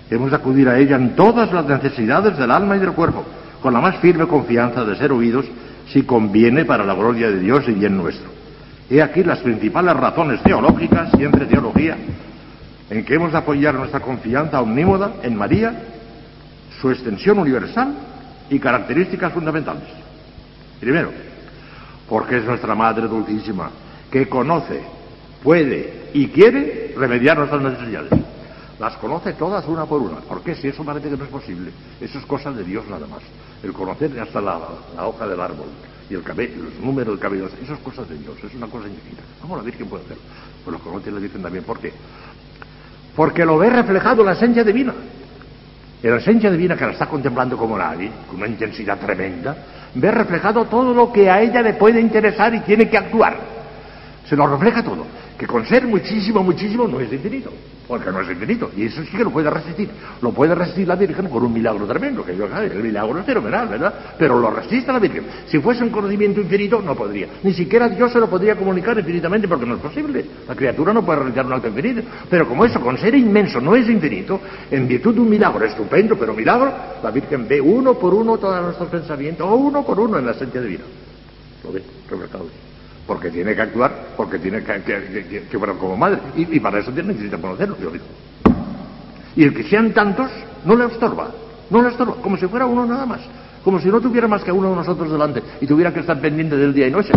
Hemos 0.09 0.29
de 0.29 0.37
acudir 0.37 0.69
a 0.69 0.77
ella 0.77 0.95
en 0.95 1.15
todas 1.15 1.51
las 1.51 1.65
necesidades 1.65 2.37
del 2.37 2.51
alma 2.51 2.77
y 2.77 2.79
del 2.79 2.93
cuerpo, 2.93 3.25
con 3.61 3.73
la 3.73 3.81
más 3.81 3.97
firme 3.97 4.27
confianza 4.27 4.85
de 4.85 4.95
ser 4.95 5.11
oídos 5.11 5.45
si 5.91 6.03
conviene 6.03 6.65
para 6.65 6.85
la 6.85 6.93
gloria 6.93 7.29
de 7.29 7.39
Dios 7.39 7.63
y 7.67 7.71
bien 7.71 7.97
nuestro. 7.97 8.29
He 8.89 9.01
aquí 9.01 9.23
las 9.23 9.39
principales 9.39 9.95
razones 9.95 10.41
teológicas, 10.43 11.11
siempre 11.11 11.45
teología, 11.45 11.97
en 12.89 13.03
que 13.03 13.15
hemos 13.15 13.31
de 13.31 13.37
apoyar 13.37 13.75
nuestra 13.75 13.99
confianza 13.99 14.61
omnímoda 14.61 15.15
en 15.23 15.35
María, 15.35 15.73
su 16.79 16.89
extensión 16.89 17.39
universal 17.39 17.93
y 18.49 18.59
características 18.59 19.33
fundamentales. 19.33 19.83
Primero, 20.79 21.11
porque 22.07 22.37
es 22.37 22.45
nuestra 22.45 22.75
Madre 22.75 23.07
Dulcísima, 23.07 23.71
que 24.09 24.29
conoce, 24.29 24.81
puede 25.43 26.09
y 26.13 26.27
quiere 26.27 26.93
remediar 26.97 27.37
nuestras 27.37 27.61
necesidades. 27.61 28.11
Las 28.79 28.95
conoce 28.97 29.33
todas 29.33 29.65
una 29.67 29.85
por 29.85 30.01
una. 30.01 30.17
¿Por 30.17 30.41
qué? 30.41 30.53
Si 30.55 30.67
eso 30.67 30.83
parece 30.83 31.09
que 31.09 31.17
no 31.17 31.23
es 31.23 31.29
posible. 31.29 31.71
Eso 31.99 32.19
es 32.19 32.25
cosa 32.25 32.51
de 32.51 32.63
Dios 32.63 32.85
nada 32.87 33.07
más. 33.07 33.21
El 33.63 33.73
conocer 33.73 34.19
hasta 34.19 34.39
la, 34.39 34.59
hoja 34.99 35.27
del 35.27 35.39
árbol 35.39 35.67
y 36.09 36.13
el 36.13 36.23
cabello, 36.23 36.63
los 36.63 36.75
números 36.75 37.13
del 37.15 37.19
cabello, 37.19 37.47
eso 37.61 37.73
es 37.73 37.79
cosa 37.79 38.03
de 38.03 38.17
Dios, 38.17 38.37
es 38.43 38.53
una 38.53 38.67
cosa 38.67 38.87
infinita. 38.87 39.23
¿Cómo 39.41 39.57
la 39.57 39.63
Virgen 39.63 39.87
puede 39.87 40.03
hacerlo? 40.03 40.23
Pues 40.63 40.77
lo 40.77 40.83
conoce 40.83 41.11
la 41.11 41.19
Virgen 41.19 41.41
también. 41.41 41.63
¿Por 41.63 41.79
qué? 41.79 41.91
Porque 43.15 43.43
lo 43.43 43.57
ve 43.57 43.69
reflejado 43.69 44.21
en 44.21 44.27
la 44.27 44.33
esencia 44.33 44.63
divina. 44.63 44.93
En 46.03 46.11
la 46.11 46.17
esencia 46.17 46.51
divina 46.51 46.77
que 46.77 46.85
la 46.85 46.91
está 46.91 47.07
contemplando 47.07 47.57
como 47.57 47.75
nadie, 47.77 48.11
con 48.27 48.37
una 48.37 48.47
intensidad 48.47 48.99
tremenda, 48.99 49.57
ve 49.95 50.11
reflejado 50.11 50.65
todo 50.65 50.93
lo 50.93 51.11
que 51.11 51.29
a 51.29 51.41
ella 51.41 51.63
le 51.63 51.73
puede 51.73 51.99
interesar 51.99 52.53
y 52.53 52.59
tiene 52.59 52.87
que 52.87 52.97
actuar. 52.97 53.57
se 54.29 54.35
lo 54.35 54.45
refleja 54.45 54.83
todo. 54.83 55.05
Que 55.37 55.45
con 55.45 55.63
ser 55.65 55.85
muchísimo, 55.85 56.41
muchísimo 56.41 56.87
no 56.87 56.99
es 56.99 57.13
infinito, 57.13 57.51
porque 57.87 58.11
no 58.11 58.21
es 58.21 58.29
infinito. 58.29 58.71
Y 58.75 58.85
eso 58.85 59.03
sí 59.03 59.15
que 59.15 59.23
lo 59.23 59.29
puede 59.29 59.51
resistir. 59.51 59.87
Lo 60.19 60.31
puede 60.31 60.55
resistir 60.55 60.87
la 60.87 60.95
Virgen 60.95 61.27
por 61.27 61.43
un 61.43 61.53
milagro 61.53 61.85
tremendo, 61.85 62.25
que 62.25 62.35
yo 62.35 62.47
el 62.47 62.81
milagro 62.81 63.19
es 63.19 63.25
fenomenal, 63.25 63.67
¿verdad? 63.67 63.93
Pero 64.17 64.39
lo 64.39 64.49
resiste 64.49 64.91
la 64.91 64.97
Virgen. 64.97 65.25
Si 65.45 65.59
fuese 65.59 65.83
un 65.83 65.91
conocimiento 65.91 66.41
infinito, 66.41 66.81
no 66.81 66.95
podría. 66.95 67.27
Ni 67.43 67.53
siquiera 67.53 67.87
Dios 67.87 68.11
se 68.11 68.19
lo 68.19 68.27
podría 68.27 68.55
comunicar 68.55 68.97
infinitamente 68.97 69.47
porque 69.47 69.67
no 69.67 69.75
es 69.75 69.81
posible. 69.81 70.25
La 70.47 70.55
criatura 70.55 70.91
no 70.91 71.05
puede 71.05 71.19
realizar 71.19 71.45
un 71.45 71.53
acto 71.53 71.67
infinito. 71.67 72.01
Pero 72.27 72.47
como 72.47 72.65
eso, 72.65 72.81
con 72.81 72.97
ser 72.97 73.13
inmenso, 73.13 73.61
no 73.61 73.75
es 73.75 73.87
infinito, 73.87 74.41
en 74.71 74.87
virtud 74.87 75.13
de 75.13 75.21
un 75.21 75.29
milagro 75.29 75.63
estupendo, 75.63 76.17
pero 76.17 76.33
milagro, 76.33 76.73
la 77.03 77.11
Virgen 77.11 77.47
ve 77.47 77.61
uno 77.61 77.93
por 77.93 78.11
uno 78.11 78.39
todos 78.39 78.59
nuestros 78.59 78.89
pensamientos, 78.89 79.47
o 79.47 79.55
uno 79.55 79.85
por 79.85 79.99
uno 79.99 80.17
en 80.17 80.25
la 80.25 80.31
esencia 80.31 80.61
divina. 80.61 80.83
Lo 81.63 81.71
ve, 81.71 81.83
reflejado 82.09 82.66
porque 83.07 83.31
tiene 83.31 83.55
que 83.55 83.61
actuar, 83.61 84.09
porque 84.17 84.37
tiene 84.37 84.61
que, 84.61 84.83
que, 84.83 85.47
que, 85.49 85.57
como 85.57 85.95
madre, 85.95 86.19
y, 86.35 86.59
para 86.59 86.79
eso 86.79 86.91
tiene, 86.91 87.13
necesita 87.13 87.37
conocerlo, 87.37 87.77
yo 87.81 87.89
digo. 87.89 88.05
Y 89.35 89.43
el 89.43 89.53
que 89.53 89.63
sean 89.63 89.93
tantos 89.93 90.29
no 90.65 90.75
le 90.75 90.85
estorba, 90.85 91.31
no 91.69 91.81
le 91.81 91.87
estorba, 91.87 92.15
como 92.21 92.35
si 92.35 92.45
fuera 92.47 92.65
uno 92.65 92.85
nada 92.85 93.05
más, 93.05 93.21
como 93.63 93.79
si 93.79 93.87
no 93.87 94.01
tuviera 94.01 94.27
más 94.27 94.43
que 94.43 94.51
uno 94.51 94.71
de 94.71 94.75
nosotros 94.75 95.09
delante 95.09 95.41
y 95.61 95.65
tuviera 95.65 95.93
que 95.93 96.01
estar 96.01 96.19
pendiente 96.19 96.57
del 96.57 96.73
día 96.73 96.87
y 96.87 96.91
noche. 96.91 97.13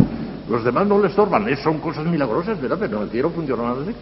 Los 0.48 0.64
demás 0.64 0.86
no 0.86 1.00
le 1.00 1.08
estorban, 1.08 1.46
son 1.56 1.78
cosas 1.78 2.06
milagrosas, 2.06 2.60
¿verdad? 2.60 2.78
Pero 2.80 3.02
el 3.02 3.10
cielo 3.10 3.30
funciona 3.30 3.72
así. 3.72 3.94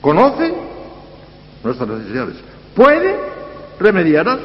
Conoce 0.00 0.54
nuestras 1.64 1.88
necesidades, 1.88 2.36
puede 2.74 3.16
remediarlas, 3.80 4.38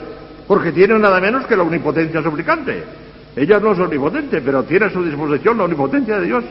porque 0.48 0.72
tiene 0.72 0.98
nada 0.98 1.20
menos 1.20 1.46
que 1.46 1.56
la 1.56 1.64
omnipotencia 1.64 2.22
suplicante. 2.24 3.03
Ella 3.36 3.60
no 3.60 3.74
es 3.74 3.80
omnipotente, 3.80 4.42
pero 4.42 4.64
tiene 4.64 4.86
a 4.86 4.90
su 4.92 5.04
disposición 5.04 5.58
la 5.58 5.64
omnipotencia 5.64 6.20
de 6.20 6.26
Dios. 6.26 6.44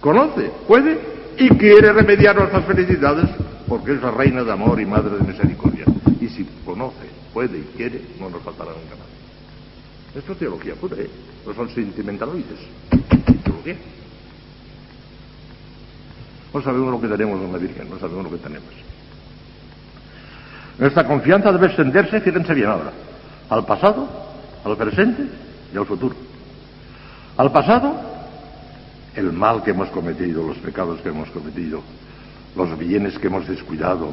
Conoce, 0.00 0.50
puede 0.66 0.98
y 1.36 1.48
quiere 1.50 1.92
remediar 1.92 2.36
nuestras 2.36 2.64
felicidades 2.64 3.26
porque 3.68 3.92
es 3.92 4.02
la 4.02 4.10
reina 4.10 4.42
de 4.42 4.50
amor 4.50 4.80
y 4.80 4.86
madre 4.86 5.16
de 5.16 5.24
misericordia. 5.24 5.84
Y 6.20 6.28
si 6.28 6.44
conoce, 6.64 7.08
puede 7.32 7.58
y 7.58 7.62
quiere, 7.76 8.00
no 8.18 8.30
nos 8.30 8.42
faltará 8.42 8.70
nunca 8.70 8.96
más. 8.96 9.06
Esto 10.16 10.32
es 10.32 10.38
teología 10.38 10.74
pura, 10.74 10.96
¿eh? 10.96 11.08
No 11.46 11.54
son 11.54 11.68
sentimentaloides. 11.68 12.58
No 16.52 16.62
sabemos 16.62 16.90
lo 16.90 17.00
que 17.00 17.08
tenemos 17.08 17.40
en 17.40 17.52
la 17.52 17.58
Virgen, 17.58 17.90
no 17.90 17.98
sabemos 17.98 18.24
lo 18.24 18.30
que 18.30 18.38
tenemos. 18.38 18.70
Nuestra 20.78 21.06
confianza 21.06 21.52
debe 21.52 21.66
extenderse, 21.66 22.20
fíjense 22.20 22.54
bien 22.54 22.68
ahora, 22.68 22.92
al 23.50 23.66
pasado, 23.66 24.08
al 24.64 24.76
presente 24.76 25.28
y 25.72 25.76
al 25.76 25.86
futuro. 25.86 26.14
Al 27.36 27.52
pasado, 27.52 27.94
el 29.14 29.32
mal 29.32 29.62
que 29.62 29.70
hemos 29.70 29.88
cometido, 29.90 30.46
los 30.46 30.58
pecados 30.58 31.00
que 31.00 31.08
hemos 31.08 31.28
cometido, 31.30 31.82
los 32.56 32.76
bienes 32.78 33.18
que 33.18 33.28
hemos 33.28 33.46
descuidado, 33.46 34.08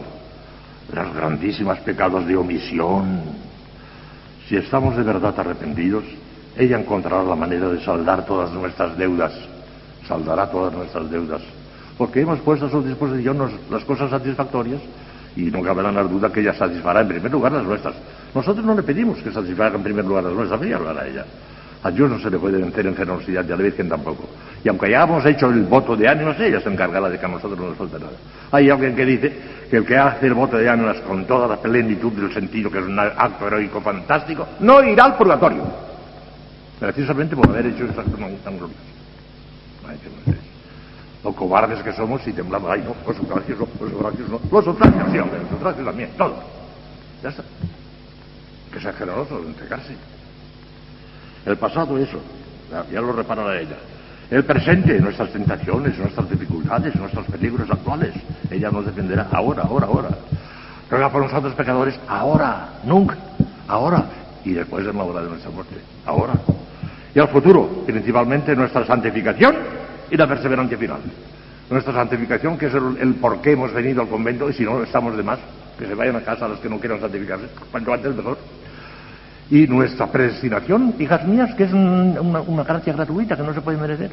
los 0.93 1.13
grandísimos 1.13 1.79
pecados 1.79 2.25
de 2.27 2.35
omisión. 2.35 3.21
Si 4.47 4.55
estamos 4.55 4.95
de 4.95 5.03
verdad 5.03 5.33
arrepentidos, 5.39 6.03
ella 6.57 6.79
encontrará 6.79 7.23
la 7.23 7.35
manera 7.35 7.69
de 7.69 7.83
saldar 7.83 8.25
todas 8.25 8.51
nuestras 8.51 8.97
deudas, 8.97 9.33
saldará 10.07 10.49
todas 10.49 10.73
nuestras 10.73 11.09
deudas, 11.09 11.41
porque 11.97 12.21
hemos 12.21 12.39
puesto 12.39 12.67
a 12.67 12.69
su 12.69 12.83
disposición 12.83 13.37
las 13.69 13.83
cosas 13.85 14.09
satisfactorias 14.09 14.81
y 15.35 15.43
no 15.43 15.61
cabe 15.61 15.83
la 15.83 16.03
duda 16.03 16.31
que 16.31 16.39
ella 16.41 16.53
satisfará 16.53 17.01
en 17.01 17.07
primer 17.07 17.31
lugar 17.31 17.51
las 17.51 17.63
nuestras. 17.63 17.95
Nosotros 18.35 18.65
no 18.65 18.75
le 18.75 18.83
pedimos 18.83 19.17
que 19.19 19.31
satisfaga 19.31 19.77
en 19.77 19.83
primer 19.83 20.03
lugar 20.03 20.25
las 20.25 20.33
nuestras, 20.33 20.61
lo 20.61 20.89
hará 20.89 21.07
ella. 21.07 21.25
A 21.83 21.89
Dios 21.89 22.09
no 22.09 22.19
se 22.19 22.29
le 22.29 22.37
puede 22.37 22.57
vencer 22.57 22.85
en 22.85 22.95
generosidad 22.95 23.47
y 23.47 23.51
a 23.51 23.55
la 23.55 23.63
Virgen 23.63 23.87
tampoco. 23.87 24.27
Y 24.61 24.67
aunque 24.67 24.87
hayamos 24.87 25.25
hecho 25.25 25.47
el 25.47 25.63
voto 25.63 25.95
de 25.95 26.09
ánimas, 26.09 26.37
ella 26.39 26.59
se 26.59 26.67
encargará 26.67 27.09
de 27.09 27.17
que 27.17 27.25
a 27.25 27.29
nosotros 27.29 27.57
no 27.57 27.67
nos 27.69 27.77
falte 27.77 27.97
nada. 27.97 28.11
Hay 28.51 28.69
alguien 28.69 28.93
que 28.93 29.05
dice 29.05 29.37
que 29.69 29.77
el 29.77 29.85
que 29.85 29.95
hace 29.95 30.27
el 30.27 30.33
voto 30.33 30.57
de 30.57 30.67
ánimas 30.67 30.97
con 31.01 31.25
toda 31.25 31.47
la 31.47 31.57
plenitud 31.57 32.11
del 32.11 32.33
sentido, 32.33 32.69
que 32.69 32.79
es 32.79 32.85
un 32.85 32.99
acto 32.99 33.47
heroico 33.47 33.79
fantástico, 33.79 34.45
no 34.59 34.83
irá 34.83 35.05
al 35.05 35.15
purgatorio. 35.15 35.63
Precisamente 36.79 37.37
por 37.37 37.47
haber 37.47 37.67
hecho 37.67 37.85
esas 37.85 38.03
cosas 38.03 38.31
tan 38.43 38.57
gloriosas. 38.57 38.83
Los 41.23 41.35
cobardes 41.35 41.81
que 41.81 41.93
somos 41.93 42.27
y 42.27 42.33
temblamos, 42.33 42.69
ay 42.69 42.83
no, 42.83 42.95
los 43.07 43.15
sufragios 43.15 43.59
no, 43.59 43.67
los 43.79 43.91
sufragios 43.91 44.29
no, 44.29 44.39
los 44.51 44.65
sufragios 44.65 45.11
sí, 45.11 45.19
hombre, 45.19 45.39
los 45.39 45.49
sufragios 45.49 45.85
también, 45.85 46.09
todo. 46.17 46.35
Ya 47.23 47.29
está. 47.29 47.43
Que 48.75 48.81
sea 48.81 48.91
generoso, 48.91 49.39
entregarse. 49.39 49.95
El 51.45 51.55
pasado 51.55 51.97
eso, 51.97 52.19
ya 52.91 52.99
lo 52.99 53.13
reparará 53.13 53.57
ella. 53.57 53.77
El 54.29 54.43
presente, 54.43 54.99
nuestras 54.99 55.31
tentaciones, 55.31 55.97
nuestras 55.97 56.29
dificultades, 56.29 56.93
nuestros 56.95 57.25
peligros 57.27 57.71
actuales. 57.71 58.13
Ella 58.51 58.69
nos 58.69 58.85
defenderá 58.85 59.29
ahora, 59.31 59.63
ahora, 59.63 59.87
ahora. 59.87 60.09
Ruega 60.89 61.09
por 61.09 61.23
nosotros 61.23 61.53
pecadores 61.53 61.97
ahora, 62.05 62.73
nunca, 62.83 63.15
ahora. 63.69 64.03
Y 64.43 64.51
después 64.51 64.85
en 64.85 64.97
la 64.97 65.03
hora 65.05 65.21
de 65.21 65.29
nuestra 65.29 65.51
muerte, 65.51 65.75
ahora. 66.05 66.33
Y 67.13 67.19
al 67.19 67.29
futuro, 67.29 67.85
principalmente 67.85 68.53
nuestra 68.57 68.85
santificación 68.85 69.55
y 70.11 70.17
la 70.17 70.27
perseverancia 70.27 70.77
final. 70.77 70.99
Nuestra 71.69 71.93
santificación, 71.93 72.57
que 72.57 72.65
es 72.65 72.73
el, 72.73 73.15
por 73.21 73.39
qué 73.39 73.53
hemos 73.53 73.71
venido 73.71 74.01
al 74.01 74.09
convento, 74.09 74.49
y 74.49 74.53
si 74.53 74.65
no 74.65 74.83
estamos 74.83 75.15
de 75.15 75.23
más, 75.23 75.39
que 75.79 75.87
se 75.87 75.95
vayan 75.95 76.17
a 76.17 76.21
casa 76.21 76.45
los 76.45 76.59
que 76.59 76.67
no 76.67 76.77
quieran 76.77 76.99
santificarse, 76.99 77.45
cuanto 77.71 77.93
antes 77.93 78.13
mejor. 78.13 78.37
Y 79.49 79.67
nuestra 79.67 80.07
predestinación, 80.07 80.95
hijas 80.99 81.25
mías, 81.27 81.53
que 81.55 81.65
es 81.65 81.73
una, 81.73 82.63
gracia 82.63 82.93
gratuita 82.93 83.35
que 83.37 83.43
no 83.43 83.53
se 83.53 83.61
puede 83.61 83.77
merecer. 83.77 84.11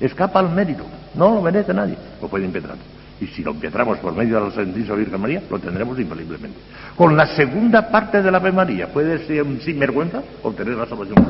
Escapa 0.00 0.40
al 0.40 0.50
mérito. 0.50 0.84
No 1.14 1.34
lo 1.34 1.42
merece 1.42 1.72
nadie. 1.72 1.96
Lo 2.20 2.28
puede 2.28 2.44
impetrar. 2.44 2.76
Y 3.20 3.26
si 3.28 3.44
lo 3.44 3.52
impetramos 3.52 3.98
por 3.98 4.16
medio 4.16 4.40
de 4.40 4.48
la 4.48 4.50
Santísima 4.50 4.96
Virgen 4.96 5.20
María, 5.20 5.42
lo 5.48 5.58
tendremos 5.60 5.96
infaliblemente. 6.00 6.58
Con 6.96 7.16
la 7.16 7.26
segunda 7.26 7.88
parte 7.88 8.20
de 8.20 8.30
la 8.30 8.38
Ave 8.38 8.50
María, 8.50 8.88
puede 8.92 9.24
ser 9.26 9.44
un 9.44 9.60
sinvergüenza 9.60 10.20
obtener 10.42 10.74
la 10.74 10.86
salvación. 10.86 11.24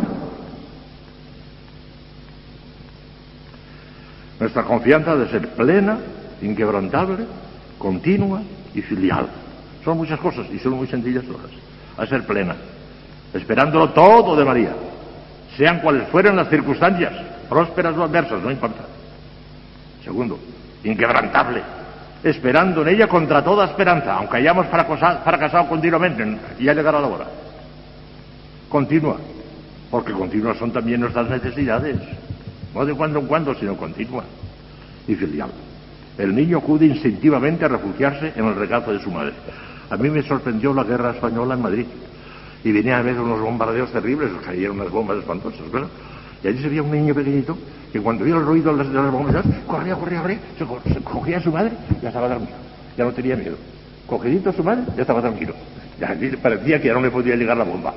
Nuestra 4.41 4.63
confianza 4.65 5.15
debe 5.15 5.31
ser 5.31 5.49
plena, 5.51 5.99
inquebrantable, 6.41 7.27
continua 7.77 8.43
y 8.75 8.81
filial. 8.81 9.29
Son 9.85 9.99
muchas 9.99 10.19
cosas 10.19 10.47
y 10.51 10.59
son 10.59 10.73
muy 10.73 10.87
sencillas 10.87 11.25
todas. 11.25 11.51
A 11.99 12.07
ser 12.07 12.27
plena, 12.27 12.57
esperándolo 13.35 13.91
todo 13.91 14.37
de 14.37 14.45
María, 14.45 14.73
sean 15.57 15.81
cuales 15.81 16.09
fueran 16.09 16.37
las 16.37 16.49
circunstancias, 16.49 17.13
prósperas 17.49 17.97
o 17.97 18.05
adversas, 18.05 18.43
no 18.43 18.51
importa. 18.51 18.85
Segundo, 20.05 20.39
inquebrantable, 20.85 21.63
esperando 22.23 22.83
en 22.83 22.89
ella 22.89 23.07
contra 23.09 23.43
toda 23.43 23.67
esperanza, 23.67 24.15
aunque 24.15 24.39
hayamos 24.39 24.67
fracasado, 24.67 25.69
continuamente, 25.69 26.39
y 26.59 26.65
ya 26.65 26.75
llegará 26.75 27.01
la 27.01 27.07
hora. 27.07 27.27
Continua, 28.69 29.17
porque 29.91 30.13
continuas 30.13 30.57
son 30.57 30.73
también 30.73 31.01
nuestras 31.01 31.29
necesidades, 31.29 31.97
no 32.75 32.85
de 32.85 32.95
cuando 32.95 33.19
en 33.19 33.27
cuando, 33.27 33.55
sino 33.55 33.77
continua 33.77 34.25
y 35.07 35.15
filial. 35.15 35.51
El 36.17 36.35
niño 36.35 36.59
acude 36.59 36.87
instintivamente 36.87 37.65
a 37.65 37.69
refugiarse 37.69 38.33
en 38.37 38.47
el 38.47 38.55
regazo 38.55 38.93
de 38.93 39.01
su 39.01 39.11
madre. 39.11 39.33
A 39.91 39.97
mí 39.97 40.09
me 40.11 40.23
sorprendió 40.23 40.73
la 40.73 40.85
guerra 40.85 41.11
española 41.11 41.55
en 41.55 41.63
Madrid 41.63 41.87
y 42.65 42.73
venía 42.73 42.99
a 42.99 43.03
ver 43.03 43.19
unos 43.19 43.41
bombardeos 43.41 43.91
terribles, 43.91 44.31
cayeron 44.45 44.81
unas 44.81 44.91
bombas 44.91 45.19
espantosas, 45.19 45.71
¿verdad? 45.71 45.89
Y 46.43 46.49
allí 46.49 46.63
se 46.63 46.69
veía 46.69 46.83
un 46.83 46.91
niño 46.91 47.15
pequeñito 47.15 47.57
que 47.93 48.01
cuando 48.01 48.25
vio 48.25 48.37
el 48.39 48.45
ruido 48.45 48.77
de 48.77 48.85
las, 48.85 49.13
bombas, 49.13 49.45
corría, 49.67 49.95
corría, 49.97 50.21
corría, 50.21 50.41
se, 50.59 51.01
cogía 51.03 51.39
a 51.39 51.43
su 51.43 51.53
madre 51.53 51.73
y 51.99 52.03
ya 52.03 52.09
estaba 52.09 52.29
tranquilo, 52.29 52.57
ya 52.97 53.05
no 53.05 53.13
tenía 53.13 53.37
miedo. 53.37 53.57
Cogidito 54.07 54.51
a 54.51 54.53
su 54.53 54.65
madre, 54.65 54.85
ya 54.97 55.03
estaba 55.03 55.21
tranquilo. 55.21 55.55
Ya 56.01 56.17
parecía 56.43 56.81
que 56.81 56.89
ya 56.89 56.95
no 56.95 57.01
le 57.01 57.11
podía 57.11 57.37
llegar 57.37 57.57
la 57.57 57.65
bomba. 57.65 57.95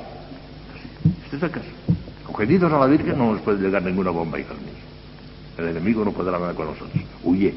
Este 1.23 1.37
es 1.37 1.43
el 1.43 1.51
caso. 1.51 1.67
Cogeditos 2.25 2.71
a 2.71 2.77
la 2.77 2.85
Virgen 2.85 3.17
no 3.17 3.33
nos 3.33 3.41
puede 3.41 3.61
llegar 3.61 3.81
ninguna 3.83 4.11
bomba, 4.11 4.39
hijos 4.39 4.57
míos. 4.59 4.77
El 5.57 5.69
enemigo 5.69 6.03
no 6.03 6.11
podrá 6.11 6.37
nada 6.37 6.53
con 6.53 6.67
nosotros. 6.67 7.03
Huye. 7.23 7.53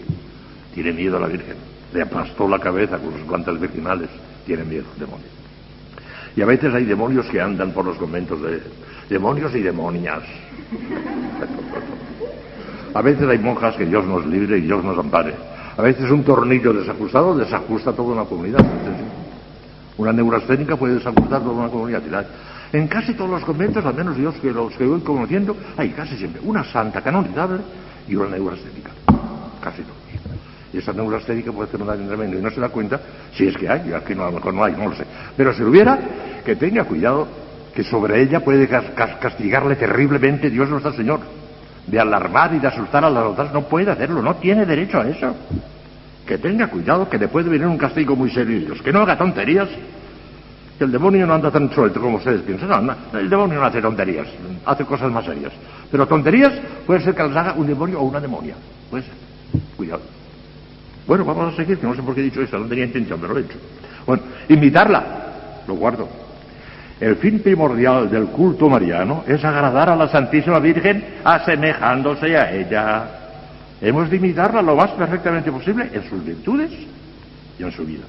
Tiene 0.73 0.93
miedo 0.93 1.17
a 1.17 1.21
la 1.21 1.27
Virgen. 1.27 1.57
Le 1.93 2.03
aplastó 2.03 2.49
la 2.49 2.59
cabeza 2.59 2.99
con 2.99 3.13
sus 3.13 3.23
plantas 3.23 3.59
virginales. 3.59 4.09
Tiene 4.47 4.65
miedo, 4.65 4.87
demonio. 4.97 5.38
Y 6.39 6.41
a 6.41 6.47
veces 6.47 6.73
hay 6.73 6.85
demonios 6.85 7.27
que 7.27 7.41
andan 7.41 7.73
por 7.73 7.85
los 7.85 7.97
conventos 7.97 8.41
de 8.41 8.63
demonios 9.11 9.53
y 9.57 9.61
demonias. 9.61 10.23
A 12.95 13.03
veces 13.03 13.29
hay 13.29 13.41
monjas 13.41 13.75
que 13.75 13.85
Dios 13.85 14.07
nos 14.07 14.25
libre 14.25 14.59
y 14.59 14.61
Dios 14.61 14.85
nos 14.85 14.97
ampare. 14.97 15.35
A 15.77 15.83
veces 15.83 16.09
un 16.09 16.23
tornillo 16.23 16.73
desajustado 16.73 17.37
desajusta 17.37 17.93
toda 17.93 18.13
una 18.13 18.25
comunidad. 18.25 18.65
Una 19.97 20.13
neurasténica 20.13 20.77
puede 20.77 20.95
desajustar 20.95 21.43
toda 21.43 21.55
una 21.55 21.71
comunidad. 21.71 22.05
En 22.73 22.87
casi 22.87 23.15
todos 23.15 23.31
los 23.31 23.45
conventos, 23.45 23.85
al 23.85 23.95
menos 23.95 24.17
Dios 24.17 24.37
que 24.41 24.53
los 24.53 24.73
que 24.75 24.87
voy 24.87 25.01
conociendo, 25.01 25.57
hay 25.77 25.89
casi 25.89 26.17
siempre 26.17 26.41
una 26.45 26.63
santa 26.63 27.01
canonizable 27.01 27.59
y 28.07 28.15
una 28.15 28.29
neurasténica. 28.29 28.93
Casi 29.61 29.83
todos. 29.83 29.98
Y 30.73 30.79
esa 30.79 30.93
neurasténica 30.93 31.51
puede 31.51 31.69
hacer 31.69 31.81
un 31.81 31.89
daño 31.89 32.07
tremendo 32.07 32.39
y 32.39 32.43
no 32.43 32.51
se 32.51 32.61
da 32.61 32.69
cuenta 32.69 33.01
si 33.33 33.47
es 33.49 33.57
que 33.57 33.69
hay, 33.69 33.93
aquí 33.93 34.15
no, 34.15 34.25
a 34.25 34.27
lo 34.27 34.37
mejor 34.37 34.55
no 34.55 34.65
hay, 34.65 34.73
no 34.73 34.89
lo 34.89 34.95
sé. 34.95 35.05
Pero 35.37 35.53
si 35.55 35.63
lo 35.63 35.71
hubiera, 35.71 35.99
que 36.45 36.57
tenga 36.57 36.85
cuidado 36.85 37.27
que 37.75 37.85
sobre 37.85 38.21
ella 38.21 38.41
puede 38.41 38.69
castigarle 38.69 39.77
terriblemente 39.77 40.51
Dios 40.51 40.69
nuestro 40.69 40.93
Señor. 40.93 41.21
de 41.87 41.99
alarmar 41.99 42.55
y 42.55 42.59
de 42.59 42.69
asustar 42.69 43.05
a 43.05 43.11
las 43.11 43.25
otras, 43.25 43.53
no 43.53 43.63
puede 43.63 43.91
hacerlo, 43.91 44.21
no 44.23 44.37
tiene 44.37 44.67
derecho 44.67 45.01
a 45.01 45.09
eso. 45.09 45.35
Que 46.27 46.37
tenga 46.37 46.67
cuidado, 46.67 47.09
que 47.09 47.19
le 47.19 47.29
puede 47.29 47.49
venir 47.49 47.67
un 47.67 47.79
castigo 47.79 48.15
muy 48.15 48.31
serio 48.31 48.61
Dios, 48.61 48.83
que 48.83 48.93
no 48.93 49.01
haga 49.01 49.17
tonterías, 49.17 49.69
que 50.77 50.85
el 50.85 50.93
demonio 50.93 51.27
no 51.27 51.35
anda 51.35 51.51
tan 51.51 51.73
suelto 51.73 52.01
como 52.01 52.19
ustedes 52.19 52.43
piensan. 52.43 52.69
No, 52.69 52.81
no, 52.83 53.19
el 53.19 53.31
demonio 53.31 53.59
no 53.59 53.65
hace 53.65 53.81
tonterías, 53.81 54.29
hace 54.67 54.85
cosas 54.85 55.11
más 55.11 55.25
serias. 55.25 55.53
Pero 55.91 56.07
tonterías 56.07 56.53
puede 56.87 57.01
ser 57.01 57.15
que 57.15 57.23
las 57.23 57.37
haga 57.37 57.53
un 57.55 57.67
demonio 57.67 58.01
o 58.01 58.05
una 58.05 58.21
demonia. 58.21 58.55
Puede 58.91 59.05
ser. 59.05 59.15
Cuidado. 59.77 60.18
Bueno, 61.09 61.25
vamos 61.25 61.55
a 61.55 61.57
seguir, 61.57 61.79
que 61.79 61.87
no 61.87 61.95
sé 61.95 62.03
por 62.03 62.15
qué 62.15 62.21
he 62.21 62.25
dicho 62.25 62.43
eso, 62.43 62.59
no 62.59 62.67
tenía 62.67 62.85
intención, 62.85 63.19
pero 63.19 63.33
lo 63.33 63.41
he 63.41 63.43
hecho. 63.45 63.57
Bueno, 64.05 64.23
invitarla, 64.47 65.63
lo 65.67 65.75
guardo. 65.75 66.07
El 67.01 67.17
fin 67.17 67.41
primordial 67.41 68.11
del 68.11 68.27
culto 68.27 68.69
mariano 68.69 69.25
es 69.27 69.43
agradar 69.43 69.89
a 69.89 69.97
la 69.97 70.09
Santísima 70.09 70.59
Virgen 70.59 71.03
asemejándose 71.25 72.37
a 72.37 72.53
ella. 72.53 73.09
Hemos 73.81 74.11
de 74.11 74.17
imitarla 74.17 74.61
lo 74.61 74.77
más 74.77 74.91
perfectamente 74.91 75.51
posible 75.51 75.89
en 75.95 76.03
sus 76.11 76.23
virtudes 76.23 76.73
y 77.59 77.63
en 77.63 77.73
su 77.73 77.87
vida. 77.87 78.05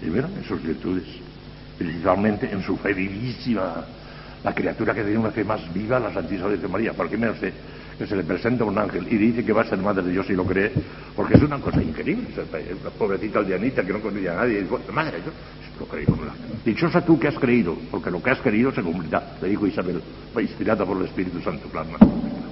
Primero, 0.00 0.28
en 0.36 0.42
sus 0.42 0.60
virtudes, 0.60 1.04
principalmente 1.78 2.50
en 2.50 2.60
su 2.64 2.76
fe 2.76 2.92
vivísima. 2.92 3.84
La 4.42 4.52
criatura 4.52 4.94
que 4.94 5.04
tiene 5.04 5.18
una 5.18 5.30
fe 5.30 5.44
más 5.44 5.60
viva, 5.72 6.00
la 6.00 6.12
Santísima 6.12 6.48
Virgen 6.48 6.72
María. 6.72 6.92
¿Por 6.92 7.08
qué 7.08 7.16
me 7.16 7.28
hace 7.28 7.52
que 8.00 8.06
se 8.06 8.16
le 8.16 8.24
presenta 8.24 8.64
un 8.64 8.78
ángel 8.78 9.06
y 9.10 9.18
dice 9.18 9.44
que 9.44 9.52
va 9.52 9.60
a 9.60 9.66
ser 9.66 9.76
madre 9.76 10.02
de 10.02 10.12
Dios 10.12 10.24
y 10.30 10.32
lo 10.32 10.46
cree? 10.46 10.72
Porque 11.14 11.34
es 11.34 11.42
una 11.42 11.58
cosa 11.58 11.82
increíble. 11.82 12.28
Una 12.80 12.90
pobrecita 12.92 13.40
aldeanita 13.40 13.84
que 13.84 13.92
no 13.92 14.00
conocía 14.00 14.32
a 14.32 14.36
nadie. 14.36 14.60
Y 14.60 14.62
dice, 14.62 14.90
madre, 14.90 15.18
yo 15.18 15.30
lo 15.78 15.84
creí 15.84 16.06
con 16.06 16.24
la... 16.24 16.32
Dichosa 16.64 17.04
tú 17.04 17.20
que 17.20 17.28
has 17.28 17.38
creído, 17.38 17.76
porque 17.90 18.10
lo 18.10 18.22
que 18.22 18.30
has 18.30 18.40
creído 18.40 18.72
se 18.72 18.80
cumplirá, 18.80 19.36
le 19.42 19.48
dijo 19.48 19.66
Isabel, 19.66 20.00
inspirada 20.40 20.86
por 20.86 20.96
el 20.96 21.04
Espíritu 21.04 21.42
Santo, 21.42 21.68
plasma. 21.68 21.98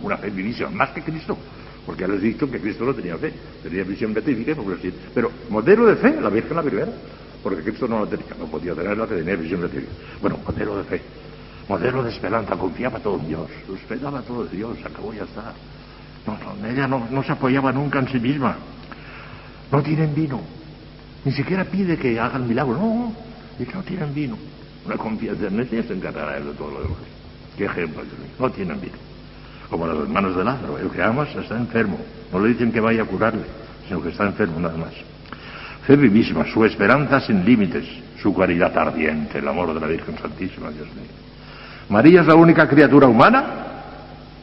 Una 0.02 0.18
fe 0.18 0.28
vivísima, 0.28 0.68
más 0.68 0.90
que 0.90 1.00
Cristo. 1.00 1.38
Porque 1.86 2.02
ya 2.02 2.08
les 2.08 2.22
he 2.22 2.26
dicho 2.26 2.50
que 2.50 2.60
Cristo 2.60 2.84
no 2.84 2.92
tenía 2.92 3.16
fe, 3.16 3.32
tenía 3.62 3.84
visión 3.84 4.12
beatífica, 4.12 4.54
pero 5.14 5.32
modelo 5.48 5.86
de 5.86 5.96
fe, 5.96 6.20
la 6.20 6.28
Virgen 6.28 6.56
la 6.56 6.62
primera, 6.62 6.92
porque 7.42 7.62
Cristo 7.62 7.88
no 7.88 8.04
la 8.04 8.10
tenía, 8.10 8.34
no 8.38 8.44
podía 8.48 8.74
tenerla, 8.74 9.06
tenía 9.06 9.34
visión 9.34 9.62
beatífica. 9.62 9.92
Bueno, 10.20 10.40
modelo 10.46 10.76
de 10.76 10.84
fe, 10.84 11.00
modelo 11.68 12.02
de 12.02 12.10
esperanza, 12.10 12.56
confiaba 12.56 12.98
todo 12.98 13.18
en 13.18 13.28
Dios, 13.28 13.50
esperaba 13.74 14.22
todo 14.22 14.44
de 14.44 14.56
Dios, 14.56 14.78
acabó 14.84 15.12
ya 15.12 15.24
está. 15.24 15.52
No, 16.26 16.36
no, 16.38 16.66
ella 16.66 16.86
no, 16.86 17.06
no 17.10 17.22
se 17.22 17.32
apoyaba 17.32 17.72
nunca 17.72 17.98
en 17.98 18.08
sí 18.08 18.18
misma. 18.18 18.56
No 19.70 19.82
tienen 19.82 20.14
vino, 20.14 20.40
ni 21.24 21.32
siquiera 21.32 21.64
pide 21.64 21.96
que 21.96 22.18
hagan 22.18 22.48
milagro, 22.48 22.74
no, 22.74 23.12
dice, 23.58 23.72
no 23.74 23.82
tienen 23.82 24.14
vino. 24.14 24.36
No 24.86 24.96
confianza 24.96 25.48
en 25.48 25.60
ella 25.60 25.82
se 25.82 25.92
encargará 25.92 26.40
de 26.40 26.52
todo 26.52 26.70
lo 26.70 26.82
demás. 26.82 26.98
Qué 27.56 27.66
ejemplo, 27.66 28.02
no 28.38 28.50
tienen 28.50 28.80
vino 28.80 29.08
como 29.68 29.86
las 29.86 29.96
hermanos 29.98 30.36
de 30.36 30.44
Lázaro. 30.44 30.78
El 30.78 30.90
que 30.90 31.02
amas 31.02 31.34
está 31.34 31.56
enfermo. 31.56 31.98
No 32.32 32.40
le 32.40 32.48
dicen 32.50 32.72
que 32.72 32.80
vaya 32.80 33.02
a 33.02 33.06
curarle, 33.06 33.44
sino 33.86 34.02
que 34.02 34.10
está 34.10 34.24
enfermo 34.24 34.60
nada 34.60 34.76
más. 34.76 34.92
Fe 35.86 35.96
vivísima, 35.96 36.44
su 36.52 36.64
esperanza 36.64 37.20
sin 37.20 37.44
límites, 37.44 37.84
su 38.20 38.34
caridad 38.34 38.76
ardiente, 38.76 39.38
el 39.38 39.48
amor 39.48 39.72
de 39.72 39.80
la 39.80 39.86
Virgen 39.86 40.18
Santísima, 40.18 40.70
Dios 40.70 40.88
mío. 40.88 41.27
María 41.88 42.20
es 42.20 42.26
la 42.26 42.34
única 42.34 42.68
criatura 42.68 43.06
humana 43.06 43.44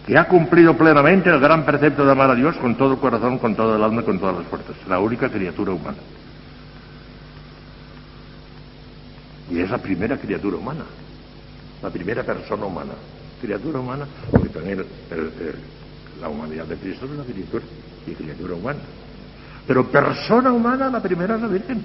que 0.05 0.17
ha 0.17 0.27
cumplido 0.27 0.77
plenamente 0.77 1.29
el 1.29 1.39
gran 1.39 1.65
precepto 1.65 2.05
de 2.05 2.11
amar 2.11 2.31
a 2.31 2.35
Dios 2.35 2.55
con 2.57 2.75
todo 2.75 2.93
el 2.93 2.99
corazón, 2.99 3.39
con 3.39 3.55
todo 3.55 3.75
el 3.75 3.83
alma 3.83 4.01
y 4.01 4.05
con 4.05 4.19
todas 4.19 4.37
las 4.37 4.47
fuerzas. 4.47 4.75
La 4.87 4.99
única 4.99 5.29
criatura 5.29 5.71
humana. 5.71 5.97
Y 9.49 9.59
es 9.59 9.69
la 9.69 9.77
primera 9.77 10.17
criatura 10.17 10.57
humana, 10.57 10.83
la 11.81 11.89
primera 11.89 12.23
persona 12.23 12.65
humana 12.65 12.93
criatura 13.41 13.79
humana, 13.79 14.07
porque 14.31 14.49
también 14.49 14.83
la 16.19 16.29
humanidad 16.29 16.65
de 16.65 16.77
Cristo 16.77 17.05
es 17.05 17.11
una 17.11 17.23
criatura 17.23 17.63
y 18.07 18.11
criatura 18.11 18.55
humana. 18.55 18.79
Pero 19.67 19.89
persona 19.89 20.51
humana, 20.51 20.89
la 20.89 21.01
primera 21.01 21.35
es 21.35 21.41
la 21.41 21.47
Virgen. 21.47 21.83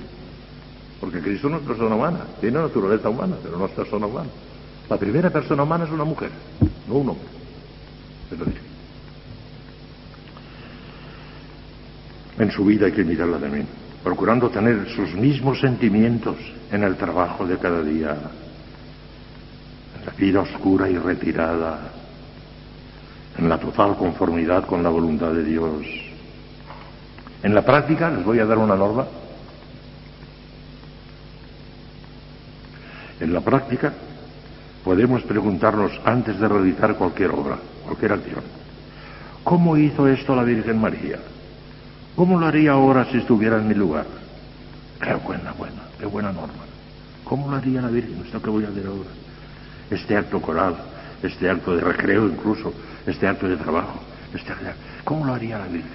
Porque 1.00 1.20
Cristo 1.20 1.48
no 1.48 1.58
es 1.58 1.62
persona 1.62 1.94
humana, 1.94 2.20
tiene 2.40 2.58
naturaleza 2.58 3.08
humana, 3.08 3.36
pero 3.42 3.58
no 3.58 3.66
es 3.66 3.72
persona 3.72 4.06
humana. 4.06 4.28
La 4.90 4.96
primera 4.96 5.30
persona 5.30 5.62
humana 5.62 5.84
es 5.84 5.90
una 5.92 6.02
mujer, 6.02 6.30
no 6.88 6.94
un 6.94 7.10
hombre. 7.10 7.26
Es 8.32 8.36
Virgen. 8.36 8.70
En 12.38 12.50
su 12.50 12.64
vida 12.64 12.86
hay 12.86 12.92
que 12.92 13.04
mirarla 13.04 13.38
también, 13.38 13.68
procurando 14.02 14.50
tener 14.50 14.88
sus 14.90 15.14
mismos 15.14 15.60
sentimientos 15.60 16.36
en 16.72 16.82
el 16.82 16.96
trabajo 16.96 17.46
de 17.46 17.56
cada 17.58 17.82
día, 17.82 18.16
la 20.04 20.12
vida 20.18 20.40
oscura 20.40 20.90
y 20.90 20.98
retirada, 20.98 21.92
en 23.38 23.48
la 23.48 23.58
total 23.58 23.96
conformidad 23.96 24.66
con 24.66 24.82
la 24.82 24.88
voluntad 24.88 25.32
de 25.32 25.44
Dios. 25.44 25.86
En 27.44 27.54
la 27.54 27.64
práctica, 27.64 28.10
les 28.10 28.24
voy 28.24 28.40
a 28.40 28.44
dar 28.44 28.58
una 28.58 28.74
norma, 28.74 29.06
en 33.20 33.32
la 33.32 33.40
práctica 33.40 33.92
podemos 34.84 35.22
preguntarnos 35.22 35.92
antes 36.04 36.38
de 36.38 36.48
realizar 36.48 36.96
cualquier 36.96 37.30
obra, 37.30 37.58
cualquier 37.84 38.12
acción, 38.12 38.42
¿cómo 39.44 39.76
hizo 39.76 40.06
esto 40.08 40.34
la 40.34 40.44
Virgen 40.44 40.80
María? 40.80 41.18
¿Cómo 42.16 42.38
lo 42.38 42.46
haría 42.46 42.72
ahora 42.72 43.04
si 43.10 43.18
estuviera 43.18 43.58
en 43.58 43.68
mi 43.68 43.74
lugar? 43.74 44.06
Qué 45.00 45.14
buena, 45.14 45.52
buena, 45.52 45.82
qué 45.98 46.06
buena 46.06 46.32
norma. 46.32 46.64
¿Cómo 47.24 47.50
lo 47.50 47.56
haría 47.56 47.80
la 47.80 47.88
Virgen 47.88 48.22
esto 48.24 48.42
que 48.42 48.50
voy 48.50 48.64
a 48.64 48.68
hacer 48.68 48.86
ahora? 48.86 49.10
este 49.90 50.16
acto 50.16 50.40
coral, 50.40 50.76
este 51.22 51.50
acto 51.50 51.74
de 51.74 51.82
recreo 51.82 52.26
incluso, 52.26 52.72
este 53.06 53.26
acto 53.26 53.48
de 53.48 53.56
trabajo, 53.56 54.00
este 54.32 54.52
¿cómo 55.04 55.26
lo 55.26 55.34
haría 55.34 55.58
la 55.58 55.66
Virgen? 55.66 55.90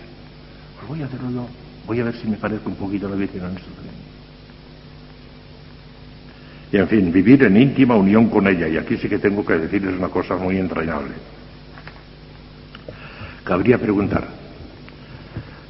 Pues 0.75 0.87
voy 0.87 1.01
a 1.01 1.05
hacerlo 1.05 1.31
yo, 1.31 1.47
voy 1.87 1.99
a 2.01 2.03
ver 2.03 2.15
si 2.15 2.27
me 2.27 2.37
parezco 2.37 2.69
un 2.69 2.75
poquito 2.75 3.07
a 3.07 3.11
la 3.11 3.15
Virgen 3.15 3.43
en 3.45 3.57
esto. 3.57 3.69
Y 6.71 6.77
en 6.77 6.87
fin, 6.87 7.11
vivir 7.11 7.43
en 7.43 7.57
íntima 7.57 7.95
unión 7.95 8.29
con 8.29 8.47
ella, 8.47 8.67
y 8.67 8.77
aquí 8.77 8.97
sí 8.97 9.07
que 9.07 9.19
tengo 9.19 9.45
que 9.45 9.57
decirles 9.57 9.97
una 9.97 10.09
cosa 10.09 10.35
muy 10.35 10.57
entrañable. 10.57 11.13
Cabría 13.43 13.77
preguntar, 13.77 14.27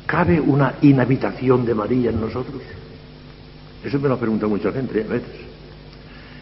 ¿cabe 0.05 0.39
una 0.39 0.75
inhabitación 0.81 1.65
de 1.65 1.75
María 1.75 2.09
en 2.09 2.21
nosotros? 2.21 2.61
Eso 3.83 3.99
me 3.99 4.07
lo 4.07 4.17
pregunta 4.17 4.47
mucha 4.47 4.71
gente 4.71 5.03
a 5.03 5.07
veces. 5.07 5.35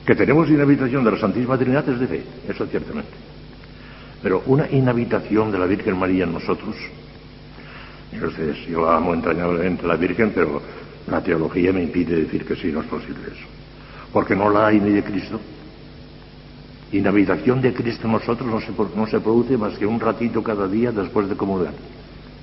Que 0.05 0.15
tenemos 0.15 0.49
inhabitación 0.49 1.03
de 1.03 1.11
la 1.11 1.17
Santísima 1.17 1.57
Trinidad 1.57 1.87
es 1.89 1.99
de 1.99 2.07
fe, 2.07 2.23
eso 2.47 2.67
ciertamente. 2.67 3.11
Pero 4.21 4.43
una 4.45 4.69
inhabitación 4.69 5.51
de 5.51 5.57
la 5.59 5.65
Virgen 5.65 5.97
María 5.97 6.25
en 6.25 6.33
nosotros, 6.33 6.75
ustedes, 8.11 8.65
yo 8.67 8.89
amo 8.89 9.13
entrañablemente 9.13 9.85
a 9.85 9.87
la 9.87 9.95
Virgen, 9.95 10.31
pero 10.33 10.61
la 11.07 11.21
teología 11.21 11.73
me 11.73 11.83
impide 11.83 12.15
decir 12.17 12.45
que 12.45 12.55
sí, 12.55 12.71
no 12.71 12.81
es 12.81 12.87
posible 12.87 13.23
eso. 13.27 13.62
Porque 14.13 14.35
no 14.35 14.49
la 14.49 14.67
hay 14.67 14.79
ni 14.79 14.91
de 14.91 15.03
Cristo. 15.03 15.39
Inhabitación 16.93 17.61
de 17.61 17.73
Cristo 17.73 18.05
en 18.05 18.13
nosotros 18.13 18.47
no 18.47 18.61
se, 18.61 18.71
no 18.95 19.07
se 19.07 19.19
produce 19.19 19.57
más 19.57 19.77
que 19.77 19.85
un 19.85 19.99
ratito 19.99 20.41
cada 20.41 20.67
día 20.67 20.91
después 20.91 21.27
de 21.27 21.35
comulgar. 21.35 21.73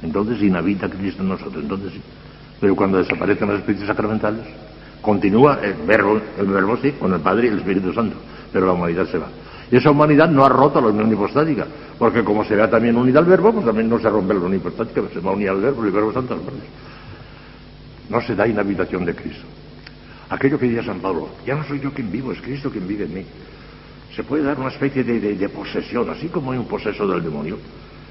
Entonces 0.02 0.42
inhabita 0.42 0.90
Cristo 0.90 1.22
en 1.22 1.28
nosotros. 1.28 1.62
Entonces, 1.62 1.92
pero 2.60 2.74
cuando 2.76 2.98
desaparecen 2.98 3.48
los 3.48 3.60
espíritus 3.60 3.86
sacramentales, 3.86 4.44
Continúa 5.00 5.60
el 5.62 5.74
verbo, 5.86 6.20
el 6.38 6.46
verbo 6.46 6.76
sí, 6.76 6.92
con 6.92 7.12
el 7.14 7.20
Padre 7.20 7.46
y 7.46 7.50
el 7.50 7.58
Espíritu 7.58 7.92
Santo, 7.92 8.16
pero 8.52 8.66
la 8.66 8.72
humanidad 8.72 9.06
se 9.06 9.18
va. 9.18 9.28
Y 9.70 9.76
esa 9.76 9.90
humanidad 9.90 10.28
no 10.28 10.44
ha 10.44 10.48
roto 10.48 10.80
la 10.80 10.88
unión 10.88 11.10
hipostática, 11.10 11.66
porque 11.98 12.22
como 12.22 12.44
se 12.44 12.54
vea 12.54 12.68
también 12.68 12.96
unida 12.96 13.20
al 13.20 13.24
verbo, 13.24 13.52
pues 13.52 13.64
también 13.64 13.88
no 13.88 13.98
se 13.98 14.10
rompe 14.10 14.34
la 14.34 14.40
unión 14.40 14.56
hipostática, 14.56 15.02
se 15.12 15.20
va 15.20 15.30
a 15.30 15.34
unir 15.34 15.48
al 15.48 15.60
verbo 15.60 15.84
y 15.84 15.86
el 15.86 15.92
verbo 15.92 16.12
santo. 16.12 16.38
No 18.10 18.20
se 18.20 18.34
da 18.34 18.46
inhabitación 18.46 19.04
de 19.06 19.14
Cristo. 19.14 19.46
Aquello 20.30 20.60
que 20.60 20.66
decía 20.66 20.84
San 20.84 21.00
Pablo, 21.00 21.28
ya 21.44 21.56
no 21.56 21.64
soy 21.64 21.80
yo 21.80 21.92
quien 21.92 22.10
vivo, 22.10 22.30
es 22.30 22.40
Cristo 22.40 22.70
quien 22.70 22.86
vive 22.86 23.04
en 23.04 23.14
mí. 23.14 23.26
Se 24.14 24.22
puede 24.22 24.44
dar 24.44 24.58
una 24.58 24.68
especie 24.68 25.02
de, 25.02 25.48
posesión, 25.48 26.08
así 26.08 26.28
como 26.28 26.52
hay 26.52 26.58
un 26.58 26.68
poseso 26.68 27.06
del 27.06 27.22
demonio. 27.22 27.58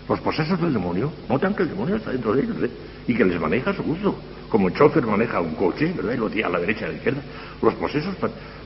Los 0.08 0.20
posesos 0.20 0.60
del 0.60 0.74
demonio 0.74 1.14
notan 1.30 1.54
que 1.54 1.64
el 1.64 1.70
demonio 1.70 1.96
está 1.96 2.12
dentro 2.12 2.34
de 2.34 2.42
ellos 2.42 2.58
¿eh? 2.64 2.70
y 3.08 3.14
que 3.14 3.24
les 3.24 3.40
maneja 3.40 3.70
a 3.70 3.74
su 3.74 3.84
gusto. 3.84 4.16
Como 4.50 4.68
el 4.68 4.74
chofer 4.74 5.06
maneja 5.06 5.40
un 5.40 5.54
coche, 5.56 5.94
¿verdad? 5.96 6.14
Y 6.14 6.18
lo 6.18 6.30
tira 6.30 6.48
a 6.48 6.50
la 6.50 6.60
derecha 6.60 6.82
y 6.82 6.86
a 6.86 6.88
la 6.90 6.94
izquierda. 6.96 7.22
Los 7.62 7.76
posesos, 7.76 8.16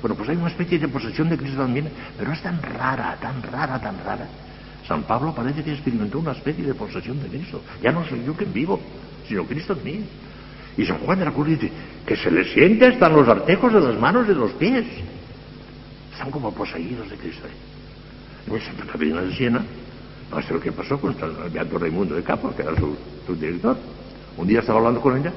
bueno, 0.02 0.16
pues 0.16 0.30
hay 0.30 0.38
una 0.38 0.48
especie 0.48 0.80
de 0.80 0.88
posesión 0.88 1.30
de 1.30 1.38
Cristo 1.38 1.58
también, 1.58 1.90
pero 2.18 2.32
es 2.32 2.42
tan 2.42 2.62
rara, 2.62 3.18
tan 3.22 3.44
rara, 3.44 3.80
tan 3.80 3.98
rara. 4.04 4.28
San 4.88 5.04
Pablo 5.04 5.36
parece 5.36 5.64
que 5.64 5.74
experimentó 5.74 6.20
una 6.20 6.32
especie 6.32 6.66
de 6.66 6.74
posesión 6.74 7.22
de 7.22 7.28
Cristo. 7.28 7.62
Ya 7.84 7.92
no 7.92 8.04
soy 8.08 8.24
yo 8.26 8.34
quien 8.34 8.52
vivo, 8.52 8.80
sino 9.28 9.46
Cristo 9.46 9.74
en 9.74 9.84
mí. 9.84 10.06
Y 10.76 10.86
San 10.86 11.00
Juan 11.00 11.20
de 11.20 11.26
la 11.26 11.32
Cruz 11.32 11.48
dice 11.48 11.72
que 12.06 12.16
se 12.16 12.30
le 12.30 12.46
siente 12.54 12.88
hasta 12.88 13.08
en 13.08 13.16
los 13.16 13.28
artejos 13.28 13.74
de 13.74 13.80
las 13.80 14.00
manos 14.00 14.26
y 14.26 14.30
de 14.30 14.36
los 14.36 14.52
pies. 14.54 14.86
Están 16.12 16.32
como 16.32 16.54
poseídos 16.54 17.10
de 17.10 17.16
Cristo. 17.18 17.48
En 18.48 18.62
Santa 18.62 18.86
Catarina 18.86 19.22
de 19.22 19.34
Siena 19.36 19.64
no 20.34 20.42
sé 20.42 20.54
lo 20.54 20.60
que 20.60 20.72
pasó 20.72 21.00
con 21.00 21.12
el 21.12 21.50
Beato 21.52 21.78
Raimundo 21.78 22.16
de 22.16 22.24
Capo, 22.24 22.54
que 22.56 22.64
era 22.64 22.74
su, 22.76 23.36
director. 23.36 23.78
Un 24.38 24.48
día 24.48 24.62
estaba 24.62 24.80
hablando 24.80 25.00
con 25.00 25.16
ella 25.18 25.32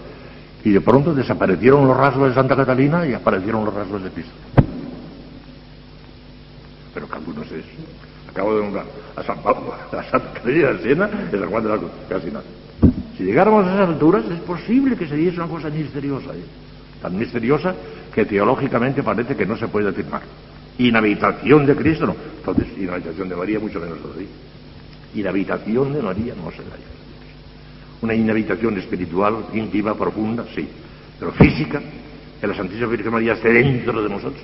y 0.64 0.71
de 0.71 0.81
pronto 0.81 1.14
desaparecieron 1.14 1.87
los 1.87 1.97
rasgos 1.97 2.31
de 2.31 2.35
Santa 2.35 2.57
Catalina 2.57 3.07
y 3.07 3.12
aparecieron 3.12 3.64
los 3.64 3.75
rasgos 3.75 4.03
de 4.03 4.11
Cristo. 4.11 4.33
Pero 6.95 7.07
¿acaso 7.07 7.25
no 7.35 7.43
es 7.43 7.64
acabo 8.31 8.55
de 8.55 8.62
nombrar 8.62 8.87
a 9.17 9.23
San 9.23 9.43
Pablo, 9.43 9.75
a 9.75 10.03
Santa 10.05 10.33
Catarina 10.33 10.73
de 10.73 10.83
Siena 10.83 11.11
y 11.31 11.37
a 11.37 11.39
San 11.41 11.51
Juan 11.51 11.62
de 11.62 11.69
la 11.69 11.77
Cruz, 11.77 11.91
casi 12.09 12.27
nada. 12.29 12.45
Si 13.17 13.25
llegáramos 13.25 13.67
a 13.67 13.75
esas 13.75 13.89
alturas, 13.89 14.25
es 14.31 14.41
posible 14.41 14.97
que 14.97 15.07
se 15.07 15.17
diese 15.17 15.37
una 15.37 15.49
cosa 15.49 15.71
misteriosa, 15.71 16.31
tan 17.01 17.19
misteriosa 17.19 17.75
que 18.14 18.27
teológicamente 18.27 19.03
parece 19.03 19.35
que 19.35 19.47
no 19.47 19.57
se 19.57 19.69
puede 19.69 19.89
afirmar. 19.89 20.23
Inhabitación 20.79 21.64
de 21.64 21.75
Cristo, 21.75 22.07
no. 22.07 22.17
Entonces, 22.39 22.67
inhabitación 22.79 23.29
de 23.29 23.37
María, 23.37 23.59
mucho 23.59 23.81
menos 23.81 24.01
todavía. 24.01 24.29
Inhabitación 25.14 25.95
de 25.95 26.03
María 26.03 26.35
no 26.35 26.51
se 26.51 26.59
da. 26.59 26.77
Una 28.03 28.14
inhabitación 28.14 28.77
espiritual, 28.77 29.47
íntima, 29.55 29.95
profunda, 29.95 30.45
sí. 30.55 30.69
Pero 31.19 31.33
física, 31.33 31.81
que 32.39 32.47
la 32.47 32.55
Santísima 32.55 32.89
Virgen 32.89 33.12
María 33.12 33.33
esté 33.33 33.51
dentro 33.51 34.03
de 34.03 34.09
nosotros. 34.11 34.43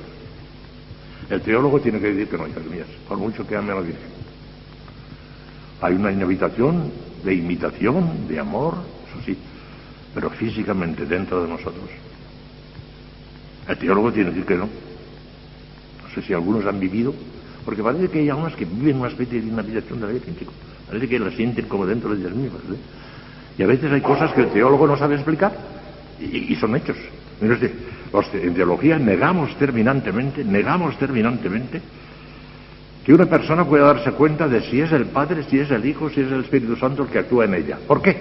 El 1.28 1.42
teólogo 1.42 1.78
tiene 1.80 2.00
que 2.00 2.12
decir 2.12 2.28
que 2.28 2.38
no, 2.38 2.48
hijas 2.48 2.64
mías, 2.64 2.86
por 3.06 3.18
mucho 3.18 3.46
que 3.46 3.54
ame 3.54 3.72
a 3.72 3.74
la 3.74 3.80
Virgen. 3.82 4.08
Hay 5.82 5.94
una 5.94 6.10
inhabitación 6.10 6.90
de 7.24 7.34
imitación, 7.34 8.26
de 8.28 8.38
amor, 8.38 8.74
eso 9.08 9.24
sí, 9.24 9.36
pero 10.14 10.30
físicamente 10.30 11.06
dentro 11.06 11.42
de 11.42 11.48
nosotros. 11.48 11.88
El 13.68 13.78
teólogo 13.78 14.12
tiene 14.12 14.30
que 14.30 14.34
decir 14.36 14.46
que 14.46 14.56
no. 14.56 14.66
No 14.66 16.14
sé 16.14 16.22
si 16.22 16.32
algunos 16.32 16.66
han 16.66 16.80
vivido, 16.80 17.14
porque 17.64 17.82
parece 17.82 18.08
que 18.08 18.18
hay 18.18 18.28
algunas 18.28 18.54
que 18.54 18.64
viven 18.64 18.98
una 18.98 19.08
especie 19.08 19.40
de 19.40 19.46
inhabitación 19.48 20.00
de 20.00 20.12
la 20.12 20.20
chico. 20.20 20.52
Parece 20.88 21.08
que 21.08 21.18
la 21.18 21.30
sienten 21.30 21.66
como 21.66 21.86
dentro 21.86 22.14
de 22.14 22.20
ellas 22.20 22.34
mismas. 22.34 22.60
¿eh? 22.62 22.76
Y 23.58 23.62
a 23.62 23.66
veces 23.66 23.90
hay 23.92 24.00
cosas 24.00 24.32
que 24.32 24.42
el 24.42 24.50
teólogo 24.50 24.86
no 24.86 24.96
sabe 24.96 25.14
explicar, 25.14 25.52
y, 26.20 26.54
son 26.56 26.76
hechos. 26.76 26.96
En 27.40 28.54
teología 28.54 28.98
negamos 28.98 29.56
terminantemente, 29.56 30.44
negamos 30.44 30.96
terminantemente 30.98 31.80
que 33.04 33.12
una 33.12 33.26
persona 33.26 33.64
pueda 33.64 33.86
darse 33.86 34.12
cuenta 34.12 34.46
de 34.46 34.60
si 34.62 34.80
es 34.80 34.92
el 34.92 35.06
Padre, 35.06 35.42
si 35.44 35.58
es 35.58 35.70
el 35.70 35.84
Hijo, 35.84 36.08
si 36.10 36.20
es 36.20 36.30
el 36.30 36.40
Espíritu 36.40 36.76
Santo 36.76 37.02
el 37.02 37.08
que 37.08 37.18
actúa 37.18 37.44
en 37.44 37.54
ella. 37.54 37.78
¿Por 37.86 38.00
qué? 38.00 38.16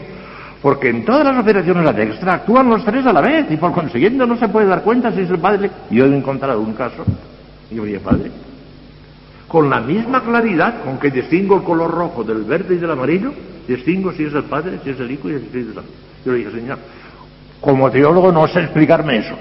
Porque 0.61 0.89
en 0.89 1.05
todas 1.05 1.23
las 1.23 1.38
operaciones 1.38 1.86
a 1.86 2.01
extra 2.01 2.34
actúan 2.34 2.69
los 2.69 2.84
tres 2.86 3.05
a 3.05 3.13
la 3.13 3.21
vez 3.21 3.45
y 3.49 3.57
por 3.57 3.73
consiguiente 3.73 4.25
no 4.25 4.38
se 4.38 4.47
puede 4.47 4.67
dar 4.67 4.84
cuenta 4.84 5.11
si 5.11 5.21
es 5.21 5.29
el 5.29 5.39
Padre. 5.39 5.69
Yo 5.89 6.05
he 6.05 6.15
encontrado 6.15 6.59
un 6.61 6.73
caso, 6.73 7.03
y 7.69 7.75
yo 7.75 7.99
Padre, 8.01 8.32
con 9.47 9.69
la 9.69 9.82
misma 9.82 10.21
claridad 10.21 10.84
con 10.84 10.97
que 10.97 11.11
distingo 11.11 11.57
el 11.57 11.63
color 11.63 11.91
rojo 11.91 12.23
del 12.23 12.43
verde 12.43 12.75
y 12.75 12.77
del 12.77 12.91
amarillo, 12.91 13.34
distingo 13.67 14.11
si 14.13 14.23
es 14.23 14.34
el 14.34 14.43
Padre, 14.43 14.79
si 14.84 14.91
es 14.91 14.99
el 14.99 15.11
Hijo 15.11 15.29
y 15.29 15.34
el 15.34 15.43
Espíritu 15.43 15.73
Santo. 15.73 15.91
Yo 16.25 16.32
le 16.32 16.38
dije, 16.39 16.51
Señor, 16.51 16.77
como 17.59 17.91
teólogo 17.91 18.32
no 18.32 18.47
sé 18.47 18.61
explicarme 18.61 19.17
eso, 19.17 19.36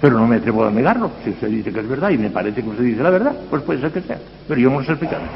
pero 0.00 0.18
no 0.18 0.26
me 0.26 0.36
atrevo 0.36 0.64
a 0.64 0.70
negarlo. 0.70 1.10
Si 1.22 1.30
usted 1.30 1.48
dice 1.48 1.72
que 1.72 1.80
es 1.80 1.88
verdad 1.88 2.10
y 2.10 2.18
me 2.18 2.30
parece 2.30 2.62
que 2.62 2.68
usted 2.68 2.84
dice 2.84 3.02
la 3.02 3.10
verdad, 3.10 3.34
pues 3.50 3.62
puede 3.62 3.80
ser 3.80 3.92
que 3.92 4.00
sea. 4.00 4.18
Pero 4.48 4.60
yo 4.60 4.70
no 4.70 4.82
sé 4.82 4.92
explicarlo. 4.92 5.28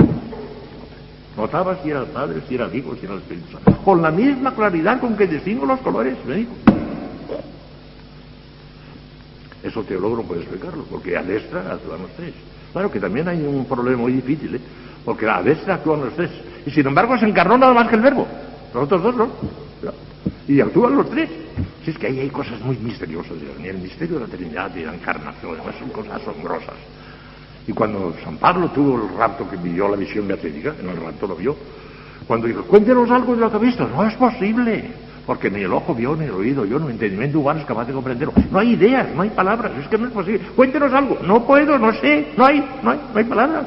Notaba 1.36 1.76
si 1.82 1.90
era 1.90 2.04
Padre, 2.04 2.40
si 2.48 2.54
era 2.54 2.74
Hijo, 2.74 2.94
si 2.96 3.06
era 3.06 3.16
Espíritu. 3.16 3.58
Con 3.84 4.00
la 4.00 4.10
misma 4.10 4.54
claridad 4.54 5.00
con 5.00 5.16
que 5.16 5.26
distingo 5.26 5.66
los 5.66 5.80
colores, 5.80 6.16
me 6.26 6.36
dijo. 6.36 6.52
Eso 9.62 9.82
teólogo 9.82 10.16
no 10.16 10.22
puede 10.22 10.42
explicarlo, 10.42 10.84
porque 10.84 11.16
a 11.16 11.22
destra 11.22 11.60
actúan 11.72 12.02
los 12.02 12.10
tres. 12.12 12.34
Claro 12.72 12.90
que 12.90 13.00
también 13.00 13.28
hay 13.28 13.42
un 13.42 13.64
problema 13.64 14.02
muy 14.02 14.12
difícil, 14.12 14.56
¿eh? 14.56 14.60
porque 15.04 15.28
a 15.28 15.42
destra 15.42 15.74
actúan 15.74 16.00
los 16.00 16.14
tres. 16.14 16.30
Y 16.66 16.70
sin 16.70 16.86
embargo 16.86 17.18
se 17.18 17.26
encarnó 17.26 17.58
nada 17.58 17.72
más 17.72 17.88
que 17.88 17.96
el 17.96 18.02
verbo. 18.02 18.26
Los 18.72 18.84
otros 18.84 19.02
dos 19.02 19.16
no. 19.16 19.63
Y 20.46 20.60
actúan 20.60 20.96
los 20.96 21.10
tres. 21.10 21.30
Si 21.84 21.90
es 21.90 21.98
que 21.98 22.06
ahí 22.06 22.20
hay 22.20 22.30
cosas 22.30 22.60
muy 22.60 22.76
misteriosas, 22.78 23.32
ni 23.60 23.68
el 23.68 23.78
misterio 23.78 24.18
de 24.18 24.26
la 24.26 24.32
Trinidad 24.32 24.74
y 24.74 24.84
la 24.84 24.94
encarnación, 24.94 25.56
son 25.78 25.88
cosas 25.90 26.20
asombrosas. 26.22 26.74
Y 27.66 27.72
cuando 27.72 28.14
San 28.22 28.36
Pablo 28.36 28.70
tuvo 28.70 29.02
el 29.02 29.16
rapto 29.16 29.48
que 29.48 29.56
vio 29.56 29.88
la 29.88 29.96
visión 29.96 30.28
beatífica, 30.28 30.74
en 30.80 30.88
el 30.88 30.96
rapto 30.96 31.26
lo 31.26 31.36
vio, 31.36 31.56
cuando 32.26 32.46
dijo, 32.46 32.62
cuéntenos 32.64 33.10
algo 33.10 33.34
de 33.34 33.40
lo 33.40 33.50
que 33.50 33.56
ha 33.56 33.60
visto, 33.60 33.88
no 33.88 34.06
es 34.06 34.14
posible, 34.14 34.84
porque 35.26 35.50
ni 35.50 35.62
el 35.62 35.72
ojo 35.72 35.94
vio, 35.94 36.14
ni 36.16 36.24
el 36.24 36.32
oído 36.32 36.64
yo, 36.64 36.76
el 36.76 36.90
entendimiento 36.90 37.40
humano 37.40 37.60
es 37.60 37.66
capaz 37.66 37.86
de 37.86 37.92
comprenderlo. 37.92 38.34
No 38.50 38.58
hay 38.58 38.72
ideas, 38.72 39.14
no 39.14 39.22
hay 39.22 39.30
palabras, 39.30 39.72
es 39.80 39.88
que 39.88 39.98
no 39.98 40.06
es 40.06 40.12
posible. 40.12 40.40
Cuéntenos 40.54 40.92
algo, 40.92 41.18
no 41.22 41.46
puedo, 41.46 41.78
no 41.78 41.92
sé, 41.94 42.32
no 42.36 42.46
hay, 42.46 42.60
no 42.82 42.90
hay, 42.90 43.00
no 43.12 43.18
hay 43.18 43.24
palabras. 43.24 43.66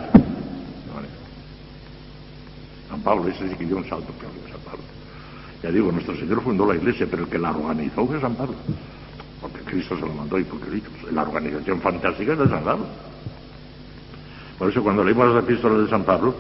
San 2.90 3.02
Pablo, 3.02 3.28
ese 3.28 3.50
sí 3.50 3.56
que 3.56 3.66
dio 3.66 3.78
un 3.78 3.88
salto, 3.88 4.08
San 4.20 4.62
Pablo. 4.62 4.84
Ya 5.64 5.72
digo, 5.72 5.92
nuestro 5.92 6.16
Señor 6.16 6.42
fundó 6.42 6.66
la 6.72 6.76
iglesia, 6.76 7.08
pero 7.10 7.24
el 7.24 7.30
que 7.30 7.40
la 7.40 7.52
organizó 7.52 8.06
fue 8.06 8.22
San 8.22 8.36
Pablo. 8.36 8.56
Porque 9.42 9.60
Cristo 9.62 9.96
se 9.96 10.02
lo 10.02 10.14
mandó 10.14 10.38
y 10.40 10.44
porque 10.44 10.82
la 11.12 11.24
organización 11.24 11.82
fantástica 11.82 12.34
es 12.34 12.40
de 12.40 12.48
San 12.48 12.64
Pablo. 12.64 12.86
Por 14.58 14.70
eso 14.70 14.84
cuando 14.84 15.04
leímos 15.04 15.34
las 15.34 15.44
epístolas 15.44 15.84
de 15.84 15.90
San 15.90 16.04
Pablo, 16.04 16.34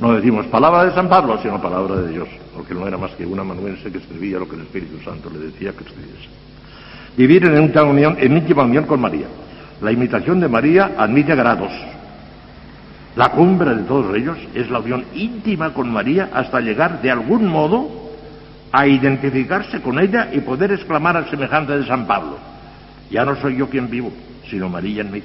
no 0.00 0.14
decimos 0.14 0.46
palabra 0.46 0.84
de 0.84 0.92
San 0.92 1.08
Pablo, 1.08 1.38
sino 1.40 1.60
palabra 1.60 1.96
de 1.96 2.12
Dios, 2.12 2.28
porque 2.54 2.74
no 2.74 2.86
era 2.86 2.96
más 2.98 3.12
que 3.12 3.26
un 3.26 3.38
amanuense 3.38 3.90
que 3.90 3.98
escribía 3.98 4.38
lo 4.38 4.48
que 4.48 4.56
el 4.56 4.62
Espíritu 4.62 4.98
Santo 5.04 5.30
le 5.30 5.38
decía 5.38 5.72
que 5.72 5.84
escribiese. 5.84 6.28
Vivir 7.16 7.44
en, 7.44 7.78
unión, 7.78 8.16
en 8.18 8.36
íntima 8.36 8.64
unión 8.64 8.84
con 8.84 9.00
María. 9.00 9.26
La 9.80 9.92
imitación 9.92 10.40
de 10.40 10.48
María 10.48 10.94
admite 10.96 11.34
grados. 11.34 11.70
La 13.16 13.30
cumbre 13.30 13.74
de 13.74 13.82
todos 13.84 14.16
ellos 14.16 14.36
es 14.54 14.68
la 14.70 14.80
unión 14.80 15.04
íntima 15.14 15.72
con 15.72 15.90
María 15.92 16.30
hasta 16.32 16.60
llegar 16.60 17.00
de 17.00 17.10
algún 17.10 17.46
modo 17.46 17.88
a 18.72 18.88
identificarse 18.88 19.80
con 19.80 20.00
ella 20.00 20.30
y 20.32 20.40
poder 20.40 20.72
exclamar 20.72 21.16
al 21.16 21.30
semejante 21.30 21.78
de 21.78 21.86
San 21.86 22.08
Pablo, 22.08 22.38
ya 23.10 23.24
no 23.24 23.36
soy 23.36 23.56
yo 23.56 23.68
quien 23.68 23.88
vivo, 23.88 24.12
sino 24.50 24.68
María 24.68 25.02
en 25.02 25.12
mí. 25.12 25.22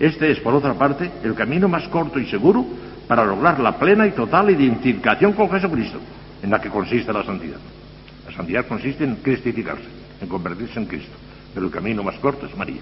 Este 0.00 0.30
es, 0.30 0.40
por 0.40 0.54
otra 0.54 0.72
parte, 0.72 1.10
el 1.22 1.34
camino 1.34 1.68
más 1.68 1.86
corto 1.88 2.18
y 2.18 2.26
seguro 2.26 2.64
para 3.06 3.26
lograr 3.26 3.60
la 3.60 3.78
plena 3.78 4.06
y 4.06 4.12
total 4.12 4.50
identificación 4.50 5.34
con 5.34 5.50
Jesucristo, 5.50 6.00
en 6.42 6.50
la 6.50 6.60
que 6.60 6.70
consiste 6.70 7.12
la 7.12 7.24
santidad. 7.24 7.58
La 8.26 8.34
santidad 8.34 8.66
consiste 8.66 9.04
en 9.04 9.16
cristificarse, 9.16 9.84
en 10.22 10.28
convertirse 10.28 10.78
en 10.78 10.86
Cristo, 10.86 11.16
pero 11.52 11.66
el 11.66 11.72
camino 11.72 12.02
más 12.02 12.16
corto 12.16 12.46
es 12.46 12.56
María. 12.56 12.80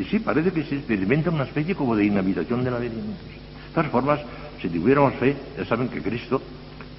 Y 0.00 0.04
sí, 0.04 0.18
parece 0.18 0.50
que 0.50 0.64
se 0.64 0.76
experimenta 0.76 1.28
una 1.28 1.44
especie 1.44 1.74
como 1.74 1.94
de 1.94 2.06
inhabitación 2.06 2.64
de 2.64 2.70
la 2.70 2.78
Virgen. 2.78 3.02
De 3.02 3.74
todas 3.74 3.90
formas, 3.90 4.20
si 4.60 4.70
tuviéramos 4.70 5.12
fe, 5.16 5.36
ya 5.58 5.66
saben 5.66 5.88
que 5.88 6.00
Cristo, 6.00 6.40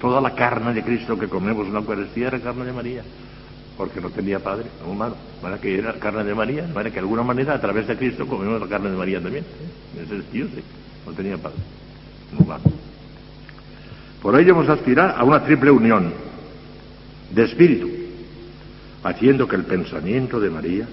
toda 0.00 0.20
la 0.20 0.36
carne 0.36 0.72
de 0.72 0.84
Cristo 0.84 1.18
que 1.18 1.26
comemos 1.26 1.66
en 1.66 1.72
la 1.72 1.80
Eucaristía 1.80 2.28
era 2.28 2.38
carne 2.38 2.64
de 2.64 2.72
María, 2.72 3.02
porque 3.76 4.00
no 4.00 4.08
tenía 4.10 4.38
padre 4.38 4.66
humano. 4.86 5.16
Para 5.42 5.60
que 5.60 5.76
era 5.76 5.94
carne 5.94 6.22
de 6.22 6.32
María, 6.32 6.64
para 6.72 6.90
que 6.90 6.94
de 6.94 7.00
alguna 7.00 7.24
manera 7.24 7.54
a 7.54 7.60
través 7.60 7.88
de 7.88 7.96
Cristo 7.96 8.24
comemos 8.24 8.60
la 8.60 8.68
carne 8.68 8.90
de 8.90 8.96
María 8.96 9.20
también. 9.20 9.44
En 9.96 10.04
ese 10.04 10.22
sentido, 10.22 10.46
sí, 10.54 10.62
no 11.04 11.12
tenía 11.12 11.36
padre 11.36 11.58
humano. 12.38 12.62
Por 14.22 14.38
ello 14.38 14.52
hemos 14.52 14.68
de 14.68 14.74
aspirar 14.74 15.16
a 15.18 15.24
una 15.24 15.42
triple 15.42 15.72
unión 15.72 16.12
de 17.34 17.42
espíritu, 17.42 17.90
haciendo 19.02 19.48
que 19.48 19.56
el 19.56 19.64
pensamiento 19.64 20.38
de 20.38 20.50
María 20.50 20.86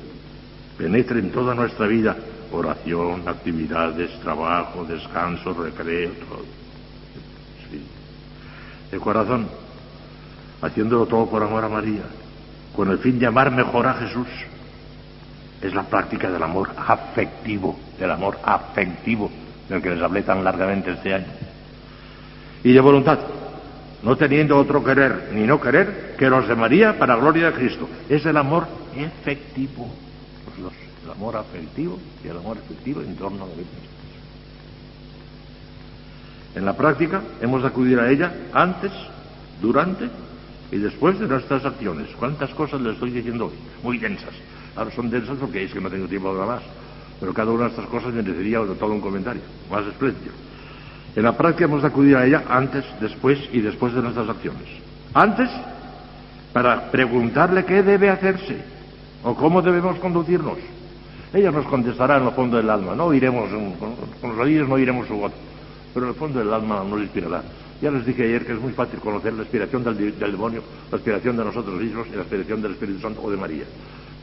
penetre 0.80 1.20
en 1.20 1.30
toda 1.30 1.54
nuestra 1.54 1.88
vida, 1.88 2.16
oración, 2.54 3.28
actividades, 3.28 4.18
trabajo, 4.22 4.86
descanso, 4.86 5.54
recreo, 5.54 6.12
todo. 6.12 6.46
Sí. 7.70 7.84
El 8.90 9.00
corazón, 9.02 9.50
haciéndolo 10.62 11.06
todo 11.06 11.30
por 11.30 11.44
amor 11.44 11.66
a 11.66 11.70
María, 11.70 12.04
con 12.74 12.90
el 12.90 12.98
fin 13.00 13.20
de 13.20 13.26
amar 13.26 13.52
mejor 13.52 13.88
a 13.88 13.96
Jesús. 13.96 14.28
Es 15.62 15.74
la 15.74 15.84
práctica 15.84 16.32
del 16.32 16.42
amor 16.42 16.70
afectivo, 16.78 17.78
del 18.00 18.12
amor 18.12 18.40
afectivo, 18.42 19.30
del 19.68 19.82
que 19.82 19.90
les 19.90 20.02
hablé 20.02 20.22
tan 20.22 20.42
largamente 20.46 20.92
este 20.92 21.14
año. 21.14 21.28
Y 22.64 22.72
de 22.72 22.80
voluntad, 22.80 23.20
no 24.02 24.16
teniendo 24.16 24.58
otro 24.58 24.82
querer 24.82 25.32
ni 25.34 25.46
no 25.46 25.60
querer 25.60 26.16
que 26.18 26.30
los 26.30 26.48
de 26.48 26.56
María 26.56 26.98
para 26.98 27.18
gloria 27.18 27.48
de 27.48 27.54
Cristo. 27.54 27.90
Es 28.08 28.26
el 28.26 28.38
amor 28.38 28.66
efectivo 28.96 29.90
el 30.58 31.12
amor 31.12 31.38
afectivo 31.38 32.00
y 32.24 32.28
el 32.28 32.38
amor 32.38 32.58
efectivo 32.58 33.02
en 33.02 33.16
torno 33.16 33.44
a 33.44 33.48
la. 33.48 33.54
En 36.56 36.66
la 36.66 36.76
práctica 36.76 37.22
hemos 37.42 37.62
de 37.62 37.68
acudir 37.68 38.00
a 38.00 38.10
ella 38.10 38.34
antes, 38.54 38.92
durante 39.62 40.10
y 40.72 40.78
después 40.78 41.20
de 41.20 41.28
nuestras 41.28 41.66
acciones. 41.66 42.08
¿Cuántas 42.18 42.50
cosas 42.52 42.82
le 42.82 42.92
estoy 42.92 43.12
diciendo 43.12 43.48
hoy? 43.48 43.54
Muy 43.84 43.98
densas. 43.98 44.34
Ahora 44.76 44.92
son 44.92 45.10
densas 45.10 45.38
porque 45.40 45.64
es 45.64 45.74
que 45.74 45.82
no 45.82 45.90
tengo 45.90 46.08
tiempo 46.08 46.34
de 46.34 46.46
más. 46.46 46.62
Pero 47.20 47.34
cada 47.34 47.52
una 47.52 47.66
de 47.66 47.70
estas 47.72 47.86
cosas 47.88 48.14
merecería 48.14 48.60
todo 48.80 48.92
un 48.92 49.02
comentario, 49.02 49.42
más 49.70 49.86
espléndido. 49.86 50.32
En 51.16 51.24
la 51.24 51.36
práctica 51.36 51.66
hemos 51.66 51.82
de 51.82 51.88
acudir 51.88 52.16
a 52.16 52.26
ella 52.26 52.44
antes, 52.50 52.86
después 53.02 53.40
y 53.52 53.62
después 53.62 53.94
de 53.94 54.02
nuestras 54.02 54.30
acciones. 54.30 54.68
Antes, 55.14 55.50
para 56.54 56.92
preguntarle 56.92 57.66
qué 57.66 57.84
debe 57.84 58.10
hacerse 58.10 58.79
o 59.24 59.36
cómo 59.36 59.62
debemos 59.62 59.98
conducirnos. 60.00 60.58
Ella 61.34 61.52
nos 61.52 61.66
contestará 61.68 62.18
en 62.18 62.28
el 62.28 62.34
fondo 62.34 62.58
del 62.58 62.70
alma, 62.70 62.96
no 62.96 63.14
iremos, 63.14 63.50
con, 63.50 64.32
los 64.36 64.40
oídos 64.40 64.68
no 64.68 64.78
iremos 64.78 65.08
su 65.08 65.16
voz, 65.16 65.32
pero 65.94 66.08
en 66.08 66.12
el 66.14 66.18
fondo 66.18 66.40
del 66.40 66.52
alma 66.52 66.84
nos 66.84 67.00
inspirará. 67.02 67.44
Ya 67.82 67.92
les 67.92 68.06
dije 68.06 68.24
ayer 68.24 68.46
que 68.46 68.54
es 68.54 68.60
muy 68.60 68.74
fácil 68.74 69.00
conocer 69.00 69.34
la 69.34 69.44
inspiración 69.44 69.84
del, 69.84 70.18
demonio, 70.20 70.64
la 70.92 70.98
inspiración 70.98 71.38
de 71.38 71.46
nosotros 71.46 71.80
mismos 71.80 72.08
y 72.08 72.16
la 72.16 72.22
inspiración 72.22 72.62
del 72.62 72.72
Espíritu 72.74 73.00
Santo 73.00 73.22
o 73.24 73.32
de 73.32 73.38
María. 73.38 73.64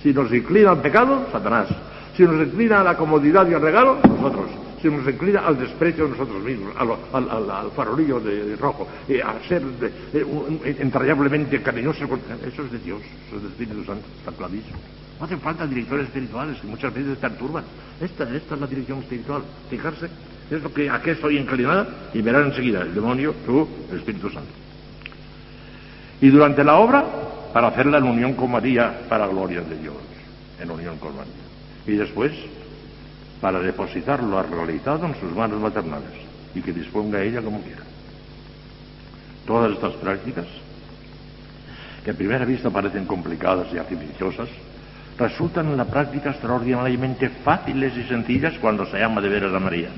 Si 0.02 0.12
nos 0.12 0.32
inclina 0.32 0.72
al 0.72 0.82
pecado, 0.82 1.26
Satanás. 1.32 1.68
Si 2.16 2.22
nos 2.22 2.46
inclina 2.46 2.80
a 2.80 2.84
la 2.84 2.96
comodidad 2.96 3.48
y 3.48 3.54
al 3.54 3.62
regalo, 3.62 3.98
nosotros. 4.02 4.50
Se 4.86 4.92
nos 4.92 5.08
inclina 5.08 5.40
al 5.44 5.58
desprecio 5.58 6.04
de 6.04 6.10
nosotros 6.10 6.40
mismos, 6.44 6.72
al, 6.78 7.70
farolillo 7.74 8.20
de, 8.20 8.54
rojo, 8.54 8.86
eh, 9.08 9.20
a 9.20 9.34
ser 9.48 9.60
de, 9.64 9.90
eh, 10.14 10.22
un- 10.22 10.60
entrañablemente 10.64 11.60
cariñoso. 11.60 12.06
con- 12.08 12.20
Eso 12.46 12.62
es 12.62 12.70
de 12.70 12.78
Dios, 12.78 13.00
eso 13.26 13.34
es 13.36 13.42
del 13.42 13.50
Espíritu 13.50 13.84
Santo, 13.84 14.06
está 14.20 14.30
clarísimo. 14.30 14.76
No 15.18 15.24
hacen 15.26 15.40
falta 15.40 15.66
directores 15.66 16.06
espirituales 16.06 16.60
que 16.60 16.68
muchas 16.68 16.94
veces 16.94 17.18
perturban. 17.18 17.64
Esta, 18.00 18.32
esta 18.32 18.54
es 18.54 18.60
la 18.60 18.66
dirección 18.68 19.00
espiritual. 19.00 19.42
Fijarse, 19.68 20.08
es 20.52 20.62
lo 20.62 20.72
que 20.72 20.88
a 20.88 21.02
qué 21.02 21.10
estoy 21.12 21.36
inclinada 21.38 21.88
y 22.14 22.22
verán 22.22 22.44
enseguida 22.46 22.82
el 22.82 22.94
demonio, 22.94 23.34
tú, 23.44 23.66
el 23.90 23.98
Espíritu 23.98 24.30
Santo. 24.30 24.50
Y 26.20 26.28
durante 26.28 26.62
la 26.62 26.76
obra, 26.76 27.04
para 27.52 27.68
hacerla 27.68 27.98
en 27.98 28.04
unión 28.04 28.34
con 28.34 28.52
María, 28.52 29.00
para 29.08 29.26
gloria 29.26 29.62
de 29.62 29.78
Dios, 29.78 29.96
en 30.60 30.70
unión 30.70 30.96
con 30.98 31.16
María. 31.16 31.32
Y 31.88 31.92
después, 31.96 32.30
para 33.40 33.60
depositar 33.60 34.22
lo 34.22 34.42
realizado 34.42 35.06
en 35.06 35.14
sus 35.20 35.32
manos 35.32 35.60
maternales 35.60 36.12
y 36.54 36.60
que 36.60 36.72
disponga 36.72 37.22
ella 37.22 37.42
como 37.42 37.60
quiera. 37.60 37.82
Todas 39.46 39.72
estas 39.72 39.94
prácticas, 39.94 40.46
que 42.04 42.10
a 42.10 42.14
primera 42.14 42.44
vista 42.44 42.70
parecen 42.70 43.04
complicadas 43.04 43.68
y 43.72 43.78
artificiosas, 43.78 44.48
resultan 45.18 45.68
en 45.68 45.76
la 45.76 45.84
práctica 45.84 46.30
extraordinariamente 46.30 47.28
fáciles 47.28 47.96
y 47.96 48.04
sencillas 48.04 48.54
cuando 48.60 48.86
se 48.86 49.02
ama 49.02 49.20
de 49.20 49.28
veras 49.28 49.54
a 49.54 49.60
María. 49.60 49.88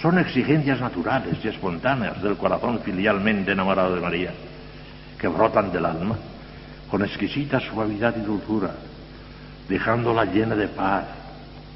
Son 0.00 0.18
exigencias 0.18 0.80
naturales 0.80 1.38
y 1.42 1.48
espontáneas 1.48 2.22
del 2.22 2.36
corazón 2.36 2.80
filialmente 2.80 3.52
enamorado 3.52 3.94
de 3.94 4.00
María, 4.00 4.32
que 5.18 5.28
brotan 5.28 5.72
del 5.72 5.86
alma 5.86 6.16
con 6.90 7.02
exquisita 7.02 7.58
suavidad 7.58 8.14
y 8.16 8.20
dulzura, 8.20 8.70
dejándola 9.68 10.26
llena 10.26 10.54
de 10.54 10.68
paz, 10.68 11.04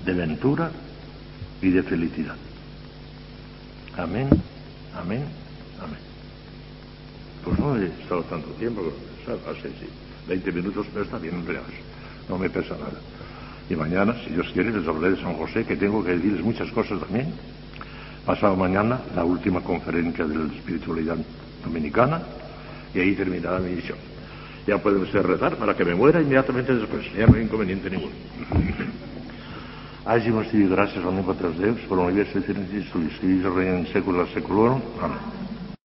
de 0.05 0.12
ventura 0.12 0.70
y 1.62 1.70
de 1.70 1.82
felicidad. 1.82 2.36
Amén, 3.96 4.28
amén, 4.94 5.24
amén. 5.82 5.99
Pues 7.44 7.59
no 7.59 7.76
he 7.76 7.86
estado 7.86 8.22
tanto 8.24 8.49
tiempo, 8.51 8.92
sé 9.26 9.68
si 9.80 9.88
20 10.28 10.53
minutos, 10.53 10.86
pero 10.92 11.05
está 11.05 11.18
bien, 11.18 11.44
no 11.44 11.53
no 12.28 12.38
me 12.38 12.51
pesa 12.51 12.74
nada. 12.74 13.01
Y 13.70 13.76
mañana, 13.76 14.14
si 14.24 14.30
Dios 14.30 14.49
quiere, 14.53 14.70
les 14.70 14.86
hablaré 14.86 15.16
de 15.16 15.22
San 15.22 15.34
José, 15.34 15.64
que 15.64 15.76
tengo 15.76 16.05
que 16.05 16.12
decirles 16.12 16.42
muchas 16.42 16.70
cosas 16.72 17.01
también. 17.01 17.32
Pasado 18.24 18.57
mañana, 18.57 19.01
la 19.14 19.24
última 19.24 19.62
conferencia 19.62 20.26
de 20.26 20.34
la 20.34 20.53
espiritualidad 20.53 21.16
dominicana, 21.64 22.22
y 22.94 23.01
ahí 23.01 23.14
terminará 23.14 23.59
mi 23.59 23.74
misión. 23.74 23.99
Ya 24.66 24.78
pueden 24.78 25.03
ustedes 25.03 25.24
rezar 25.24 25.57
para 25.57 25.74
que 25.74 25.84
me 25.84 25.94
muera 25.94 26.20
inmediatamente 26.20 26.74
después, 26.74 27.07
ya 27.16 27.26
no 27.26 27.34
hay 27.34 27.42
inconveniente 27.42 27.90
ninguno. 27.90 28.12
Hagimos 30.09 30.47
gracias 30.51 31.05
a 31.05 31.09
omnipotens 31.09 31.59
Deus, 31.59 31.81
por 31.87 31.99
el 31.99 32.07
universo 32.07 32.39
y 32.39 32.43
Cristo, 32.43 32.99
y 32.99 33.43
Rey 33.43 33.69
en 33.69 33.87
secula 33.89 34.25
seculorum. 34.33 34.81
Amén. 35.03 35.38